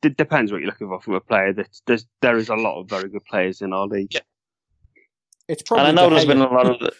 It 0.02 0.16
depends 0.16 0.52
what 0.52 0.58
you're 0.60 0.66
looking 0.70 0.88
for 0.88 1.00
from 1.00 1.14
a 1.14 1.20
player. 1.20 1.52
There's, 1.86 2.06
there's 2.22 2.48
a 2.48 2.54
lot 2.54 2.80
of 2.80 2.88
very 2.88 3.08
good 3.08 3.24
players 3.24 3.60
in 3.62 3.72
our 3.72 3.86
league. 3.86 4.12
It's 5.48 5.62
probably. 5.62 5.88
And 5.90 5.98
I 5.98 6.02
know 6.02 6.10
there's 6.10 6.24
been 6.26 6.40
a 6.40 6.52
lot 6.52 6.66
of. 6.70 6.78
The- 6.78 6.92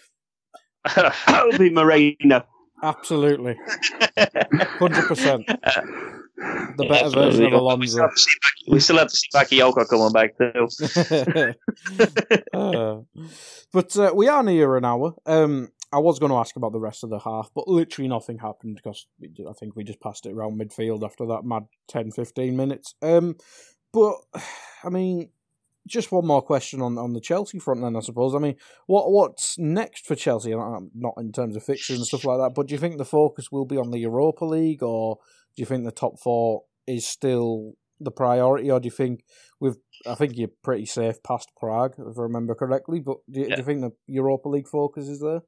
That'll 1.27 1.59
be 1.59 1.71
Moreno. 1.71 2.45
Absolutely, 2.83 3.57
hundred 4.17 5.07
percent. 5.09 5.45
The 5.47 6.87
better 6.89 7.07
Absolutely. 7.07 7.11
version 7.13 7.45
of 7.47 7.51
We 7.53 7.57
Alonso. 7.59 7.87
still 7.89 7.99
have 8.07 8.15
to 8.15 8.21
see 8.21 8.31
Bak- 8.41 8.73
we 8.73 8.81
still 8.81 8.99
have 8.99 9.09
to 9.09 9.17
see 9.17 9.29
Bakayoko 9.35 9.89
coming 9.89 10.13
back 10.13 10.39
too. 10.39 11.55
Uh, 12.55 13.01
but 13.73 13.97
uh, 13.97 14.13
we 14.15 14.29
are 14.29 14.43
near 14.43 14.77
an 14.77 14.85
hour. 14.85 15.15
Um, 15.27 15.69
I 15.93 15.99
was 15.99 16.19
going 16.19 16.31
to 16.31 16.39
ask 16.39 16.57
about 16.57 16.73
the 16.73 16.81
rest 16.81 17.03
of 17.03 17.11
the 17.11 17.19
half, 17.19 17.51
but 17.55 17.67
literally 17.67 18.09
nothing 18.09 18.39
happened 18.39 18.77
because 18.77 19.07
I 19.23 19.53
think 19.53 19.75
we 19.75 19.85
just 19.85 20.01
passed 20.01 20.27
it 20.27 20.33
around 20.33 20.61
midfield 20.61 21.05
after 21.05 21.27
that 21.27 21.45
mad 21.45 21.65
10 21.89 22.11
15 22.11 22.57
minutes. 22.57 22.95
Um, 23.01 23.37
but, 23.93 24.17
I 24.85 24.91
mean, 24.91 25.31
just 25.87 26.13
one 26.13 26.27
more 26.27 26.43
question 26.43 26.83
on, 26.83 26.99
on 26.99 27.15
the 27.15 27.21
Chelsea 27.21 27.59
front, 27.59 27.81
then, 27.81 27.97
I 27.97 28.01
suppose. 28.01 28.35
I 28.35 28.39
mean, 28.39 28.57
what 28.87 29.11
what's 29.11 29.59
next 29.59 30.07
for 30.07 30.15
Chelsea? 30.15 30.53
Uh, 30.53 30.81
Not 30.95 31.15
in 31.17 31.33
terms 31.33 31.57
of 31.57 31.65
fixtures 31.65 31.97
and 31.97 32.07
stuff 32.07 32.25
like 32.25 32.39
that, 32.39 32.55
but 32.55 32.67
do 32.67 32.75
you 32.75 32.79
think 32.79 32.99
the 32.99 33.05
focus 33.05 33.51
will 33.51 33.65
be 33.65 33.79
on 33.79 33.91
the 33.91 33.99
Europa 33.99 34.45
League, 34.45 34.83
or 34.83 35.19
do 35.57 35.63
you 35.63 35.67
think 35.67 35.85
the 35.85 35.91
top 35.91 36.21
four 36.21 36.65
is 36.87 37.07
still 37.07 37.73
the 38.01 38.11
priority, 38.11 38.71
or 38.71 38.79
do 38.79 38.87
you 38.87 38.93
think 38.93 39.25
with 39.61 39.79
I 40.07 40.15
think 40.15 40.37
you're 40.37 40.51
pretty 40.63 40.87
safe 40.87 41.23
past 41.23 41.51
Prague, 41.57 41.95
if 41.99 42.19
I 42.19 42.23
remember 42.23 42.55
correctly. 42.55 43.01
But 43.01 43.19
do 43.31 43.41
you, 43.41 43.49
do 43.49 43.57
you 43.57 43.65
think 43.65 43.81
the 43.81 43.93
Europa 44.07 44.49
League 44.49 44.69
focus 44.69 45.09
is 45.09 45.21
there? 45.21 45.41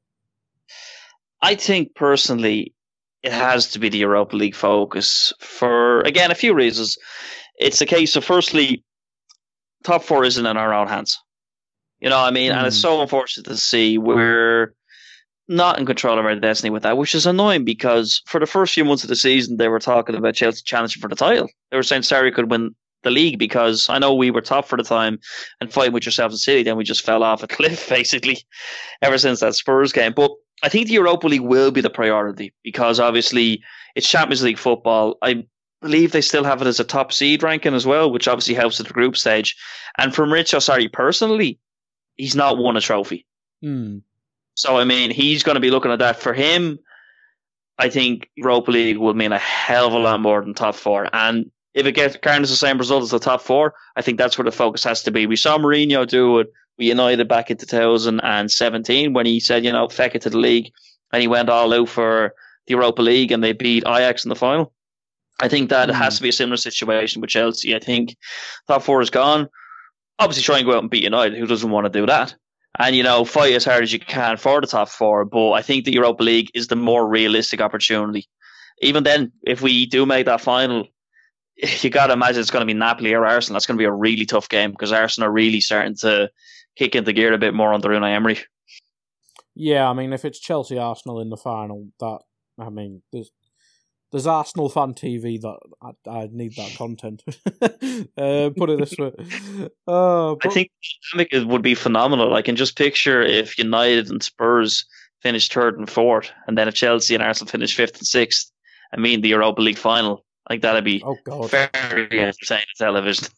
I 1.43 1.55
think 1.55 1.95
personally, 1.95 2.75
it 3.23 3.33
has 3.33 3.71
to 3.73 3.79
be 3.79 3.89
the 3.89 3.99
Europa 3.99 4.37
League 4.37 4.55
focus 4.55 5.33
for 5.41 6.01
again 6.03 6.31
a 6.31 6.35
few 6.35 6.55
reasons. 6.55 6.97
It's 7.59 7.81
a 7.81 7.87
case 7.87 8.17
of 8.17 8.25
firstly, 8.25 8.85
top 9.85 10.03
four 10.03 10.25
isn't 10.25 10.47
in 10.47 10.57
our 10.57 10.73
own 10.73 10.89
hands. 10.89 11.19
You 12.01 12.09
know, 12.09 12.17
what 12.17 12.29
I 12.29 12.31
mean, 12.31 12.53
and 12.53 12.67
it's 12.67 12.77
hmm. 12.77 12.83
so 12.83 13.03
unfortunate 13.03 13.45
to 13.47 13.57
see 13.57 13.99
we're 13.99 14.75
not 15.49 15.79
in 15.79 15.85
control 15.85 16.19
of 16.19 16.25
our 16.25 16.35
destiny 16.37 16.71
with 16.71 16.85
that, 16.85 16.97
which 16.97 17.15
is 17.15 17.27
annoying 17.27 17.65
because 17.65 18.23
for 18.27 18.39
the 18.39 18.47
first 18.47 18.73
few 18.73 18.85
months 18.85 19.03
of 19.03 19.09
the 19.09 19.17
season, 19.17 19.57
they 19.57 19.69
were 19.69 19.81
talking 19.81 20.15
about 20.15 20.35
Chelsea 20.35 20.63
challenging 20.65 21.01
for 21.01 21.09
the 21.09 21.17
title. 21.17 21.49
They 21.71 21.77
were 21.77 21.83
saying 21.83 22.03
Sarri 22.03 22.33
could 22.33 22.51
win 22.51 22.75
the 23.03 23.11
league 23.11 23.39
because 23.39 23.89
I 23.89 23.99
know 23.99 24.15
we 24.15 24.31
were 24.31 24.41
top 24.41 24.67
for 24.67 24.77
the 24.77 24.85
time 24.85 25.19
and 25.61 25.73
fighting 25.73 25.93
with 25.93 26.07
yourselves 26.07 26.35
in 26.35 26.39
City, 26.39 26.63
then 26.63 26.77
we 26.77 26.85
just 26.85 27.05
fell 27.05 27.23
off 27.23 27.43
a 27.43 27.49
cliff 27.49 27.89
basically 27.89 28.39
ever 29.03 29.19
since 29.19 29.41
that 29.41 29.55
Spurs 29.55 29.93
game. 29.93 30.13
But 30.15 30.31
I 30.63 30.69
think 30.69 30.87
the 30.87 30.95
Europa 30.95 31.27
League 31.27 31.41
will 31.41 31.71
be 31.71 31.81
the 31.81 31.91
priority 31.91 32.53
because 32.63 33.01
obviously 33.01 33.63
it's 33.95 34.09
Champions 34.09 34.43
League 34.43 34.59
football. 34.59 35.17
I 35.23 35.45
believe 35.81 36.13
they 36.13 36.21
still 36.21 36.45
have 36.45 36.61
it 36.61 36.69
as 36.69 36.81
a 36.81 36.85
top 36.85 37.13
seed 37.13 37.43
ranking 37.43 37.75
as 37.75 37.87
well, 37.87 38.11
which 38.11 38.29
obviously 38.29 38.55
helps 38.55 38.79
at 38.81 38.87
the 38.87 38.93
group 38.93 39.17
stage. 39.17 39.57
And 39.99 40.15
from 40.15 40.31
Maurizio 40.31 40.59
Sarri 40.59 40.93
personally, 40.93 41.59
he's 42.17 42.37
not 42.37 42.59
won 42.59 42.77
a 42.77 42.81
trophy. 42.81 43.27
Hmm. 43.63 43.99
So 44.55 44.77
I 44.77 44.85
mean, 44.85 45.11
he's 45.11 45.43
going 45.43 45.55
to 45.55 45.61
be 45.61 45.71
looking 45.71 45.93
at 45.93 46.01
that. 46.01 46.21
For 46.21 46.35
him, 46.35 46.79
I 47.79 47.89
think 47.89 48.29
Europa 48.37 48.71
League 48.71 48.99
will 48.99 49.15
mean 49.15 49.33
a 49.33 49.39
hell 49.39 49.87
of 49.87 49.95
a 49.95 49.99
lot 49.99 50.21
more 50.21 50.43
than 50.43 50.53
top 50.53 50.75
four. 50.75 51.09
And 51.15 51.51
if 51.73 51.87
it 51.87 51.93
gets 51.93 52.17
Cardinals 52.17 52.51
the 52.51 52.57
same 52.57 52.79
result 52.79 53.03
as 53.03 53.11
the 53.11 53.19
top 53.19 53.41
four, 53.41 53.75
I 53.97 54.03
think 54.03 54.19
that's 54.19 54.37
where 54.37 54.45
the 54.45 54.53
focus 54.53 54.85
has 54.85 55.03
to 55.05 55.11
be. 55.11 55.27
We 55.27 55.37
saw 55.37 55.57
Mourinho 55.57 56.07
do 56.07 56.41
it 56.41 56.53
United 56.87 57.29
back 57.29 57.51
in 57.51 57.57
2017 57.57 59.13
when 59.13 59.27
he 59.27 59.41
said, 59.41 59.65
you 59.65 59.73
know, 59.73 59.89
feck 59.89 60.15
it 60.15 60.23
to 60.23 60.31
the 60.31 60.39
league, 60.39 60.71
and 61.13 61.21
he 61.21 61.29
went 61.29 61.49
all 61.49 61.73
out 61.73 61.89
for 61.89 62.35
the 62.67 62.73
Europa 62.75 63.03
League 63.03 63.33
and 63.33 63.43
they 63.43 63.53
beat 63.53 63.85
Ajax 63.87 64.25
in 64.25 64.29
the 64.29 64.37
final. 64.37 64.73
I 65.41 65.49
think 65.49 65.71
that 65.71 65.89
Mm. 65.89 65.95
has 65.95 66.17
to 66.17 66.23
be 66.23 66.29
a 66.29 66.33
similar 66.33 66.57
situation 66.57 67.21
with 67.21 67.31
Chelsea. 67.31 67.75
I 67.75 67.79
think 67.79 68.17
top 68.69 68.83
four 68.83 69.01
is 69.01 69.11
gone. 69.11 69.49
Obviously, 70.19 70.43
try 70.43 70.59
and 70.59 70.67
go 70.67 70.75
out 70.75 70.83
and 70.83 70.91
beat 70.91 71.03
United. 71.05 71.39
Who 71.39 71.47
doesn't 71.47 71.71
want 71.71 71.87
to 71.87 71.99
do 72.01 72.07
that? 72.07 72.35
And 72.79 72.95
you 72.95 73.03
know, 73.03 73.25
fight 73.25 73.55
as 73.55 73.65
hard 73.65 73.83
as 73.83 73.93
you 73.93 73.99
can 73.99 74.37
for 74.37 74.61
the 74.61 74.67
top 74.67 74.89
four. 74.91 75.25
But 75.25 75.53
I 75.53 75.63
think 75.63 75.85
the 75.85 75.93
Europa 75.93 76.23
League 76.23 76.51
is 76.55 76.69
the 76.69 76.77
more 76.77 77.09
realistic 77.09 77.61
opportunity. 77.61 78.29
Even 78.83 79.03
then, 79.03 79.33
if 79.43 79.61
we 79.63 79.87
do 79.87 80.07
make 80.07 80.27
that 80.27 80.41
final, 80.41 80.87
you 81.81 81.91
got 81.91 82.09
to 82.09 82.13
imagine 82.13 82.41
it's 82.41 82.51
going 82.51 82.63
to 82.67 82.73
be 82.73 82.79
Napoli 82.79 83.15
or 83.15 83.27
Arsenal. 83.27 83.55
That's 83.55 83.67
going 83.67 83.77
to 83.77 83.83
be 83.83 83.87
a 83.87 83.93
really 83.93 84.27
tough 84.27 84.49
game 84.49 84.71
because 84.71 84.93
Arsenal 84.93 85.29
are 85.29 85.33
really 85.33 85.61
starting 85.61 85.97
to 85.97 86.31
kick 86.81 86.95
into 86.95 87.13
gear 87.13 87.35
a 87.35 87.39
bit 87.39 87.53
more 87.53 87.75
under 87.75 87.91
Unai 87.91 88.15
Emery. 88.15 88.41
Yeah, 89.55 89.91
I 89.91 89.93
mean, 89.93 90.15
if 90.15 90.25
it's 90.25 90.41
Chelsea 90.41 90.79
Arsenal 90.79 91.21
in 91.21 91.29
the 91.29 91.37
final, 91.37 91.89
that 92.01 92.21
I 92.59 92.71
mean, 92.71 93.03
there's 93.13 93.31
there's 94.11 94.27
Arsenal 94.27 94.71
fan 94.71 94.95
TV 94.95 95.39
that 95.43 95.59
I, 95.83 96.11
I 96.11 96.29
need 96.33 96.57
that 96.57 96.75
content. 96.77 97.23
uh, 98.17 98.51
put 98.57 98.71
it 98.71 98.79
this 98.79 98.97
way, 98.99 99.13
uh, 99.87 100.33
I 100.33 100.49
think 100.49 100.71
is- 101.31 101.45
would 101.45 101.63
be 101.63 101.75
phenomenal. 101.75 102.35
I 102.35 102.43
can 102.43 102.57
just 102.57 102.79
picture 102.79 103.21
if 103.21 103.59
United 103.59 104.09
and 104.09 104.23
Spurs 104.23 104.87
finish 105.21 105.49
third 105.51 105.79
and 105.79 105.89
fourth, 105.89 106.31
and 106.47 106.57
then 106.57 106.67
if 106.67 106.75
Chelsea 106.75 107.15
and 107.15 107.23
Arsenal 107.23 107.51
finish 107.51 107.77
fifth 107.77 107.99
and 107.99 108.07
sixth, 108.07 108.51
I 108.95 108.97
mean 108.97 109.21
the 109.21 109.29
Europa 109.29 109.61
League 109.61 109.77
final. 109.77 110.25
Like 110.49 110.63
that'd 110.63 110.83
be 110.83 111.03
oh 111.05 111.19
god, 111.25 111.51
very 111.51 112.21
entertaining 112.21 112.65
television. 112.79 113.29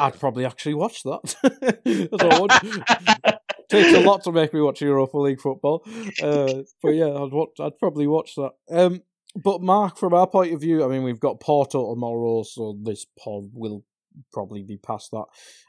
I'd 0.00 0.18
probably 0.18 0.44
actually 0.44 0.74
watch 0.74 1.02
that. 1.04 1.36
I 2.20 2.40
want. 2.40 3.38
takes 3.68 3.96
a 3.96 4.00
lot 4.00 4.22
to 4.24 4.32
make 4.32 4.52
me 4.52 4.60
watch 4.60 4.80
Europa 4.82 5.16
League 5.18 5.40
football, 5.40 5.84
uh, 6.22 6.62
but 6.82 6.90
yeah, 6.90 7.08
I'd 7.08 7.32
watch. 7.32 7.58
I'd 7.60 7.78
probably 7.78 8.06
watch 8.06 8.34
that. 8.36 8.52
Um, 8.70 9.02
but 9.36 9.62
Mark, 9.62 9.96
from 9.96 10.14
our 10.14 10.26
point 10.26 10.52
of 10.52 10.60
view, 10.60 10.84
I 10.84 10.88
mean, 10.88 11.02
we've 11.02 11.20
got 11.20 11.40
Porto 11.40 11.92
tomorrow, 11.92 12.42
so 12.44 12.76
this 12.80 13.06
pod 13.18 13.50
will 13.52 13.84
probably 14.32 14.62
be 14.62 14.76
past 14.76 15.10
that 15.12 15.24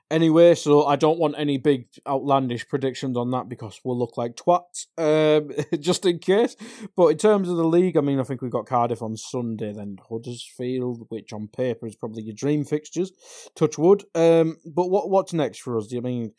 anyway. 0.09 0.55
So 0.55 0.85
I 0.85 0.95
don't 0.95 1.19
want 1.19 1.35
any 1.37 1.57
big 1.57 1.87
outlandish 2.07 2.67
predictions 2.67 3.17
on 3.17 3.31
that 3.31 3.49
because 3.49 3.79
we'll 3.83 3.97
look 3.97 4.17
like 4.17 4.35
twats, 4.35 4.85
um, 4.97 5.51
just 5.79 6.05
in 6.05 6.19
case. 6.19 6.55
But 6.95 7.07
in 7.07 7.17
terms 7.17 7.49
of 7.49 7.57
the 7.57 7.63
league, 7.63 7.97
I 7.97 8.01
mean, 8.01 8.19
I 8.19 8.23
think 8.23 8.41
we've 8.41 8.51
got 8.51 8.67
Cardiff 8.67 9.01
on 9.01 9.17
Sunday, 9.17 9.73
then 9.73 9.97
Huddersfield, 10.09 11.05
which 11.09 11.33
on 11.33 11.47
paper 11.47 11.87
is 11.87 11.95
probably 11.95 12.23
your 12.23 12.35
dream 12.35 12.65
fixtures. 12.65 13.11
Touch 13.55 13.77
wood. 13.77 14.03
Um, 14.15 14.57
but 14.65 14.89
what 14.89 15.09
what's 15.09 15.33
next 15.33 15.61
for 15.61 15.77
us? 15.77 15.87
Do 15.87 15.95
you 15.95 16.01
mean 16.01 16.31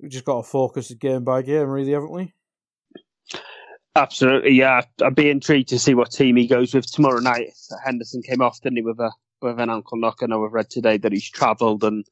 we 0.00 0.08
just 0.08 0.24
got 0.24 0.42
to 0.42 0.48
focus 0.48 0.92
game 0.94 1.24
by 1.24 1.42
game, 1.42 1.68
really, 1.68 1.92
haven't 1.92 2.12
we? 2.12 2.32
Absolutely, 3.94 4.52
yeah. 4.52 4.80
I'd 5.02 5.14
be 5.14 5.28
intrigued 5.28 5.68
to 5.68 5.78
see 5.78 5.94
what 5.94 6.10
team 6.10 6.36
he 6.36 6.46
goes 6.46 6.74
with 6.74 6.90
tomorrow 6.90 7.20
night. 7.20 7.52
Henderson 7.84 8.22
came 8.22 8.40
off, 8.40 8.60
didn't 8.62 8.78
he, 8.78 8.82
with 8.82 8.98
a 8.98 9.12
with 9.42 9.60
an 9.60 9.70
ankle 9.70 9.98
knock? 9.98 10.18
I 10.22 10.26
know 10.26 10.44
I've 10.44 10.52
read 10.52 10.70
today 10.70 10.96
that 10.98 11.12
he's 11.12 11.30
travelled 11.30 11.84
and 11.84 12.04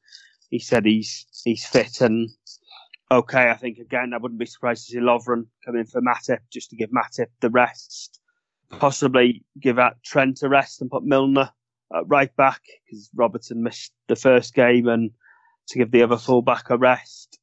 he 0.49 0.59
said 0.59 0.85
he's 0.85 1.27
he's 1.45 1.67
fit 1.67 2.01
and 2.01 2.31
okay. 3.11 3.51
I 3.51 3.55
think 3.55 3.79
again, 3.79 4.13
I 4.15 4.19
wouldn't 4.19 4.41
be 4.41 4.47
surprised 4.47 4.87
to 4.87 4.93
see 4.93 4.99
Lovren 4.99 5.47
come 5.65 5.77
in 5.77 5.87
for 5.87 6.01
Matip 6.01 6.41
just 6.53 6.71
to 6.71 6.77
give 6.77 6.91
Matip 6.91 7.29
the 7.41 7.51
rest. 7.51 8.21
Possibly 8.71 9.45
give 9.61 9.79
out 9.79 10.03
Trent 10.05 10.43
a 10.43 10.49
rest 10.49 10.81
and 10.81 10.91
put 10.91 11.05
Milner 11.05 11.51
at 11.95 12.05
right 12.07 12.35
back 12.37 12.63
because 12.87 13.11
Robertson 13.15 13.63
missed 13.63 13.93
the 14.09 14.17
first 14.17 14.55
game 14.55 14.87
and 14.89 15.11
to 15.69 15.79
give 15.79 15.91
the 15.91 16.03
other 16.03 16.17
fullback 16.17 16.71
a 16.71 16.79
rest 16.79 17.41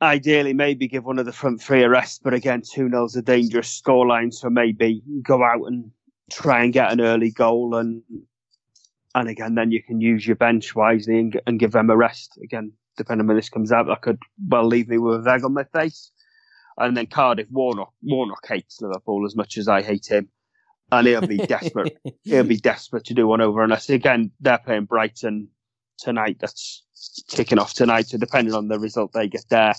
ideally 0.00 0.52
maybe 0.52 0.88
give 0.88 1.04
one 1.04 1.18
of 1.18 1.26
the 1.26 1.32
front 1.32 1.60
three 1.60 1.82
a 1.82 1.88
rest, 1.88 2.22
but 2.22 2.34
again, 2.34 2.62
2 2.62 2.88
0's 2.88 3.16
a 3.16 3.22
dangerous 3.22 3.80
scoreline, 3.80 4.32
so 4.32 4.48
maybe 4.48 5.02
go 5.22 5.42
out 5.42 5.64
and 5.66 5.90
try 6.30 6.62
and 6.62 6.72
get 6.72 6.92
an 6.92 7.00
early 7.00 7.30
goal 7.30 7.74
and 7.74 8.02
and 9.14 9.28
again 9.28 9.54
then 9.54 9.70
you 9.70 9.82
can 9.82 10.00
use 10.00 10.26
your 10.26 10.36
bench 10.36 10.74
wisely 10.74 11.18
and, 11.18 11.40
and 11.46 11.58
give 11.58 11.72
them 11.72 11.90
a 11.90 11.96
rest. 11.96 12.38
Again, 12.42 12.72
depending 12.96 13.24
on 13.24 13.28
when 13.28 13.36
this 13.36 13.48
comes 13.48 13.72
out, 13.72 13.86
that 13.86 14.02
could 14.02 14.18
well 14.48 14.66
leave 14.66 14.88
me 14.88 14.98
with 14.98 15.26
a 15.26 15.30
egg 15.30 15.44
on 15.44 15.54
my 15.54 15.64
face. 15.64 16.10
And 16.76 16.96
then 16.96 17.06
Cardiff, 17.06 17.48
Warnock, 17.50 17.92
Warnock 18.02 18.46
hates 18.46 18.80
Liverpool 18.80 19.26
as 19.26 19.34
much 19.34 19.58
as 19.58 19.68
I 19.68 19.82
hate 19.82 20.06
him. 20.06 20.28
And 20.92 21.06
he'll 21.06 21.26
be 21.26 21.38
desperate. 21.38 21.98
He'll 22.22 22.44
be 22.44 22.56
desperate 22.56 23.04
to 23.06 23.14
do 23.14 23.26
one 23.26 23.42
over 23.42 23.62
us. 23.64 23.90
Again, 23.90 24.30
they're 24.40 24.56
playing 24.56 24.86
Brighton 24.86 25.48
tonight. 25.98 26.38
That's 26.40 26.82
kicking 27.28 27.58
off 27.58 27.74
tonight. 27.74 28.06
So 28.06 28.16
depending 28.16 28.54
on 28.54 28.68
the 28.68 28.78
result 28.78 29.12
they 29.12 29.28
get 29.28 29.44
there, 29.50 29.74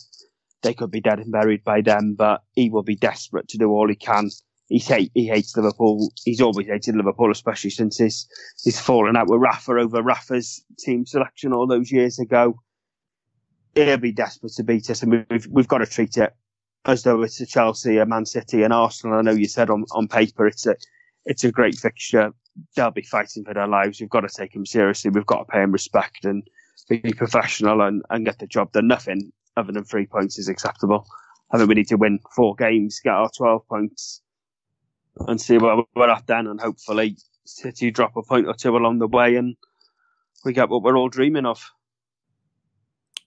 they 0.62 0.76
could 0.76 0.92
be 0.92 1.02
dead 1.02 1.18
and 1.18 1.32
buried 1.32 1.64
by 1.64 1.82
them. 1.82 2.14
But 2.16 2.44
he 2.52 2.70
will 2.70 2.84
be 2.84 2.96
desperate 2.96 3.48
to 3.48 3.58
do 3.58 3.72
all 3.72 3.88
he 3.88 3.96
can. 3.96 4.30
He's 4.70 4.88
hate, 4.88 5.12
he 5.16 5.28
hates 5.28 5.58
Liverpool. 5.58 6.12
He's 6.24 6.42
always 6.42 6.68
hated 6.68 6.96
Liverpool, 6.96 7.32
especially 7.32 7.72
since 7.72 7.98
his 7.98 8.28
his 8.64 8.80
falling 8.80 9.16
out 9.16 9.28
with 9.28 9.42
Rafa 9.42 9.74
over 9.74 10.02
Rafa's 10.02 10.64
team 10.78 11.06
selection 11.06 11.54
all 11.54 11.68
those 11.68 11.92
years 11.92 12.20
ago. 12.20 12.62
He'll 13.74 13.98
be 13.98 14.12
desperate 14.12 14.54
to 14.54 14.64
beat 14.64 14.90
us, 14.90 15.02
and 15.02 15.26
we've 15.30 15.48
we've 15.48 15.68
got 15.68 15.80
to 15.80 15.88
treat 15.88 16.18
it 16.18 16.34
as 16.86 17.04
though 17.04 17.22
it's 17.24 17.42
a 17.42 17.46
Chelsea, 17.46 17.98
a 17.98 18.06
Man 18.06 18.26
City, 18.26 18.64
and 18.64 18.72
Arsenal. 18.72 19.18
I 19.18 19.22
know 19.24 19.32
you 19.32 19.48
said 19.48 19.70
on, 19.70 19.86
on 19.92 20.08
paper 20.08 20.48
it's 20.48 20.68
a 20.68 20.76
it's 21.26 21.44
a 21.44 21.52
great 21.52 21.76
fixture. 21.76 22.32
They'll 22.76 22.92
be 22.92 23.02
fighting 23.02 23.46
for 23.46 23.54
their 23.54 23.68
lives. 23.68 24.00
We've 24.00 24.10
got 24.10 24.22
to 24.22 24.30
take 24.30 24.54
them 24.54 24.66
seriously. 24.66 25.10
We've 25.10 25.26
got 25.26 25.40
to 25.40 25.52
pay 25.52 25.62
them 25.62 25.72
respect 25.72 26.26
and 26.26 26.44
be 26.90 27.00
professional 27.14 27.82
and, 27.82 28.04
and 28.10 28.26
get 28.26 28.40
the 28.40 28.48
job 28.48 28.72
done. 28.72 28.88
Nothing 28.88 29.32
other 29.58 29.72
than 29.72 29.84
three 29.84 30.06
points 30.06 30.38
is 30.38 30.48
acceptable. 30.48 31.08
I 31.52 31.58
think 31.58 31.70
we 31.70 31.76
need 31.76 31.88
to 31.88 31.98
win 31.98 32.20
four 32.36 32.56
games, 32.56 33.00
get 33.04 33.14
our 33.14 33.30
12 33.36 33.68
points, 33.68 34.22
and 35.28 35.40
see 35.40 35.58
where 35.58 35.78
we're 35.96 36.10
at 36.10 36.28
then. 36.28 36.48
And 36.48 36.60
hopefully, 36.60 37.18
City 37.46 37.92
drop 37.92 38.16
a 38.16 38.24
point 38.24 38.48
or 38.48 38.54
two 38.54 38.76
along 38.76 39.00
the 39.00 39.08
way 39.08 39.36
and 39.36 39.56
we 40.46 40.54
get 40.54 40.70
what 40.70 40.84
we're 40.84 40.98
all 40.98 41.10
dreaming 41.10 41.46
of. 41.46 41.72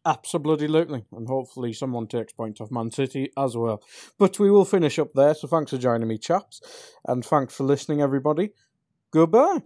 Absolutely, 0.04 1.04
and 1.12 1.28
hopefully 1.28 1.72
someone 1.72 2.08
takes 2.08 2.32
points 2.32 2.60
off 2.60 2.72
Man 2.72 2.90
City 2.90 3.30
as 3.38 3.56
well. 3.56 3.82
But 4.18 4.38
we 4.40 4.50
will 4.50 4.64
finish 4.64 4.98
up 4.98 5.12
there. 5.14 5.34
So 5.34 5.46
thanks 5.46 5.70
for 5.70 5.78
joining 5.78 6.08
me, 6.08 6.18
chaps, 6.18 6.60
and 7.06 7.24
thanks 7.24 7.54
for 7.54 7.62
listening, 7.62 8.02
everybody. 8.02 8.50
Goodbye. 9.12 9.62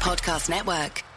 Podcast 0.00 0.48
Network. 0.48 1.07